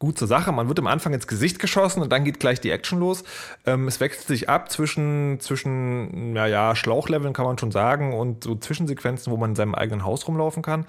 gut 0.00 0.18
zur 0.18 0.26
Sache. 0.26 0.50
Man 0.50 0.66
wird 0.66 0.80
am 0.80 0.88
Anfang 0.88 1.12
ins 1.12 1.28
Gesicht 1.28 1.60
geschossen 1.60 2.02
und 2.02 2.10
dann 2.10 2.24
geht 2.24 2.40
gleich 2.40 2.60
die 2.60 2.70
Action 2.70 2.98
los. 2.98 3.22
Ähm, 3.66 3.86
es 3.86 4.00
wechselt 4.00 4.26
sich 4.26 4.48
ab 4.48 4.72
zwischen, 4.72 5.38
zwischen, 5.38 6.34
ja, 6.34 6.46
ja, 6.46 6.74
Schlauchleveln 6.74 7.34
kann 7.34 7.44
man 7.44 7.58
schon 7.58 7.70
sagen 7.70 8.14
und 8.14 8.42
so 8.42 8.56
Zwischensequenzen, 8.56 9.32
wo 9.32 9.36
man 9.36 9.50
in 9.50 9.56
seinem 9.56 9.76
eigenen 9.76 10.04
Haus 10.04 10.26
rumlaufen 10.26 10.62
kann. 10.62 10.86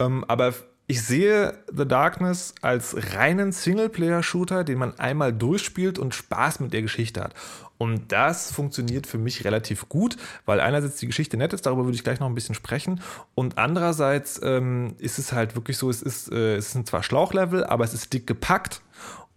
Ähm, 0.00 0.24
aber 0.26 0.54
ich 0.86 1.02
sehe 1.02 1.52
The 1.70 1.86
Darkness 1.86 2.54
als 2.62 2.96
reinen 3.14 3.52
Singleplayer-Shooter, 3.52 4.64
den 4.64 4.78
man 4.78 4.98
einmal 4.98 5.34
durchspielt 5.34 5.98
und 5.98 6.14
Spaß 6.14 6.60
mit 6.60 6.72
der 6.72 6.80
Geschichte 6.80 7.22
hat. 7.22 7.34
Und 7.78 8.10
das 8.10 8.52
funktioniert 8.52 9.06
für 9.06 9.18
mich 9.18 9.44
relativ 9.44 9.88
gut, 9.88 10.16
weil 10.44 10.60
einerseits 10.60 10.96
die 10.96 11.06
Geschichte 11.06 11.36
nett 11.36 11.52
ist, 11.52 11.64
darüber 11.64 11.84
würde 11.84 11.94
ich 11.94 12.02
gleich 12.02 12.18
noch 12.18 12.26
ein 12.26 12.34
bisschen 12.34 12.56
sprechen. 12.56 13.00
Und 13.36 13.56
andererseits 13.56 14.40
ähm, 14.42 14.96
ist 14.98 15.18
es 15.18 15.32
halt 15.32 15.54
wirklich 15.54 15.78
so, 15.78 15.88
es, 15.88 16.02
ist, 16.02 16.30
äh, 16.32 16.56
es 16.56 16.72
sind 16.72 16.88
zwar 16.88 17.04
Schlauchlevel, 17.04 17.64
aber 17.64 17.84
es 17.84 17.94
ist 17.94 18.12
dick 18.12 18.26
gepackt 18.26 18.82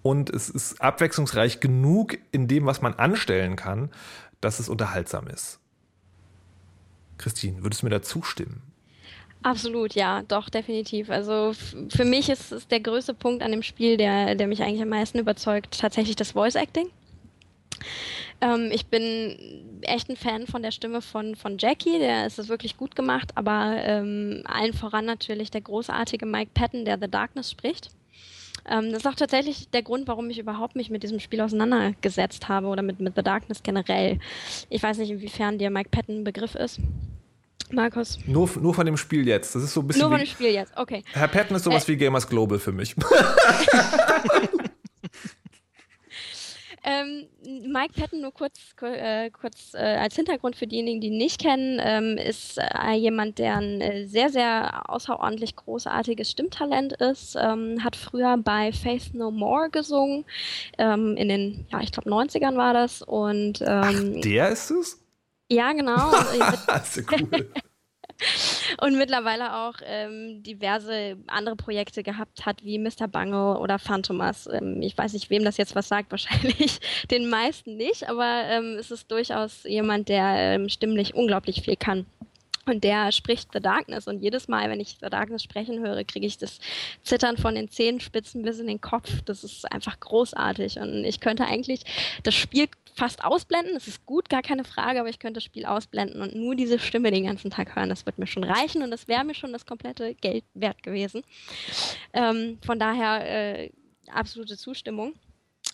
und 0.01 0.31
es 0.31 0.49
ist 0.49 0.81
abwechslungsreich 0.81 1.59
genug 1.59 2.17
in 2.31 2.47
dem, 2.47 2.65
was 2.65 2.81
man 2.81 2.95
anstellen 2.95 3.55
kann, 3.55 3.91
dass 4.41 4.59
es 4.59 4.69
unterhaltsam 4.69 5.27
ist. 5.27 5.59
Christine, 7.19 7.61
würdest 7.61 7.83
du 7.83 7.85
mir 7.85 7.91
da 7.91 8.01
zustimmen? 8.01 8.63
Absolut, 9.43 9.93
ja, 9.93 10.23
doch, 10.23 10.49
definitiv. 10.49 11.09
Also 11.09 11.53
für 11.89 12.05
mich 12.05 12.29
ist, 12.29 12.51
ist 12.51 12.71
der 12.71 12.79
größte 12.79 13.13
Punkt 13.13 13.43
an 13.43 13.51
dem 13.51 13.63
Spiel, 13.63 13.97
der, 13.97 14.35
der 14.35 14.47
mich 14.47 14.61
eigentlich 14.61 14.81
am 14.81 14.89
meisten 14.89 15.19
überzeugt, 15.19 15.79
tatsächlich 15.79 16.15
das 16.15 16.31
Voice 16.31 16.55
Acting. 16.55 16.87
Ähm, 18.41 18.69
ich 18.71 18.87
bin 18.87 19.81
echt 19.81 20.09
ein 20.09 20.15
Fan 20.15 20.47
von 20.47 20.63
der 20.63 20.71
Stimme 20.71 21.01
von, 21.01 21.35
von 21.35 21.57
Jackie, 21.59 21.99
der 21.99 22.25
ist 22.25 22.39
es 22.39 22.49
wirklich 22.49 22.75
gut 22.75 22.95
gemacht, 22.95 23.31
aber 23.35 23.75
ähm, 23.83 24.41
allen 24.45 24.73
voran 24.73 25.05
natürlich 25.05 25.51
der 25.51 25.61
großartige 25.61 26.25
Mike 26.25 26.51
Patton, 26.53 26.85
der 26.85 26.97
The 26.99 27.09
Darkness 27.09 27.51
spricht. 27.51 27.89
Ähm, 28.69 28.91
das 28.91 29.03
ist 29.03 29.07
auch 29.07 29.15
tatsächlich 29.15 29.69
der 29.69 29.83
Grund, 29.83 30.07
warum 30.07 30.29
ich 30.29 30.39
überhaupt 30.39 30.75
mich 30.75 30.89
mit 30.89 31.03
diesem 31.03 31.19
Spiel 31.19 31.41
auseinandergesetzt 31.41 32.49
habe 32.49 32.67
oder 32.67 32.81
mit, 32.81 32.99
mit 32.99 33.15
The 33.15 33.23
Darkness 33.23 33.63
generell. 33.63 34.19
Ich 34.69 34.81
weiß 34.81 34.97
nicht, 34.97 35.11
inwiefern 35.11 35.57
dir 35.57 35.69
Mike 35.69 35.89
Patton 35.89 36.21
ein 36.21 36.23
Begriff 36.23 36.55
ist. 36.55 36.79
Markus? 37.71 38.19
Nur, 38.25 38.49
nur 38.59 38.73
von 38.73 38.85
dem 38.85 38.97
Spiel 38.97 39.27
jetzt. 39.27 39.55
Das 39.55 39.63
ist 39.63 39.73
so 39.73 39.81
ein 39.81 39.87
bisschen. 39.87 40.01
Nur 40.01 40.09
von 40.09 40.19
dem 40.19 40.27
Spiel 40.27 40.49
jetzt, 40.49 40.73
okay. 40.75 41.03
Herr 41.13 41.27
Patton 41.27 41.55
ist 41.55 41.63
sowas 41.63 41.85
äh, 41.85 41.89
wie 41.89 41.97
Gamers 41.97 42.27
Global 42.27 42.59
für 42.59 42.71
mich. 42.71 42.95
ähm, 46.83 47.27
Mike 47.71 47.93
Patton, 47.93 48.21
nur 48.21 48.33
kurz, 48.33 48.73
äh, 48.81 49.29
kurz 49.29 49.73
äh, 49.73 49.77
als 49.77 50.15
Hintergrund 50.15 50.55
für 50.55 50.65
diejenigen, 50.65 50.99
die 50.99 51.07
ihn 51.07 51.17
nicht 51.17 51.39
kennen, 51.39 51.79
ähm, 51.81 52.17
ist 52.17 52.57
äh, 52.57 52.93
jemand, 52.93 53.37
der 53.37 53.57
ein 53.57 53.81
äh, 53.81 54.07
sehr, 54.07 54.29
sehr 54.29 54.89
außerordentlich 54.89 55.55
großartiges 55.55 56.31
Stimmtalent 56.31 56.93
ist. 56.93 57.35
Ähm, 57.39 57.83
hat 57.83 57.95
früher 57.95 58.37
bei 58.37 58.71
Faith 58.71 59.13
No 59.13 59.29
More 59.29 59.69
gesungen. 59.69 60.25
Ähm, 60.77 61.15
in 61.17 61.29
den, 61.29 61.67
ja, 61.71 61.81
ich 61.81 61.91
glaube, 61.91 62.09
90ern 62.09 62.55
war 62.57 62.73
das. 62.73 63.01
Und, 63.01 63.61
Ach, 63.61 63.91
ähm, 63.91 64.21
der 64.21 64.49
ist 64.49 64.71
es? 64.71 64.99
Ja, 65.49 65.73
genau. 65.73 66.11
das 66.67 66.97
ist 66.97 67.11
cool. 67.11 67.51
Und 68.81 68.97
mittlerweile 68.97 69.55
auch 69.55 69.75
ähm, 69.85 70.43
diverse 70.43 71.17
andere 71.27 71.55
Projekte 71.55 72.03
gehabt 72.03 72.45
hat, 72.45 72.63
wie 72.63 72.79
Mr. 72.79 73.07
Bungle 73.07 73.57
oder 73.57 73.79
Phantomas. 73.79 74.47
Ähm, 74.51 74.81
ich 74.81 74.97
weiß 74.97 75.13
nicht, 75.13 75.29
wem 75.29 75.43
das 75.43 75.57
jetzt 75.57 75.75
was 75.75 75.87
sagt, 75.87 76.11
wahrscheinlich 76.11 76.79
den 77.09 77.29
meisten 77.29 77.77
nicht, 77.77 78.09
aber 78.09 78.43
ähm, 78.45 78.77
es 78.79 78.91
ist 78.91 79.11
durchaus 79.11 79.63
jemand, 79.63 80.09
der 80.09 80.35
ähm, 80.35 80.69
stimmlich 80.69 81.13
unglaublich 81.15 81.61
viel 81.61 81.75
kann. 81.75 82.05
Und 82.65 82.83
der 82.83 83.11
spricht 83.11 83.49
The 83.53 83.59
Darkness. 83.59 84.07
Und 84.07 84.21
jedes 84.21 84.47
Mal, 84.47 84.69
wenn 84.69 84.79
ich 84.79 84.97
The 85.01 85.09
Darkness 85.09 85.43
sprechen 85.43 85.79
höre, 85.79 86.03
kriege 86.03 86.27
ich 86.27 86.37
das 86.37 86.59
Zittern 87.03 87.37
von 87.37 87.55
den 87.55 87.69
Zehenspitzen 87.69 88.43
bis 88.43 88.59
in 88.59 88.67
den 88.67 88.81
Kopf. 88.81 89.21
Das 89.25 89.43
ist 89.43 89.71
einfach 89.71 89.99
großartig. 89.99 90.77
Und 90.79 91.03
ich 91.03 91.19
könnte 91.19 91.45
eigentlich 91.45 91.83
das 92.23 92.35
Spiel 92.35 92.67
fast 92.95 93.23
ausblenden. 93.23 93.75
Es 93.75 93.87
ist 93.87 94.05
gut, 94.05 94.29
gar 94.29 94.41
keine 94.41 94.63
Frage, 94.63 94.99
aber 94.99 95.09
ich 95.09 95.19
könnte 95.19 95.37
das 95.37 95.43
Spiel 95.43 95.65
ausblenden 95.65 96.21
und 96.21 96.35
nur 96.35 96.55
diese 96.55 96.77
Stimme 96.79 97.11
den 97.11 97.25
ganzen 97.25 97.49
Tag 97.49 97.75
hören. 97.75 97.89
Das 97.89 98.05
wird 98.05 98.19
mir 98.19 98.27
schon 98.27 98.43
reichen 98.43 98.83
und 98.83 98.91
das 98.91 99.07
wäre 99.07 99.23
mir 99.23 99.33
schon 99.33 99.53
das 99.53 99.65
komplette 99.65 100.13
Geld 100.15 100.43
wert 100.53 100.83
gewesen. 100.83 101.23
Ähm, 102.13 102.59
von 102.65 102.79
daher 102.79 103.61
äh, 103.61 103.71
absolute 104.07 104.57
Zustimmung. 104.57 105.13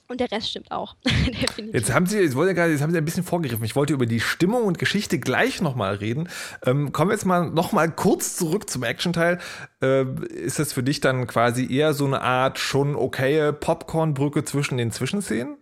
Und 0.09 0.21
der 0.21 0.31
Rest 0.31 0.49
stimmt 0.49 0.71
auch. 0.71 0.95
jetzt 1.73 1.93
haben 1.93 2.05
Sie, 2.05 2.19
jetzt, 2.19 2.35
wollte 2.35 2.55
gerade, 2.55 2.71
jetzt 2.71 2.81
haben 2.81 2.91
Sie 2.91 2.97
ein 2.97 3.05
bisschen 3.05 3.23
vorgegriffen. 3.23 3.65
Ich 3.65 3.75
wollte 3.75 3.93
über 3.93 4.05
die 4.05 4.21
Stimmung 4.21 4.63
und 4.63 4.79
Geschichte 4.79 5.19
gleich 5.19 5.61
nochmal 5.61 5.95
reden. 5.95 6.29
Ähm, 6.65 6.93
kommen 6.93 7.09
wir 7.09 7.15
jetzt 7.15 7.25
mal 7.25 7.49
nochmal 7.49 7.91
kurz 7.91 8.37
zurück 8.37 8.69
zum 8.69 8.83
Action-Teil. 8.83 9.39
Äh, 9.81 10.05
ist 10.29 10.59
das 10.59 10.71
für 10.71 10.83
dich 10.83 11.01
dann 11.01 11.27
quasi 11.27 11.69
eher 11.69 11.93
so 11.93 12.05
eine 12.05 12.21
Art 12.21 12.57
schon 12.57 12.95
okaye 12.95 13.51
Popcorn-Brücke 13.51 14.45
zwischen 14.45 14.77
den 14.77 14.91
Zwischenszenen? 14.91 15.57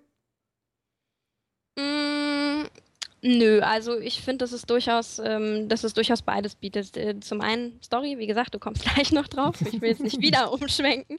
Nö, 3.28 3.60
also 3.62 3.98
ich 4.00 4.22
finde, 4.22 4.44
dass 4.44 4.52
es 4.52 4.68
durchaus, 4.68 5.18
ähm, 5.18 5.68
dass 5.68 5.84
es 5.84 5.96
durchaus 5.96 6.22
beides 6.22 6.54
bietet. 6.54 6.96
Äh, 6.96 7.20
zum 7.22 7.42
einen 7.42 7.82
Story, 7.82 8.20
wie 8.20 8.28
gesagt, 8.28 8.54
du 8.54 8.60
kommst 8.60 8.84
gleich 8.94 9.12
noch 9.12 9.28
drauf. 9.28 9.56
Ich 9.62 9.82
will 9.82 9.90
jetzt 9.90 10.04
nicht 10.04 10.22
wieder 10.22 10.54
umschwenken. 10.54 11.18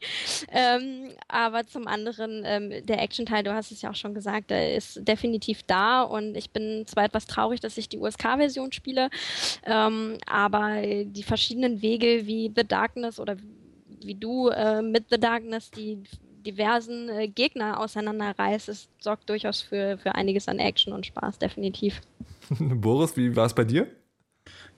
Ähm, 0.53 1.09
aber 1.27 1.66
zum 1.66 1.88
anderen 1.88 2.45
ähm, 2.45 2.87
der 2.87 3.03
Action-Teil, 3.03 3.42
du 3.42 3.53
hast 3.53 3.73
es 3.73 3.83
ja 3.83 3.90
auch 3.90 3.97
schon 3.97 4.14
gesagt, 4.14 4.51
der 4.51 4.77
ist 4.77 5.01
definitiv 5.03 5.64
da 5.64 6.03
und 6.03 6.37
ich 6.37 6.51
bin 6.51 6.87
zwar 6.87 7.07
etwas 7.07 7.27
traurig, 7.27 7.59
dass 7.59 7.77
ich 7.77 7.88
die 7.88 7.99
USK-Version 7.99 8.71
spiele, 8.71 9.11
ähm, 9.64 10.19
aber 10.27 10.83
die 10.83 11.25
verschiedenen 11.25 11.83
Wege 11.83 12.29
wie 12.29 12.53
The 12.55 12.62
Darkness 12.62 13.19
oder 13.19 13.37
wie 14.01 14.14
du 14.14 14.49
äh, 14.51 14.81
mit 14.81 15.07
The 15.11 15.18
Darkness 15.18 15.72
die 15.72 16.05
diversen 16.47 17.09
äh, 17.09 17.28
Gegner 17.28 17.80
auseinanderreißt, 17.80 18.68
es 18.68 18.88
sorgt 19.01 19.28
durchaus 19.28 19.61
für, 19.61 19.99
für 19.99 20.14
einiges 20.14 20.49
an 20.49 20.59
Action 20.59 20.92
und 20.92 21.07
Spaß, 21.07 21.38
definitiv. 21.38 22.01
Boris, 22.51 23.16
wie 23.16 23.34
war 23.34 23.47
es 23.47 23.55
bei 23.55 23.64
dir? 23.64 23.86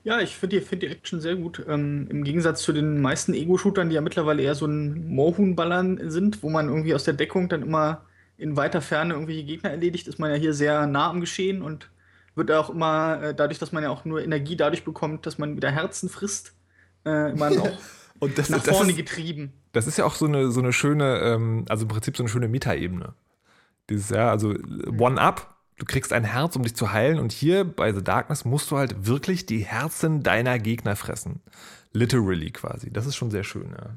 Ja, 0.05 0.21
ich 0.21 0.37
finde 0.37 0.59
die, 0.59 0.65
find 0.65 0.83
die 0.83 0.87
Action 0.87 1.21
sehr 1.21 1.37
gut. 1.37 1.65
Ähm, 1.69 2.09
Im 2.11 2.25
Gegensatz 2.25 2.63
zu 2.63 2.73
den 2.73 3.01
meisten 3.01 3.35
Ego-Shootern, 3.35 3.91
die 3.91 3.97
ja 3.97 4.01
mittlerweile 4.01 4.43
eher 4.43 4.55
so 4.55 4.67
ein 4.67 5.09
Moorhuhn-Ballern 5.09 6.11
sind, 6.11 6.43
wo 6.43 6.49
man 6.49 6.69
irgendwie 6.69 6.95
aus 6.95 7.05
der 7.05 7.15
Deckung 7.15 7.49
dann 7.49 7.63
immer 7.63 8.07
in 8.39 8.57
weiter 8.57 8.81
Ferne 8.81 9.15
irgendwelche 9.15 9.45
Gegner 9.45 9.71
erledigt, 9.71 10.09
ist 10.09 10.19
man 10.19 10.31
ja 10.31 10.37
hier 10.37 10.55
sehr 10.55 10.87
nah 10.87 11.11
am 11.11 11.21
Geschehen 11.21 11.61
und 11.61 11.91
wird 12.37 12.53
auch 12.53 12.71
immer, 12.71 13.21
äh, 13.23 13.35
dadurch, 13.35 13.59
dass 13.59 13.73
man 13.73 13.83
ja 13.83 13.91
auch 13.91 14.05
nur 14.05 14.23
Energie 14.23 14.57
dadurch 14.57 14.85
bekommt, 14.85 15.27
dass 15.27 15.39
man 15.39 15.57
wieder 15.57 15.71
Herzen 15.71 16.09
frisst, 16.09 16.55
äh, 17.05 17.33
immer 17.33 17.51
auch 17.51 17.79
Und 18.21 18.39
das, 18.39 18.49
nach 18.49 18.63
das 18.63 18.77
vorne 18.77 18.91
ist, 18.91 18.97
getrieben. 18.97 19.53
das 19.73 19.87
ist 19.87 19.99
ja 19.99 20.05
auch 20.05 20.15
so 20.15 20.27
eine, 20.27 20.51
so 20.51 20.61
eine 20.61 20.73
schöne, 20.73 21.19
ähm, 21.21 21.65
also 21.69 21.83
im 21.83 21.89
Prinzip 21.89 22.17
so 22.17 22.23
eine 22.23 22.31
schöne 22.31 22.49
Meta-Ebene. 22.49 23.15
Dieses, 23.89 24.11
ja, 24.11 24.31
also 24.31 24.55
One-Up, 24.99 25.57
du 25.79 25.87
kriegst 25.87 26.13
ein 26.13 26.25
Herz, 26.25 26.57
um 26.57 26.63
dich 26.63 26.75
zu 26.75 26.93
heilen. 26.93 27.19
Und 27.19 27.33
hier 27.33 27.65
bei 27.65 27.93
The 27.93 28.03
Darkness 28.03 28.45
musst 28.45 28.71
du 28.71 28.77
halt 28.77 29.07
wirklich 29.07 29.47
die 29.47 29.65
Herzen 29.65 30.23
deiner 30.23 30.59
Gegner 30.59 30.97
fressen. 30.97 31.41
Literally 31.93 32.51
quasi. 32.51 32.93
Das 32.93 33.07
ist 33.07 33.17
schon 33.17 33.31
sehr 33.31 33.45
schön, 33.45 33.75
ja. 33.77 33.97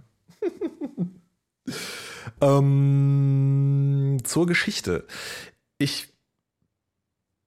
ähm, 2.58 4.18
zur 4.24 4.46
Geschichte. 4.46 5.06
Ich 5.78 6.11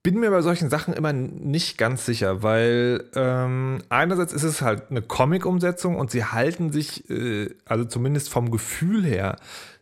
bin 0.05 0.21
mir 0.21 0.31
bei 0.31 0.43
solchen 0.43 0.69
Sachen 0.69 0.93
immer 0.93 1.15
nicht 1.15 1.79
ganz 1.79 2.05
sicher, 2.05 2.43
weil 2.43 3.11
ähm, 3.17 3.79
einerseits 3.89 4.35
ist 4.35 4.43
es 4.43 4.61
halt 4.61 4.91
eine 4.91 5.01
Comic-Umsetzung 5.01 5.97
und 5.97 6.11
sie 6.11 6.27
halten 6.27 6.71
sich, 6.71 7.09
äh, 7.09 7.49
also 7.65 7.87
zumindest 7.87 8.29
vom 8.29 8.51
Gefühl 8.51 9.05
her, 9.05 9.39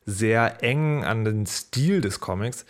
sehr 0.07 0.63
eng 0.63 1.05
an 1.05 1.25
den 1.25 1.45
Stil 1.47 2.01
des 2.01 2.21
Comics. 2.21 2.65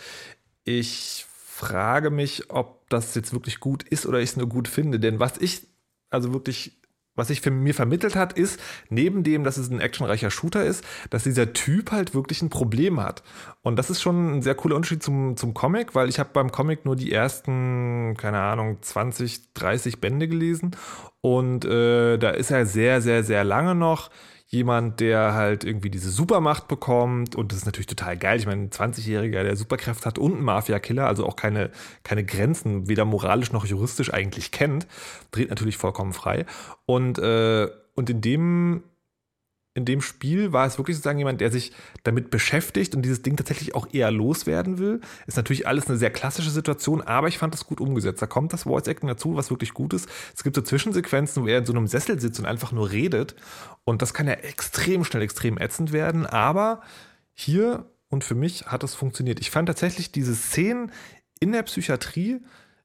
Ich 0.64 1.26
frage 1.28 2.10
mich, 2.10 2.50
ob 2.50 2.88
das 2.88 3.14
jetzt 3.14 3.34
wirklich 3.34 3.60
gut 3.60 3.82
ist 3.82 4.06
oder 4.06 4.18
ich 4.20 4.30
es 4.30 4.36
nur 4.38 4.48
gut 4.48 4.66
finde, 4.66 4.98
denn 4.98 5.20
was 5.20 5.36
ich 5.36 5.66
also 6.08 6.32
wirklich 6.32 6.81
was 7.14 7.28
sich 7.28 7.40
für 7.40 7.50
mir 7.50 7.74
vermittelt 7.74 8.16
hat, 8.16 8.32
ist, 8.32 8.58
neben 8.88 9.22
dem, 9.22 9.44
dass 9.44 9.56
es 9.56 9.70
ein 9.70 9.80
actionreicher 9.80 10.30
Shooter 10.30 10.64
ist, 10.64 10.84
dass 11.10 11.24
dieser 11.24 11.52
Typ 11.52 11.92
halt 11.92 12.14
wirklich 12.14 12.42
ein 12.42 12.50
Problem 12.50 13.00
hat. 13.00 13.22
Und 13.62 13.76
das 13.76 13.90
ist 13.90 14.00
schon 14.00 14.36
ein 14.36 14.42
sehr 14.42 14.54
cooler 14.54 14.76
Unterschied 14.76 15.02
zum, 15.02 15.36
zum 15.36 15.54
Comic, 15.54 15.94
weil 15.94 16.08
ich 16.08 16.18
habe 16.18 16.30
beim 16.32 16.50
Comic 16.50 16.84
nur 16.84 16.96
die 16.96 17.12
ersten, 17.12 18.16
keine 18.16 18.40
Ahnung, 18.40 18.78
20, 18.80 19.52
30 19.54 20.00
Bände 20.00 20.28
gelesen. 20.28 20.76
Und 21.20 21.64
äh, 21.64 22.18
da 22.18 22.30
ist 22.30 22.50
er 22.50 22.66
sehr, 22.66 23.00
sehr, 23.00 23.24
sehr 23.24 23.44
lange 23.44 23.74
noch 23.74 24.10
jemand, 24.52 25.00
der 25.00 25.32
halt 25.32 25.64
irgendwie 25.64 25.88
diese 25.88 26.10
Supermacht 26.10 26.68
bekommt 26.68 27.34
und 27.34 27.50
das 27.50 27.60
ist 27.60 27.64
natürlich 27.64 27.86
total 27.86 28.18
geil. 28.18 28.38
Ich 28.38 28.44
meine, 28.44 28.64
ein 28.64 28.70
20-Jähriger, 28.70 29.42
der 29.42 29.56
Superkräfte 29.56 30.04
hat 30.04 30.18
und 30.18 30.36
ein 30.36 30.42
Mafia-Killer, 30.42 31.06
also 31.06 31.26
auch 31.26 31.36
keine, 31.36 31.70
keine 32.04 32.22
Grenzen, 32.22 32.86
weder 32.86 33.06
moralisch 33.06 33.50
noch 33.52 33.64
juristisch 33.64 34.12
eigentlich 34.12 34.50
kennt, 34.50 34.86
dreht 35.30 35.48
natürlich 35.48 35.78
vollkommen 35.78 36.12
frei. 36.12 36.44
Und, 36.84 37.18
äh, 37.18 37.66
und 37.94 38.10
in 38.10 38.20
dem 38.20 38.82
in 39.74 39.86
dem 39.86 40.02
Spiel 40.02 40.52
war 40.52 40.66
es 40.66 40.76
wirklich 40.76 40.96
sozusagen 40.96 41.18
jemand, 41.18 41.40
der 41.40 41.50
sich 41.50 41.72
damit 42.02 42.30
beschäftigt 42.30 42.94
und 42.94 43.02
dieses 43.02 43.22
Ding 43.22 43.36
tatsächlich 43.36 43.74
auch 43.74 43.86
eher 43.92 44.10
loswerden 44.10 44.78
will. 44.78 45.00
Ist 45.26 45.36
natürlich 45.36 45.66
alles 45.66 45.88
eine 45.88 45.96
sehr 45.96 46.10
klassische 46.10 46.50
Situation, 46.50 47.00
aber 47.00 47.28
ich 47.28 47.38
fand 47.38 47.54
das 47.54 47.66
gut 47.66 47.80
umgesetzt. 47.80 48.20
Da 48.20 48.26
kommt 48.26 48.52
das 48.52 48.64
Voice 48.64 48.86
Acting 48.86 49.08
dazu, 49.08 49.34
was 49.34 49.50
wirklich 49.50 49.72
gut 49.72 49.94
ist. 49.94 50.08
Es 50.34 50.42
gibt 50.42 50.56
so 50.56 50.62
Zwischensequenzen, 50.62 51.42
wo 51.42 51.46
er 51.46 51.58
in 51.58 51.66
so 51.66 51.72
einem 51.72 51.86
Sessel 51.86 52.20
sitzt 52.20 52.38
und 52.38 52.46
einfach 52.46 52.72
nur 52.72 52.90
redet. 52.90 53.34
Und 53.84 54.02
das 54.02 54.12
kann 54.12 54.26
ja 54.26 54.34
extrem 54.34 55.04
schnell, 55.04 55.22
extrem 55.22 55.56
ätzend 55.56 55.92
werden. 55.92 56.26
Aber 56.26 56.82
hier 57.32 57.86
und 58.08 58.24
für 58.24 58.34
mich 58.34 58.66
hat 58.66 58.84
es 58.84 58.94
funktioniert. 58.94 59.40
Ich 59.40 59.50
fand 59.50 59.68
tatsächlich 59.68 60.12
diese 60.12 60.34
Szenen 60.34 60.92
in 61.40 61.52
der 61.52 61.62
Psychiatrie 61.62 62.40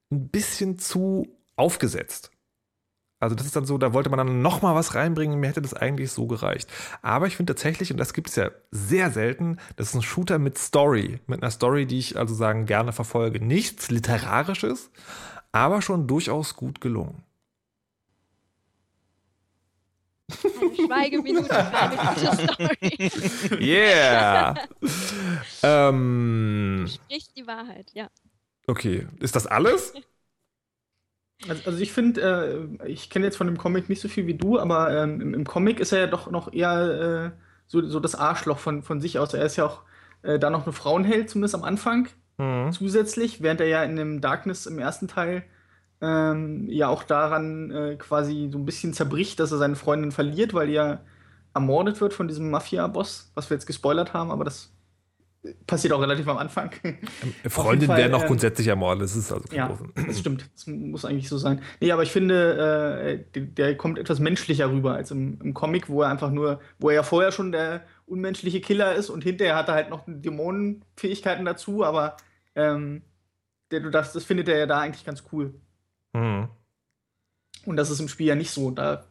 ein 0.10 0.30
bisschen 0.30 0.80
zu 0.80 1.28
aufgesetzt. 1.58 2.32
Also 3.20 3.36
das 3.36 3.48
ist 3.48 3.56
dann 3.56 3.66
so, 3.66 3.78
da 3.80 3.94
wollte 3.94 4.10
man 4.10 4.18
dann 4.18 4.42
noch 4.44 4.62
mal 4.62 4.76
was 4.76 4.94
reinbringen, 4.94 5.40
mir 5.40 5.48
hätte 5.48 5.62
das 5.62 5.74
eigentlich 5.74 6.12
so 6.12 6.28
gereicht. 6.28 6.70
Aber 7.02 7.26
ich 7.26 7.36
finde 7.36 7.56
tatsächlich, 7.56 7.92
und 7.92 7.98
das 7.98 8.14
gibt 8.14 8.30
es 8.30 8.36
ja 8.36 8.52
sehr 8.70 9.10
selten, 9.10 9.58
das 9.76 9.90
ist 9.90 9.96
ein 9.96 10.02
Shooter 10.04 10.38
mit 10.38 10.58
Story, 10.58 11.20
mit 11.26 11.42
einer 11.42 11.50
Story, 11.52 11.88
die 11.88 11.98
ich 11.98 12.18
also 12.18 12.36
sagen 12.36 12.66
gerne 12.68 12.94
verfolge. 12.94 13.44
Nichts 13.44 13.90
Literarisches, 13.90 14.92
aber 15.52 15.82
schon 15.82 16.08
durchaus 16.08 16.56
gut 16.56 16.80
gelungen. 16.80 17.24
Eine 20.30 20.76
Schweigeminute 20.76 21.46
für 21.48 21.78
eine 21.78 21.98
gute 22.16 22.54
Story. 22.54 23.62
Yeah! 23.64 24.56
ähm, 25.64 26.84
Du 26.86 26.92
sprichst 26.92 27.32
die 27.38 27.48
Wahrheit, 27.48 27.90
ja. 27.94 28.10
okay, 28.68 29.08
ist 29.20 29.36
das 29.36 29.48
alles? 29.48 29.94
Also, 31.48 31.64
also 31.66 31.80
ich 31.80 31.92
finde, 31.94 32.78
äh, 32.82 32.88
ich 32.88 33.10
kenne 33.10 33.26
jetzt 33.26 33.38
von 33.38 33.48
dem 33.48 33.58
Comic 33.58 33.90
nicht 33.90 34.02
so 34.02 34.08
viel 34.08 34.26
wie 34.28 34.34
du, 34.34 34.60
aber 34.60 34.92
ähm, 34.92 35.22
im, 35.22 35.34
im 35.34 35.44
Comic 35.46 35.80
ist 35.80 35.92
er 35.92 36.00
ja 36.00 36.08
doch 36.08 36.32
noch 36.32 36.52
eher 36.52 37.34
äh, 37.36 37.42
so, 37.68 37.86
so 37.88 38.00
das 38.00 38.16
Arschloch 38.16 38.58
von, 38.60 38.82
von 38.82 39.02
sich 39.02 39.20
aus. 39.20 39.34
Er 39.34 39.46
ist 39.46 39.56
ja 39.56 39.66
auch 39.66 39.84
äh, 40.24 40.40
da 40.40 40.50
noch 40.50 40.64
eine 40.64 40.74
Frauenheld, 40.74 41.30
zumindest 41.30 41.56
am 41.56 41.64
Anfang, 41.64 42.08
Mhm. 42.40 42.72
zusätzlich, 42.72 43.42
während 43.42 43.62
er 43.62 43.68
ja 43.68 43.84
in 43.84 43.96
dem 43.96 44.22
Darkness 44.22 44.68
im 44.68 44.78
ersten 44.78 45.08
Teil 45.08 45.44
ähm, 46.02 46.68
ja 46.70 46.88
auch 46.88 47.02
daran 47.04 47.72
äh, 47.72 47.96
quasi 47.98 48.50
so 48.52 48.60
ein 48.60 48.66
bisschen 48.66 48.94
zerbricht, 48.94 49.40
dass 49.40 49.52
er 49.52 49.58
seine 49.58 49.76
Freundin 49.76 50.12
verliert, 50.12 50.54
weil 50.54 50.68
die 50.68 50.74
ja 50.74 51.02
ermordet 51.56 52.00
wird 52.02 52.14
von 52.14 52.28
diesem 52.28 52.52
Mafia-Boss, 52.52 53.32
was 53.34 53.50
wir 53.50 53.56
jetzt 53.56 53.66
gespoilert 53.66 54.14
haben, 54.14 54.30
aber 54.32 54.44
das 54.44 54.72
passiert 55.66 55.94
auch 55.94 56.02
relativ 56.02 56.28
am 56.28 56.38
Anfang. 56.38 56.72
Freundin 57.48 57.88
Fall, 57.88 57.98
werden 57.98 58.14
auch 58.14 58.22
ähm, 58.22 58.28
grundsätzlich 58.28 58.68
ermordet, 58.68 59.04
das 59.04 59.16
ist 59.16 59.32
also 59.32 59.48
kein 59.48 59.58
Ja, 59.58 59.68
Problem. 59.68 59.92
das 60.08 60.20
stimmt. 60.20 60.50
Das 60.54 60.68
muss 60.68 61.06
eigentlich 61.06 61.30
so 61.30 61.38
sein. 61.38 61.62
Nee, 61.80 61.92
aber 61.92 62.04
ich 62.04 62.12
finde, 62.12 62.98
äh, 63.04 63.24
der, 63.34 63.44
der 63.44 63.78
kommt 63.78 64.00
etwas 64.00 64.20
menschlicher 64.20 64.70
rüber 64.72 64.94
als 64.96 65.12
im, 65.12 65.40
im 65.42 65.54
Comic, 65.54 65.90
wo 65.90 66.02
er 66.02 66.10
einfach 66.10 66.32
nur, 66.32 66.60
wo 66.80 66.90
er 66.90 66.96
ja 66.96 67.04
vorher 67.04 67.32
schon 67.32 67.52
der 67.52 67.84
unmenschliche 68.06 68.62
Killer 68.62 68.96
ist 68.96 69.10
und 69.10 69.24
hinterher 69.24 69.56
hat 69.56 69.68
er 69.68 69.76
halt 69.76 69.90
noch 69.90 70.04
Dämonenfähigkeiten 70.08 71.46
dazu, 71.46 71.84
aber 71.84 72.18
ähm, 72.56 73.04
der, 73.72 73.82
du 73.82 73.90
das, 73.90 74.14
das 74.14 74.24
findet 74.24 74.48
er 74.48 74.58
ja 74.58 74.66
da 74.66 74.80
eigentlich 74.80 75.06
ganz 75.06 75.24
cool. 75.32 75.54
Mhm. 76.14 76.48
Und 77.66 77.76
das 77.76 77.90
ist 77.90 78.00
im 78.00 78.08
Spiel 78.08 78.28
ja 78.28 78.36
nicht 78.36 78.52
so. 78.52 78.72
Da, 78.72 79.06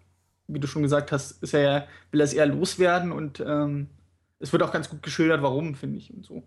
wie 0.49 0.61
du 0.61 0.67
schon 0.67 0.83
gesagt 0.83 1.13
hast, 1.13 1.43
ist 1.43 1.55
er 1.55 1.61
ja, 1.61 1.87
will 2.11 2.21
er 2.21 2.25
es 2.25 2.33
eher 2.33 2.47
loswerden 2.47 3.13
und 3.13 3.41
ähm, 3.41 3.89
es 4.39 4.53
wird 4.53 4.63
auch 4.63 4.73
ganz 4.73 4.89
gut 4.89 5.03
geschildert, 5.03 5.43
warum, 5.43 5.75
finde 5.75 5.99
ich. 5.99 6.13
Und 6.13 6.25
so. 6.25 6.43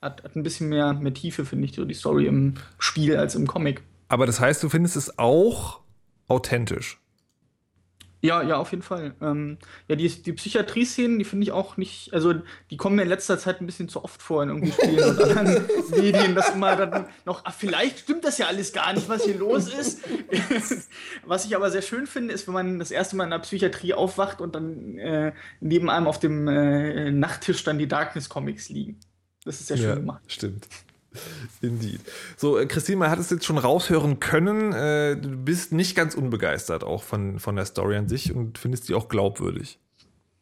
Hat, 0.00 0.24
hat 0.24 0.36
ein 0.36 0.42
bisschen 0.42 0.68
mehr, 0.68 0.94
mehr 0.94 1.12
Tiefe, 1.12 1.44
finde 1.44 1.66
ich, 1.66 1.74
so 1.74 1.84
die 1.84 1.94
Story 1.94 2.26
im 2.26 2.54
Spiel 2.78 3.16
als 3.16 3.34
im 3.34 3.46
Comic. 3.46 3.82
Aber 4.08 4.26
das 4.26 4.40
heißt, 4.40 4.62
du 4.62 4.68
findest 4.68 4.96
es 4.96 5.18
auch 5.18 5.80
authentisch. 6.26 6.99
Ja, 8.22 8.42
ja, 8.42 8.56
auf 8.56 8.70
jeden 8.70 8.82
Fall. 8.82 9.14
Ähm, 9.22 9.56
ja, 9.88 9.96
die, 9.96 10.08
die 10.08 10.32
Psychiatrie-Szenen, 10.34 11.18
die 11.18 11.24
finde 11.24 11.44
ich 11.44 11.52
auch 11.52 11.78
nicht, 11.78 12.12
also 12.12 12.34
die 12.70 12.76
kommen 12.76 12.96
mir 12.96 13.02
in 13.02 13.08
letzter 13.08 13.38
Zeit 13.38 13.60
ein 13.60 13.66
bisschen 13.66 13.88
zu 13.88 14.04
oft 14.04 14.20
vor 14.20 14.42
in 14.42 14.50
irgendwie 14.50 14.72
Spielen 14.72 15.16
und 15.16 15.20
anderen 15.22 15.64
Medien, 15.90 16.34
dass 16.34 16.50
immer 16.50 16.76
dann 16.76 17.06
noch, 17.24 17.42
ach, 17.44 17.54
vielleicht 17.54 18.00
stimmt 18.00 18.24
das 18.24 18.36
ja 18.36 18.46
alles 18.46 18.74
gar 18.74 18.92
nicht, 18.92 19.08
was 19.08 19.24
hier 19.24 19.38
los 19.38 19.72
ist. 19.72 20.00
was 21.24 21.46
ich 21.46 21.56
aber 21.56 21.70
sehr 21.70 21.82
schön 21.82 22.06
finde, 22.06 22.34
ist, 22.34 22.46
wenn 22.46 22.54
man 22.54 22.78
das 22.78 22.90
erste 22.90 23.16
Mal 23.16 23.24
in 23.24 23.30
der 23.30 23.38
Psychiatrie 23.38 23.94
aufwacht 23.94 24.42
und 24.42 24.54
dann 24.54 24.98
äh, 24.98 25.32
neben 25.60 25.88
einem 25.88 26.06
auf 26.06 26.18
dem 26.18 26.46
äh, 26.46 27.10
Nachttisch 27.10 27.64
dann 27.64 27.78
die 27.78 27.88
Darkness-Comics 27.88 28.68
liegen. 28.68 29.00
Das 29.44 29.60
ist 29.60 29.68
sehr 29.68 29.78
schön 29.78 29.96
gemacht. 29.96 30.22
Stimmt. 30.26 30.68
Indeed. 31.60 32.00
So, 32.36 32.58
äh, 32.58 32.66
Christine, 32.66 32.98
man 32.98 33.10
hat 33.10 33.18
es 33.18 33.30
jetzt 33.30 33.44
schon 33.44 33.58
raushören 33.58 34.20
können. 34.20 34.72
Äh, 34.72 35.16
du 35.16 35.28
bist 35.30 35.72
nicht 35.72 35.96
ganz 35.96 36.14
unbegeistert 36.14 36.84
auch 36.84 37.02
von, 37.02 37.38
von 37.38 37.56
der 37.56 37.64
Story 37.64 37.96
an 37.96 38.08
sich 38.08 38.34
und 38.34 38.58
findest 38.58 38.88
die 38.88 38.94
auch 38.94 39.08
glaubwürdig. 39.08 39.78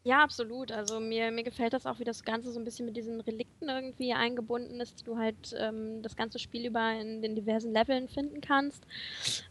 Ja, 0.05 0.23
absolut. 0.23 0.73
Also 0.73 1.01
mir, 1.01 1.31
mir 1.33 1.43
gefällt 1.43 1.75
das 1.75 1.85
auch, 1.85 1.99
wie 1.99 2.05
das 2.05 2.25
Ganze 2.25 2.51
so 2.51 2.59
ein 2.59 2.65
bisschen 2.65 2.87
mit 2.87 2.97
diesen 2.97 3.21
Relikten 3.21 3.69
irgendwie 3.69 4.15
eingebunden 4.15 4.81
ist, 4.81 5.01
die 5.01 5.05
du 5.05 5.19
halt 5.19 5.55
ähm, 5.59 6.01
das 6.03 6.17
ganze 6.17 6.39
Spiel 6.39 6.65
über 6.67 6.93
in 6.99 7.21
den 7.21 7.35
diversen 7.35 7.75
Leveln 7.75 8.09
finden 8.09 8.41
kannst. 8.41 8.83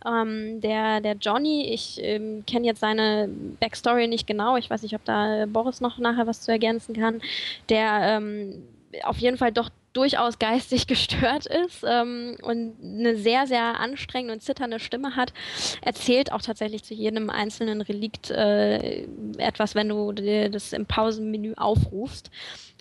Ähm, 0.04 0.60
der, 0.62 1.02
der 1.02 1.14
Johnny, 1.14 1.72
ich 1.72 2.00
ähm, 2.02 2.44
kenne 2.48 2.66
jetzt 2.66 2.80
seine 2.80 3.30
Backstory 3.60 4.08
nicht 4.08 4.26
genau. 4.26 4.58
Ich 4.58 4.68
weiß 4.68 4.82
nicht, 4.82 4.96
ob 4.96 5.06
da 5.06 5.46
Boris 5.46 5.80
noch 5.80 6.00
nachher 6.00 6.26
was 6.26 6.42
zu 6.42 6.52
ergänzen 6.52 6.96
kann. 6.96 7.22
Der 7.70 8.18
ähm, 8.18 8.64
auf 9.04 9.18
jeden 9.18 9.38
Fall 9.38 9.52
doch 9.52 9.70
durchaus 9.94 10.40
geistig 10.40 10.88
gestört 10.88 11.46
ist 11.46 11.84
ähm, 11.86 12.38
und 12.42 12.76
eine 12.82 13.16
sehr, 13.16 13.48
sehr 13.48 13.80
anstrengende 13.80 14.34
und 14.34 14.42
zitternde 14.42 14.80
Stimme 14.80 15.16
hat, 15.16 15.34
erzählt 15.82 16.32
auch 16.32 16.42
tatsächlich 16.42 16.84
zu 16.84 16.94
jedem 16.94 17.30
einzelnen 17.30 17.82
Relikt 17.82 18.30
äh, 18.30 19.08
etwas, 19.38 19.76
wenn 19.76 19.90
du 19.90 20.12
das 20.12 20.74
im 20.74 20.86
Pausenmenü 20.86 21.54
aufrufst. 21.56 22.30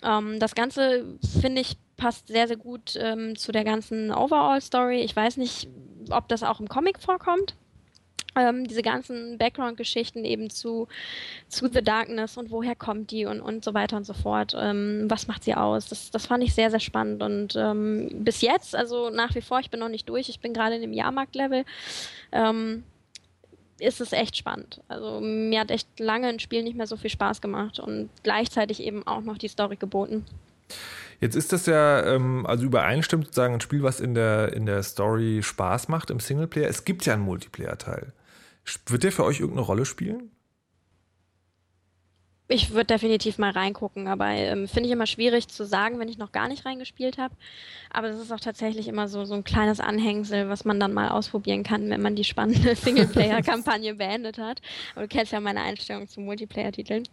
Ähm, 0.03 0.39
das 0.39 0.55
Ganze, 0.55 1.05
finde 1.41 1.63
ich, 1.63 1.77
passt 1.97 2.29
sehr, 2.29 2.47
sehr 2.47 2.57
gut 2.57 2.99
ähm, 3.01 3.37
zu 3.37 3.53
der 3.53 3.65
ganzen 3.65 4.13
Overall-Story. 4.13 5.01
Ich 5.01 5.17
weiß 5.17 5.39
nicht, 5.39 5.69
ob 6.11 6.29
das 6.29 6.43
auch 6.43 6.61
im 6.61 6.69
Comic 6.69 7.01
vorkommt. 7.01 7.55
Ähm, 8.37 8.67
diese 8.67 8.83
ganzen 8.83 9.39
Background-Geschichten 9.39 10.25
eben 10.25 10.51
zu, 10.51 10.89
zu 11.49 11.69
The 11.69 11.83
Darkness 11.83 12.37
und 12.37 12.51
woher 12.51 12.77
kommt 12.77 13.11
die 13.11 13.25
und, 13.25 13.41
und 13.41 13.65
so 13.65 13.75
weiter 13.75 13.97
und 13.97 14.05
so 14.05 14.15
fort. 14.15 14.55
Ähm, 14.59 15.07
was 15.09 15.27
macht 15.27 15.45
sie 15.45 15.55
aus? 15.55 15.89
Das, 15.89 16.11
das 16.11 16.27
fand 16.27 16.45
ich 16.45 16.55
sehr, 16.55 16.71
sehr 16.71 16.81
spannend. 16.81 17.23
Und 17.23 17.57
ähm, 17.57 18.11
bis 18.13 18.43
jetzt, 18.43 18.77
also 18.77 19.11
nach 19.11 19.35
wie 19.35 19.41
vor, 19.41 19.61
ich 19.61 19.71
bin 19.71 19.81
noch 19.81 19.89
nicht 19.89 20.09
durch, 20.09 20.29
ich 20.29 20.41
bin 20.41 20.53
gerade 20.53 20.77
in 20.77 20.83
dem 20.83 20.93
Jahrmarkt-Level. 20.93 21.65
Ähm, 22.33 22.85
ist 23.79 24.01
es 24.01 24.13
echt 24.13 24.37
spannend. 24.37 24.81
Also 24.89 25.21
mir 25.21 25.61
hat 25.61 25.71
echt 25.71 26.01
lange 26.01 26.29
ein 26.29 26.39
Spiel 26.39 26.63
nicht 26.63 26.77
mehr 26.77 26.87
so 26.87 26.97
viel 26.97 27.11
Spaß 27.11 27.41
gemacht 27.41 27.79
und 27.79 28.09
gleichzeitig 28.23 28.83
eben 28.83 29.07
auch 29.07 29.21
noch 29.21 29.39
die 29.39 29.49
Story 29.49 29.77
geboten. 29.77 30.25
Jetzt 31.21 31.37
ist 31.37 31.53
das 31.53 31.67
ja, 31.67 32.05
ähm, 32.05 32.47
also 32.47 32.65
übereinstimmt 32.65 33.27
sozusagen 33.27 33.55
ein 33.55 33.61
Spiel, 33.61 33.83
was 33.83 34.01
in 34.01 34.15
der, 34.15 34.53
in 34.53 34.67
der 34.67 34.83
Story 34.83 35.43
Spaß 35.43 35.89
macht 35.89 36.11
im 36.11 36.21
Singleplayer. 36.21 36.69
Es 36.69 36.85
gibt 36.85 37.07
ja 37.07 37.15
einen 37.15 37.23
Multiplayer-Teil. 37.23 38.13
Wird 38.87 39.03
der 39.03 39.13
für 39.13 39.25
euch 39.25 39.41
irgendeine 39.41 39.67
Rolle 39.67 39.85
spielen? 39.85 40.31
Ich 42.49 42.71
würde 42.71 42.87
definitiv 42.87 43.39
mal 43.39 43.51
reingucken, 43.51 44.07
aber 44.07 44.27
ähm, 44.27 44.69
finde 44.69 44.87
ich 44.87 44.93
immer 44.93 45.09
schwierig 45.09 45.49
zu 45.49 45.67
sagen, 45.67 45.99
wenn 45.99 46.09
ich 46.09 46.17
noch 46.17 46.31
gar 46.31 46.47
nicht 46.47 46.65
reingespielt 46.65 47.19
habe. 47.19 47.35
Aber 47.91 48.09
das 48.09 48.21
ist 48.21 48.31
auch 48.31 48.39
tatsächlich 48.39 48.87
immer 48.87 49.09
so, 49.09 49.25
so 49.25 49.35
ein 49.35 49.43
kleines 49.43 49.81
Anhängsel, 49.81 50.49
was 50.49 50.65
man 50.65 50.79
dann 50.79 50.93
mal 50.93 51.09
ausprobieren 51.09 51.65
kann, 51.65 51.91
wenn 51.91 52.01
man 52.01 52.15
die 52.15 52.23
spannende 52.23 52.77
Singleplayer-Kampagne 52.77 53.95
beendet 53.95 54.39
hat. 54.39 54.63
Aber 54.95 55.03
du 55.03 55.09
kennst 55.09 55.33
ja 55.33 55.41
meine 55.41 55.63
Einstellung 55.63 56.07
zu 56.07 56.21
Multiplayer-Titeln. 56.21 57.09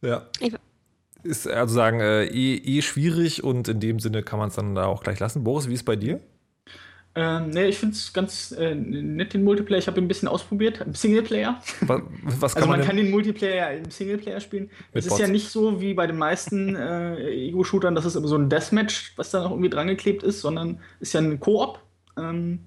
Ja. 0.00 0.26
Ich, 0.40 0.54
ist 1.22 1.46
also 1.46 1.74
sagen, 1.74 2.00
äh, 2.00 2.24
eh, 2.24 2.56
eh 2.56 2.82
schwierig 2.82 3.44
und 3.44 3.68
in 3.68 3.80
dem 3.80 4.00
Sinne 4.00 4.22
kann 4.22 4.38
man 4.38 4.48
es 4.48 4.54
dann 4.54 4.74
da 4.74 4.86
auch 4.86 5.02
gleich 5.02 5.18
lassen. 5.18 5.44
Boris, 5.44 5.68
wie 5.68 5.74
ist 5.74 5.84
bei 5.84 5.96
dir? 5.96 6.20
Ähm, 7.18 7.48
nee, 7.48 7.64
ich 7.64 7.78
finde 7.78 7.94
es 7.94 8.12
ganz 8.12 8.52
äh, 8.52 8.74
nett, 8.74 9.32
den 9.32 9.42
Multiplayer. 9.42 9.78
Ich 9.78 9.86
habe 9.86 9.98
ihn 9.98 10.04
ein 10.04 10.08
bisschen 10.08 10.28
ausprobiert. 10.28 10.84
Singleplayer. 10.92 11.62
Was, 11.80 12.02
was 12.24 12.54
kann 12.54 12.64
also 12.64 12.68
man, 12.68 12.80
man 12.80 12.86
kann 12.86 12.96
den 12.98 13.10
Multiplayer 13.10 13.72
im 13.72 13.90
Singleplayer 13.90 14.38
spielen. 14.38 14.70
Es 14.92 15.06
ist 15.06 15.10
Bots? 15.10 15.22
ja 15.22 15.26
nicht 15.26 15.48
so 15.48 15.80
wie 15.80 15.94
bei 15.94 16.06
den 16.06 16.18
meisten 16.18 16.76
äh, 16.76 17.16
Ego-Shootern, 17.48 17.94
dass 17.94 18.04
es 18.04 18.16
immer 18.16 18.28
so 18.28 18.36
ein 18.36 18.50
Deathmatch, 18.50 19.14
was 19.16 19.30
da 19.30 19.42
noch 19.42 19.50
irgendwie 19.50 19.70
dran 19.70 19.86
geklebt 19.86 20.24
ist, 20.24 20.42
sondern 20.42 20.78
ist 21.00 21.14
ja 21.14 21.22
ein 21.22 21.40
Koop, 21.40 21.80
ähm, 22.18 22.66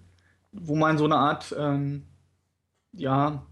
wo 0.52 0.76
man 0.76 0.98
so 0.98 1.06
eine 1.06 1.18
Art, 1.18 1.56
ähm, 1.56 2.08
ja, 2.94 3.46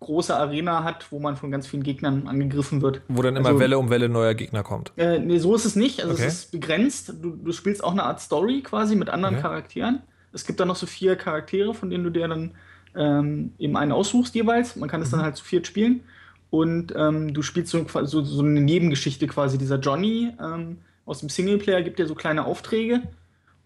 große 0.00 0.36
Arena 0.36 0.84
hat, 0.84 1.10
wo 1.10 1.18
man 1.18 1.36
von 1.36 1.50
ganz 1.50 1.66
vielen 1.66 1.82
Gegnern 1.82 2.28
angegriffen 2.28 2.82
wird. 2.82 3.00
Wo 3.08 3.22
dann 3.22 3.36
immer 3.36 3.48
also, 3.48 3.60
Welle 3.60 3.78
um 3.78 3.88
Welle 3.88 4.10
neuer 4.10 4.34
Gegner 4.34 4.62
kommt. 4.62 4.92
Äh, 4.98 5.18
nee, 5.18 5.38
so 5.38 5.54
ist 5.54 5.64
es 5.64 5.76
nicht. 5.76 6.02
Also 6.02 6.12
okay. 6.12 6.26
es 6.26 6.34
ist 6.34 6.52
begrenzt. 6.52 7.14
Du, 7.22 7.30
du, 7.30 7.52
spielst 7.52 7.82
auch 7.82 7.92
eine 7.92 8.02
Art 8.02 8.20
Story 8.20 8.60
quasi 8.62 8.96
mit 8.96 9.08
anderen 9.08 9.36
okay. 9.36 9.42
Charakteren. 9.42 10.02
Es 10.36 10.46
gibt 10.46 10.60
dann 10.60 10.68
noch 10.68 10.76
so 10.76 10.86
vier 10.86 11.16
Charaktere, 11.16 11.72
von 11.74 11.90
denen 11.90 12.04
du 12.04 12.10
dir 12.10 12.28
dann 12.28 12.52
ähm, 12.94 13.52
eben 13.58 13.76
einen 13.76 13.92
aussuchst 13.92 14.34
jeweils. 14.34 14.76
Man 14.76 14.88
kann 14.88 15.00
es 15.00 15.08
mhm. 15.08 15.16
dann 15.16 15.22
halt 15.22 15.36
zu 15.36 15.44
viert 15.44 15.66
spielen. 15.66 16.02
Und 16.50 16.94
ähm, 16.96 17.34
du 17.34 17.42
spielst 17.42 17.72
so, 17.72 17.84
so, 18.04 18.22
so, 18.22 18.42
eine 18.42 18.60
Nebengeschichte 18.60 19.26
quasi. 19.26 19.58
Dieser 19.58 19.78
Johnny 19.78 20.32
ähm, 20.40 20.78
aus 21.06 21.20
dem 21.20 21.28
Singleplayer 21.28 21.82
gibt 21.82 21.98
dir 21.98 22.06
so 22.06 22.14
kleine 22.14 22.44
Aufträge 22.44 23.02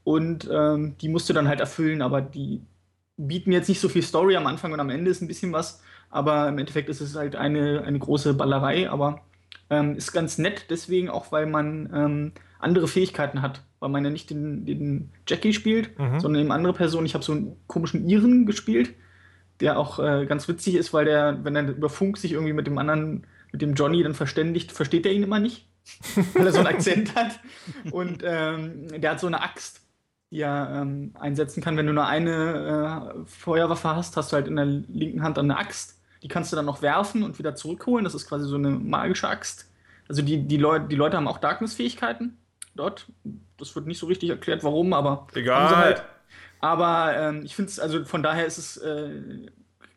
und 0.04 0.48
ähm, 0.50 0.96
die 1.00 1.08
musst 1.08 1.28
du 1.28 1.32
dann 1.32 1.48
halt 1.48 1.60
erfüllen, 1.60 2.02
aber 2.02 2.20
die 2.20 2.62
bieten 3.16 3.52
jetzt 3.52 3.68
nicht 3.68 3.80
so 3.80 3.88
viel 3.88 4.02
Story 4.02 4.36
am 4.36 4.46
Anfang 4.46 4.72
und 4.72 4.80
am 4.80 4.90
Ende 4.90 5.10
ist 5.10 5.20
ein 5.20 5.28
bisschen 5.28 5.52
was, 5.52 5.82
aber 6.08 6.48
im 6.48 6.58
Endeffekt 6.58 6.88
ist 6.88 7.00
es 7.00 7.16
halt 7.16 7.36
eine, 7.36 7.82
eine 7.82 7.98
große 7.98 8.34
Ballerei, 8.34 8.88
aber 8.88 9.20
ähm, 9.68 9.96
ist 9.96 10.12
ganz 10.12 10.38
nett 10.38 10.66
deswegen 10.70 11.10
auch, 11.10 11.32
weil 11.32 11.46
man 11.46 11.90
ähm, 11.94 12.32
andere 12.58 12.88
Fähigkeiten 12.88 13.42
hat 13.42 13.62
weil 13.80 13.88
man 13.88 14.04
ja 14.04 14.10
nicht 14.10 14.30
den, 14.30 14.66
den 14.66 15.10
Jackie 15.26 15.54
spielt, 15.54 15.98
mhm. 15.98 16.20
sondern 16.20 16.42
eben 16.42 16.52
andere 16.52 16.74
Personen. 16.74 17.06
Ich 17.06 17.14
habe 17.14 17.24
so 17.24 17.32
einen 17.32 17.56
komischen 17.66 18.08
Iren 18.08 18.46
gespielt, 18.46 18.94
der 19.60 19.78
auch 19.78 19.98
äh, 19.98 20.26
ganz 20.26 20.46
witzig 20.48 20.74
ist, 20.74 20.92
weil 20.92 21.06
der, 21.06 21.38
wenn 21.42 21.56
er 21.56 21.68
über 21.68 21.88
Funk 21.88 22.18
sich 22.18 22.32
irgendwie 22.32 22.52
mit 22.52 22.66
dem 22.66 22.78
anderen, 22.78 23.26
mit 23.52 23.62
dem 23.62 23.74
Johnny 23.74 24.02
dann 24.02 24.14
verständigt, 24.14 24.70
versteht 24.70 25.06
er 25.06 25.12
ihn 25.12 25.22
immer 25.22 25.40
nicht, 25.40 25.66
weil 26.34 26.46
er 26.46 26.52
so 26.52 26.58
einen 26.58 26.68
Akzent 26.68 27.14
hat. 27.14 27.40
Und 27.90 28.22
ähm, 28.24 29.00
der 29.00 29.12
hat 29.12 29.20
so 29.20 29.26
eine 29.26 29.42
Axt, 29.42 29.80
die 30.30 30.40
er 30.40 30.82
ähm, 30.82 31.14
einsetzen 31.18 31.62
kann. 31.62 31.78
Wenn 31.78 31.86
du 31.86 31.94
nur 31.94 32.06
eine 32.06 33.14
äh, 33.16 33.26
Feuerwaffe 33.26 33.96
hast, 33.96 34.16
hast 34.16 34.30
du 34.30 34.36
halt 34.36 34.46
in 34.46 34.56
der 34.56 34.66
linken 34.66 35.22
Hand 35.22 35.38
dann 35.38 35.50
eine 35.50 35.58
Axt. 35.58 35.98
Die 36.22 36.28
kannst 36.28 36.52
du 36.52 36.56
dann 36.56 36.66
noch 36.66 36.82
werfen 36.82 37.22
und 37.22 37.38
wieder 37.38 37.54
zurückholen. 37.54 38.04
Das 38.04 38.14
ist 38.14 38.28
quasi 38.28 38.46
so 38.46 38.56
eine 38.56 38.68
magische 38.68 39.28
Axt. 39.28 39.70
Also 40.06 40.20
die, 40.20 40.46
die, 40.46 40.58
Leu 40.58 40.80
die 40.80 40.96
Leute 40.96 41.16
haben 41.16 41.28
auch 41.28 41.38
Darkness-Fähigkeiten 41.38 42.36
dort. 42.74 43.06
Das 43.58 43.74
wird 43.74 43.86
nicht 43.86 43.98
so 43.98 44.06
richtig 44.06 44.30
erklärt, 44.30 44.64
warum, 44.64 44.92
aber. 44.92 45.26
Egal. 45.34 45.76
Halt. 45.76 46.04
Aber 46.60 47.14
ähm, 47.16 47.42
ich 47.44 47.56
finde 47.56 47.70
es, 47.70 47.78
also 47.78 48.04
von 48.04 48.22
daher 48.22 48.46
ist 48.46 48.58
es 48.58 48.76
äh, 48.76 49.10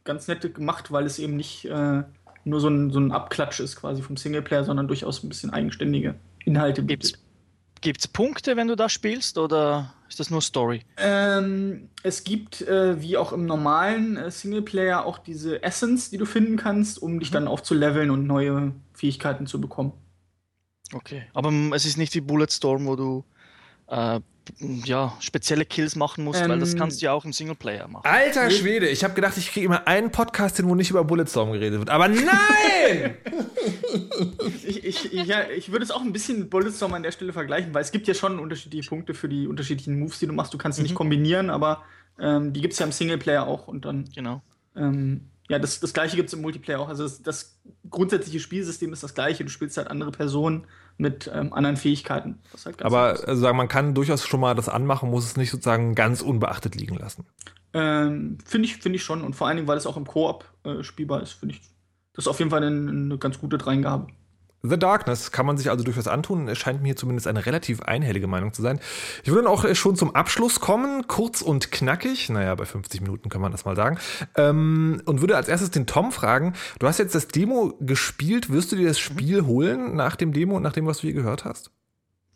ganz 0.03 0.27
nett 0.27 0.53
gemacht, 0.53 0.91
weil 0.91 1.05
es 1.05 1.19
eben 1.19 1.35
nicht 1.35 1.65
äh, 1.65 2.03
nur 2.45 2.59
so 2.59 2.69
ein, 2.69 2.91
so 2.91 2.99
ein 2.99 3.11
Abklatsch 3.11 3.59
ist 3.59 3.75
quasi 3.75 4.01
vom 4.01 4.17
Singleplayer, 4.17 4.63
sondern 4.63 4.87
durchaus 4.87 5.23
ein 5.23 5.29
bisschen 5.29 5.51
eigenständige 5.51 6.15
Inhalte 6.45 6.81
bietet. 6.81 7.19
Gibt 7.81 7.99
es 7.99 8.07
Punkte, 8.07 8.55
wenn 8.55 8.69
du 8.69 8.77
da 8.77 8.87
spielst, 8.87 9.37
oder 9.37 9.93
ist 10.07 10.17
das 10.17 10.29
nur 10.29 10.41
Story? 10.41 10.83
Ähm, 10.95 11.89
es 12.01 12.23
gibt, 12.23 12.61
äh, 12.61 13.01
wie 13.01 13.17
auch 13.17 13.33
im 13.33 13.45
normalen 13.45 14.15
äh, 14.15 14.31
Singleplayer, 14.31 15.05
auch 15.05 15.17
diese 15.17 15.61
Essence, 15.63 16.09
die 16.09 16.17
du 16.17 16.25
finden 16.25 16.55
kannst, 16.55 17.01
um 17.01 17.19
dich 17.19 17.31
mhm. 17.31 17.33
dann 17.33 17.47
aufzuleveln 17.49 18.09
und 18.09 18.25
neue 18.25 18.71
Fähigkeiten 18.93 19.47
zu 19.47 19.59
bekommen. 19.59 19.91
Okay, 20.93 21.23
aber 21.33 21.51
es 21.73 21.85
ist 21.85 21.97
nicht 21.97 22.13
wie 22.15 22.21
Bulletstorm, 22.21 22.85
wo 22.85 22.95
du 22.95 23.23
äh, 23.87 24.19
ja, 24.59 25.13
spezielle 25.19 25.65
Kills 25.65 25.95
machen 25.95 26.23
musst, 26.23 26.41
ähm, 26.41 26.49
weil 26.49 26.59
das 26.59 26.73
ähm, 26.73 26.79
kannst 26.79 27.01
du 27.01 27.05
ja 27.05 27.13
auch 27.13 27.25
im 27.25 27.33
Singleplayer 27.33 27.87
machen. 27.87 28.05
Alter 28.05 28.49
Schwede, 28.51 28.87
ich 28.87 29.03
habe 29.03 29.13
gedacht, 29.13 29.37
ich 29.37 29.51
kriege 29.51 29.65
immer 29.65 29.87
einen 29.87 30.11
Podcast 30.11 30.57
hin, 30.57 30.67
wo 30.67 30.75
nicht 30.75 30.89
über 30.89 31.03
Bulletstorm 31.03 31.53
geredet 31.53 31.79
wird. 31.79 31.89
Aber 31.89 32.07
nein! 32.07 33.17
ich, 34.67 34.83
ich, 34.83 35.25
ja, 35.25 35.49
ich 35.49 35.71
würde 35.71 35.85
es 35.85 35.91
auch 35.91 36.01
ein 36.01 36.11
bisschen 36.11 36.39
mit 36.39 36.49
Bulletstorm 36.49 36.93
an 36.93 37.03
der 37.03 37.11
Stelle 37.11 37.33
vergleichen, 37.33 37.73
weil 37.73 37.81
es 37.81 37.91
gibt 37.91 38.07
ja 38.07 38.13
schon 38.13 38.39
unterschiedliche 38.39 38.87
Punkte 38.89 39.13
für 39.13 39.29
die 39.29 39.47
unterschiedlichen 39.47 39.97
Moves, 39.99 40.19
die 40.19 40.27
du 40.27 40.33
machst. 40.33 40.53
Du 40.53 40.57
kannst 40.57 40.77
sie 40.77 40.81
mhm. 40.81 40.87
nicht 40.87 40.95
kombinieren, 40.95 41.49
aber 41.49 41.83
ähm, 42.19 42.53
die 42.53 42.61
gibt 42.61 42.73
es 42.73 42.79
ja 42.79 42.85
im 42.85 42.91
Singleplayer 42.91 43.47
auch 43.47 43.67
und 43.67 43.85
dann. 43.85 44.09
Genau. 44.13 44.41
Ähm, 44.75 45.29
ja, 45.49 45.59
das, 45.59 45.79
das 45.79 45.93
gleiche 45.93 46.15
gibt 46.15 46.27
es 46.27 46.33
im 46.33 46.41
Multiplayer 46.41 46.79
auch. 46.79 46.89
Also 46.89 47.03
das, 47.03 47.21
das, 47.21 47.59
grundsätzliche 47.89 48.39
Spielsystem 48.39 48.93
ist 48.93 49.03
das 49.03 49.13
gleiche. 49.13 49.43
Du 49.43 49.49
spielst 49.49 49.77
halt 49.77 49.87
andere 49.89 50.11
Personen 50.11 50.65
mit 50.97 51.29
ähm, 51.33 51.53
anderen 51.53 51.77
Fähigkeiten. 51.77 52.39
Halt 52.65 52.83
Aber 52.83 53.19
also 53.27 53.41
sagen, 53.41 53.57
man 53.57 53.67
kann 53.67 53.93
durchaus 53.93 54.25
schon 54.25 54.39
mal 54.39 54.55
das 54.55 54.69
anmachen, 54.69 55.09
muss 55.09 55.25
es 55.25 55.37
nicht 55.37 55.51
sozusagen 55.51 55.95
ganz 55.95 56.21
unbeachtet 56.21 56.75
liegen 56.75 56.95
lassen. 56.95 57.25
Ähm, 57.73 58.37
finde 58.45 58.67
ich, 58.67 58.77
find 58.77 58.95
ich 58.95 59.03
schon. 59.03 59.23
Und 59.23 59.35
vor 59.35 59.47
allen 59.47 59.57
Dingen, 59.57 59.67
weil 59.67 59.77
es 59.77 59.87
auch 59.87 59.97
im 59.97 60.05
Koop 60.05 60.45
äh, 60.63 60.83
spielbar 60.83 61.21
ist, 61.21 61.31
finde 61.31 61.55
ich 61.55 61.61
das 62.13 62.25
ist 62.25 62.29
auf 62.29 62.39
jeden 62.39 62.51
Fall 62.51 62.63
eine, 62.63 62.89
eine 62.89 63.17
ganz 63.17 63.39
gute 63.39 63.57
Dreingabe. 63.57 64.07
The 64.65 64.79
Darkness 64.79 65.33
kann 65.33 65.45
man 65.45 65.57
sich 65.57 65.69
also 65.69 65.83
durchaus 65.83 66.07
antun. 66.07 66.47
Es 66.47 66.57
scheint 66.57 66.81
mir 66.81 66.95
zumindest 66.95 67.27
eine 67.27 67.45
relativ 67.45 67.81
einhellige 67.81 68.27
Meinung 68.27 68.53
zu 68.53 68.61
sein. 68.61 68.79
Ich 69.23 69.29
würde 69.29 69.43
dann 69.43 69.51
auch 69.51 69.65
äh, 69.65 69.75
schon 69.75 69.97
zum 69.97 70.15
Abschluss 70.15 70.61
kommen, 70.61 71.05
kurz 71.07 71.41
und 71.41 71.69
knackig. 71.69 72.29
Naja, 72.29 72.55
bei 72.55 72.63
50 72.63 73.01
Minuten 73.01 73.27
kann 73.27 73.41
man 73.41 73.51
das 73.51 73.65
mal 73.65 73.75
sagen. 73.75 73.99
Ähm, 74.37 75.01
und 75.03 75.19
würde 75.19 75.35
als 75.35 75.49
erstes 75.49 75.71
den 75.71 75.85
Tom 75.85 76.13
fragen. 76.13 76.53
Du 76.79 76.87
hast 76.87 76.97
jetzt 76.97 77.13
das 77.13 77.27
Demo 77.27 77.73
gespielt. 77.81 78.51
Wirst 78.51 78.71
du 78.71 78.77
dir 78.77 78.87
das 78.87 78.99
Spiel 78.99 79.41
mhm. 79.41 79.47
holen 79.47 79.95
nach 79.97 80.15
dem 80.15 80.31
Demo 80.31 80.55
und 80.55 80.63
nach 80.63 80.73
dem, 80.73 80.85
was 80.85 80.99
du 80.99 81.07
hier 81.07 81.13
gehört 81.13 81.43
hast? 81.43 81.69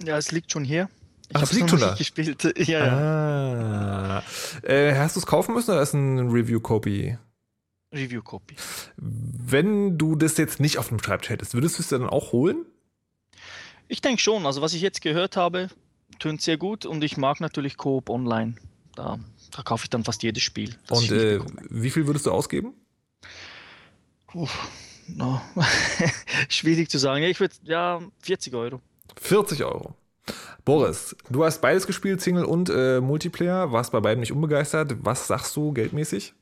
Ja, 0.03 0.17
es 0.17 0.34
liegt 0.34 0.51
schon 0.51 0.65
hier. 0.65 0.89
Ich 1.30 1.36
Ach, 1.38 1.43
es 1.43 1.53
liegt 1.53 1.69
schon 1.69 1.80
da. 1.80 1.93
gespielt. 1.93 2.43
Ja, 2.67 2.86
ja. 2.86 4.17
Ah. 4.17 4.23
Äh, 4.63 4.95
hast 4.95 5.15
du 5.15 5.21
es 5.21 5.25
kaufen 5.25 5.53
müssen 5.53 5.71
oder 5.71 5.82
ist 5.82 5.93
ein 5.93 6.30
Review-Copy? 6.30 7.17
Review-Copy. 7.93 8.55
Wenn 8.97 9.97
du 9.97 10.15
das 10.15 10.38
jetzt 10.38 10.59
nicht 10.59 10.77
auf 10.77 10.89
dem 10.89 10.99
Schreibtisch 10.99 11.29
hättest, 11.29 11.53
würdest 11.53 11.77
du 11.77 11.83
es 11.83 11.89
dann 11.89 12.07
auch 12.07 12.31
holen? 12.31 12.65
Ich 13.88 14.01
denke 14.01 14.21
schon. 14.21 14.45
Also 14.45 14.61
was 14.61 14.73
ich 14.73 14.81
jetzt 14.81 15.01
gehört 15.01 15.38
habe, 15.38 15.69
tönt 16.19 16.41
sehr 16.41 16.57
gut 16.57 16.85
und 16.85 17.03
ich 17.03 17.17
mag 17.17 17.39
natürlich 17.39 17.77
Coop 17.77 18.09
Online. 18.09 18.55
Da, 18.95 19.19
da 19.51 19.61
kaufe 19.61 19.85
ich 19.85 19.89
dann 19.89 20.03
fast 20.03 20.23
jedes 20.23 20.43
Spiel. 20.43 20.75
Und 20.89 21.11
äh, 21.11 21.39
wie 21.69 21.89
viel 21.89 22.07
würdest 22.07 22.25
du 22.25 22.31
ausgeben? 22.31 22.73
Puh, 24.27 24.47
no. 25.07 25.41
Schwierig 26.49 26.89
zu 26.89 26.97
sagen. 26.97 27.23
Ich 27.23 27.39
würde, 27.39 27.55
ja, 27.63 28.01
40 28.21 28.53
Euro. 28.55 28.81
40 29.21 29.63
Euro. 29.63 29.95
Boris, 30.65 31.15
du 31.29 31.45
hast 31.45 31.61
beides 31.61 31.88
gespielt, 31.88 32.21
Single 32.21 32.43
und 32.43 32.69
äh, 32.69 32.99
Multiplayer, 32.99 33.71
warst 33.71 33.93
bei 33.93 34.01
beiden 34.01 34.19
nicht 34.19 34.33
unbegeistert. 34.33 34.97
Was 34.99 35.27
sagst 35.27 35.55
du 35.55 35.71
geldmäßig? 35.71 36.33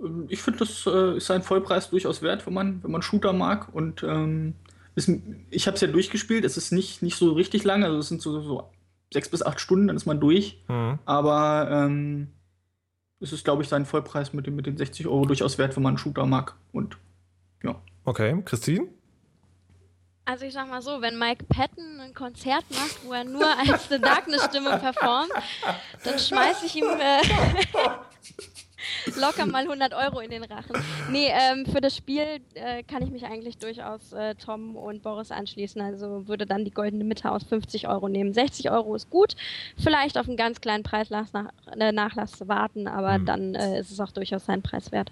Ähm, 0.00 0.26
ich 0.28 0.42
finde, 0.42 0.60
das 0.60 0.86
äh, 0.86 1.16
ist 1.16 1.30
ein 1.30 1.42
Vollpreis 1.42 1.90
durchaus 1.90 2.22
wert, 2.22 2.46
wenn 2.46 2.54
man, 2.54 2.82
wenn 2.82 2.90
man 2.90 3.02
Shooter 3.02 3.32
mag. 3.32 3.74
Und 3.74 4.02
ähm, 4.02 4.54
ist, 4.94 5.10
ich 5.50 5.66
habe 5.66 5.74
es 5.74 5.80
ja 5.80 5.88
durchgespielt. 5.88 6.44
Es 6.44 6.56
ist 6.56 6.72
nicht, 6.72 7.02
nicht 7.02 7.16
so 7.16 7.32
richtig 7.32 7.64
lang, 7.64 7.84
also 7.84 7.98
es 7.98 8.08
sind 8.08 8.22
so, 8.22 8.40
so 8.40 8.70
sechs 9.12 9.28
bis 9.28 9.42
acht 9.42 9.60
Stunden, 9.60 9.88
dann 9.88 9.96
ist 9.96 10.06
man 10.06 10.20
durch. 10.20 10.62
Mhm. 10.68 10.98
Aber 11.04 11.68
ähm, 11.70 12.28
es 13.20 13.32
ist, 13.32 13.44
glaube 13.44 13.62
ich, 13.62 13.68
sein 13.68 13.86
Vollpreis 13.86 14.32
mit, 14.32 14.46
den, 14.46 14.56
mit 14.56 14.66
den 14.66 14.76
60 14.76 15.06
Euro 15.06 15.26
durchaus 15.26 15.58
wert, 15.58 15.76
wenn 15.76 15.82
man 15.82 15.90
einen 15.90 15.98
Shooter 15.98 16.26
mag. 16.26 16.56
Und 16.72 16.96
ja. 17.62 17.80
Okay, 18.04 18.40
Christine? 18.44 18.88
Also 20.24 20.44
ich 20.44 20.52
sag 20.52 20.68
mal 20.68 20.80
so, 20.80 21.00
wenn 21.00 21.18
Mike 21.18 21.44
Patton 21.48 21.98
ein 22.00 22.14
Konzert 22.14 22.64
macht, 22.70 23.04
wo 23.04 23.12
er 23.12 23.24
nur 23.24 23.46
als 23.58 23.88
The 23.88 23.98
Darkness-Stimme 23.98 24.78
performt, 24.78 25.32
dann 26.04 26.18
schmeiße 26.18 26.66
ich 26.66 26.76
ihm 26.76 26.84
äh, 26.84 27.22
locker 29.16 29.46
mal 29.46 29.62
100 29.62 29.94
Euro 29.94 30.20
in 30.20 30.30
den 30.30 30.44
Rachen. 30.44 30.76
Nee, 31.10 31.28
ähm, 31.28 31.66
für 31.66 31.80
das 31.80 31.96
Spiel 31.96 32.40
äh, 32.54 32.82
kann 32.82 33.02
ich 33.02 33.10
mich 33.10 33.24
eigentlich 33.24 33.58
durchaus 33.58 34.12
äh, 34.12 34.34
Tom 34.34 34.76
und 34.76 35.02
Boris 35.02 35.30
anschließen. 35.30 35.80
Also 35.80 36.26
würde 36.28 36.46
dann 36.46 36.64
die 36.64 36.70
goldene 36.70 37.04
Mitte 37.04 37.30
aus 37.30 37.44
50 37.44 37.88
Euro 37.88 38.08
nehmen. 38.08 38.32
60 38.32 38.70
Euro 38.70 38.94
ist 38.94 39.10
gut. 39.10 39.36
Vielleicht 39.76 40.18
auf 40.18 40.28
einen 40.28 40.36
ganz 40.36 40.60
kleinen 40.60 40.82
Preisnachlass 40.82 41.32
nach, 41.32 41.50
äh, 41.78 41.92
Nachlass 41.92 42.48
warten, 42.48 42.86
aber 42.86 43.18
mhm. 43.18 43.26
dann 43.26 43.54
äh, 43.54 43.80
ist 43.80 43.90
es 43.90 44.00
auch 44.00 44.12
durchaus 44.12 44.46
seinen 44.46 44.62
Preis 44.62 44.92
wert. 44.92 45.10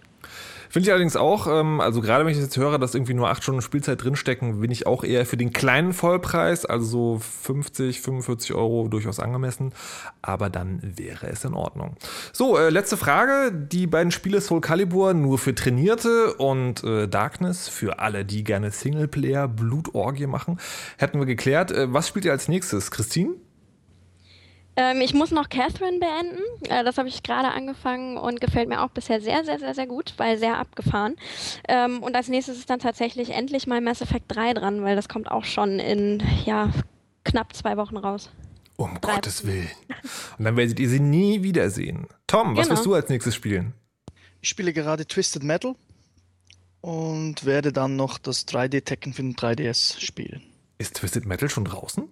Finde 0.71 0.87
ich 0.87 0.93
allerdings 0.93 1.17
auch, 1.17 1.47
ähm, 1.47 1.81
also 1.81 2.01
gerade 2.01 2.25
wenn 2.25 2.33
ich 2.33 2.39
jetzt 2.39 2.57
höre, 2.57 2.79
dass 2.79 2.95
irgendwie 2.95 3.15
nur 3.15 3.31
acht 3.31 3.43
Stunden 3.43 3.63
Spielzeit 3.63 4.03
drinstecken, 4.03 4.61
bin 4.61 4.71
ich 4.71 4.87
auch 4.87 5.03
eher 5.03 5.25
für 5.25 5.39
den 5.39 5.53
kleinen 5.53 5.93
Vollpreis, 5.93 6.67
also 6.67 6.85
so 6.85 7.19
50, 7.19 8.03
45 8.03 8.55
Euro 8.55 8.89
durchaus 8.89 9.19
angemessen. 9.19 9.73
Aber 10.21 10.51
dann 10.51 10.81
wäre 10.83 11.29
es 11.29 11.45
in 11.45 11.55
Ordnung. 11.55 11.97
So, 12.33 12.59
äh, 12.59 12.69
letzte 12.69 12.97
Frage. 12.97 13.51
Die 13.53 13.87
beiden 13.87 14.11
Spiele 14.11 14.41
Soul 14.41 14.61
Calibur 14.61 15.15
nur 15.15 15.39
für 15.39 15.55
Trainierte 15.55 16.35
und 16.35 16.85
äh, 16.85 17.09
Darkness 17.09 17.69
für 17.69 17.99
alle, 18.01 18.25
die 18.25 18.45
gerne 18.45 18.71
Singleplayer 18.71 19.49
Blutorgie 19.49 20.27
machen. 20.27 20.59
Hätten 20.99 21.19
wir 21.19 21.27
geklärt. 21.27 21.73
Äh, 21.73 21.93
was 21.93 22.09
spielt 22.09 22.27
ihr 22.27 22.33
als 22.33 22.49
nächstes? 22.49 22.91
Christine? 22.91 23.35
Ähm, 24.79 25.01
ich 25.01 25.13
muss 25.13 25.33
noch 25.33 25.49
Catherine 25.49 25.99
beenden. 25.99 26.41
Äh, 26.71 26.85
das 26.85 26.99
habe 26.99 27.09
ich 27.09 27.25
gerade 27.25 27.49
angefangen 27.49 28.17
und 28.17 28.41
gefällt 28.41 28.69
mir 28.69 28.85
auch 28.85 28.91
bisher 28.91 29.21
sehr, 29.21 29.45
sehr, 29.45 29.59
sehr, 29.59 29.75
sehr 29.75 29.89
gut, 29.89 30.15
weil 30.19 30.39
sehr 30.39 30.57
abgefahren. 30.57 31.17
Ähm, 31.67 32.01
und 32.01 32.15
als 32.15 32.29
nächstes 32.29 32.59
ist 32.59 32.71
dann 32.71 32.79
tatsächlich 32.79 33.31
endlich 33.31 33.67
mal 33.67 33.81
Mass 33.81 34.01
Effect 34.01 34.27
3 34.29 34.55
dran, 34.55 34.85
weil 34.85 34.95
das 34.95 35.09
kommt 35.09 35.33
auch 35.33 35.45
schon 35.45 35.81
in 35.81 36.23
ja, 36.47 36.71
knapp 37.25 37.57
zwei 37.57 37.77
Wochen 37.77 37.97
raus. 37.97 38.31
Um 38.77 39.01
Drei 39.01 39.15
Gottes 39.17 39.45
Willen. 39.45 39.69
Und 40.39 40.45
dann 40.45 40.57
werdet 40.57 40.79
ihr 40.79 40.89
sie 40.89 41.01
nie 41.01 41.43
wiedersehen. 41.43 42.07
Tom, 42.29 42.57
was 42.57 42.69
genau. 42.69 42.77
wirst 42.77 42.87
du 42.87 42.95
als 42.95 43.09
nächstes 43.09 43.35
spielen? 43.35 43.75
Ich 44.41 44.49
spiele 44.49 44.73
gerade 44.73 45.05
Twisted 45.05 45.43
Metal 45.43 45.75
und 46.81 47.45
werde 47.45 47.73
dann 47.73 47.97
noch 47.97 48.19
das 48.19 48.47
3D-Tekken 48.47 49.13
für 49.13 49.23
den 49.23 49.35
3DS 49.35 49.99
spielen. 49.99 50.45
Ist 50.79 50.95
Twisted 50.95 51.27
Metal 51.27 51.49
schon 51.49 51.65
draußen? 51.65 52.09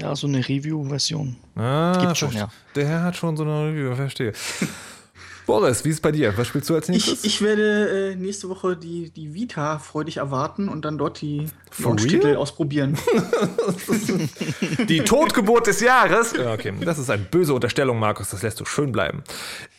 Ja, 0.00 0.14
so 0.14 0.26
eine 0.26 0.38
Review-Version. 0.38 1.36
Ah, 1.56 1.98
Gibt 2.00 2.16
schon, 2.16 2.32
ja. 2.32 2.48
Der 2.74 3.02
hat 3.02 3.16
schon 3.16 3.36
so 3.36 3.42
eine 3.42 3.68
Review, 3.68 3.94
verstehe. 3.94 4.32
Boris, 5.44 5.84
wie 5.84 5.88
ist 5.88 5.96
es 5.96 6.00
bei 6.00 6.12
dir? 6.12 6.36
Was 6.36 6.46
spielst 6.46 6.70
du 6.70 6.74
als 6.76 6.88
nächstes? 6.88 7.24
Ich, 7.24 7.34
ich 7.34 7.42
werde 7.42 8.12
äh, 8.12 8.14
nächste 8.14 8.48
Woche 8.48 8.76
die, 8.76 9.10
die 9.10 9.34
Vita 9.34 9.78
freudig 9.78 10.18
erwarten 10.18 10.68
und 10.68 10.84
dann 10.84 10.98
dort 10.98 11.20
die 11.20 11.46
Launch-Titel 11.78 12.36
ausprobieren. 12.36 12.96
die 14.88 15.00
Totgeburt 15.00 15.66
des 15.66 15.80
Jahres? 15.80 16.32
Ja, 16.36 16.52
okay, 16.52 16.72
das 16.80 16.98
ist 16.98 17.10
eine 17.10 17.24
böse 17.24 17.54
Unterstellung, 17.54 17.98
Markus. 17.98 18.30
Das 18.30 18.42
lässt 18.42 18.60
du 18.60 18.64
schön 18.64 18.92
bleiben. 18.92 19.24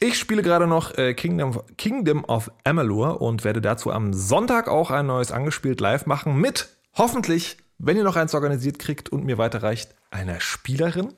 Ich 0.01 0.20
spiele 0.20 0.41
gerade 0.41 0.68
noch 0.68 0.97
äh, 0.97 1.14
Kingdom, 1.14 1.62
Kingdom 1.78 2.26
of 2.26 2.51
Amalur 2.66 3.22
und 3.22 3.45
werde 3.45 3.62
dazu 3.62 3.89
am 3.91 4.14
Sonntag 4.14 4.68
auch 4.68 4.91
ein 4.91 5.06
neues 5.06 5.32
angespielt 5.32 5.80
live 5.80 6.06
machen 6.06 6.36
mit 6.36 6.68
hoffentlich 6.95 7.58
wenn 7.78 7.97
ihr 7.97 8.03
noch 8.03 8.15
eins 8.15 8.34
organisiert 8.34 8.80
kriegt 8.80 9.09
und 9.09 9.26
mir 9.26 9.38
weiterreicht, 9.38 9.93
einer 10.11 10.39
Spielerin. 10.39 11.13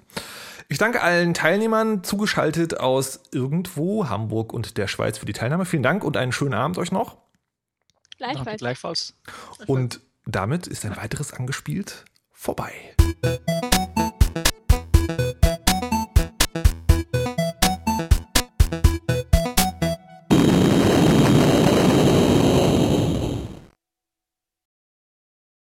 Ich 0.68 0.78
danke 0.78 1.02
allen 1.02 1.34
Teilnehmern, 1.34 2.04
zugeschaltet 2.04 2.80
aus 2.80 3.22
irgendwo, 3.32 4.10
Hamburg 4.10 4.52
und 4.52 4.78
der 4.78 4.88
Schweiz 4.88 5.18
für 5.18 5.26
die 5.26 5.34
Teilnahme. 5.34 5.66
Vielen 5.66 5.84
Dank 5.84 6.04
und 6.04 6.18
einen 6.18 6.32
schönen 6.32 6.56
Abend 6.56 6.78
euch 6.78 6.92
noch. 6.92 7.18
Gleichfalls. 8.18 8.60
Gleichfalls. 8.60 9.14
Und 9.68 10.00
damit 10.26 10.68
ist 10.68 10.86
ein 10.86 10.96
weiteres 10.98 11.34
angespielt 11.34 12.06
vorbei. 12.32 12.74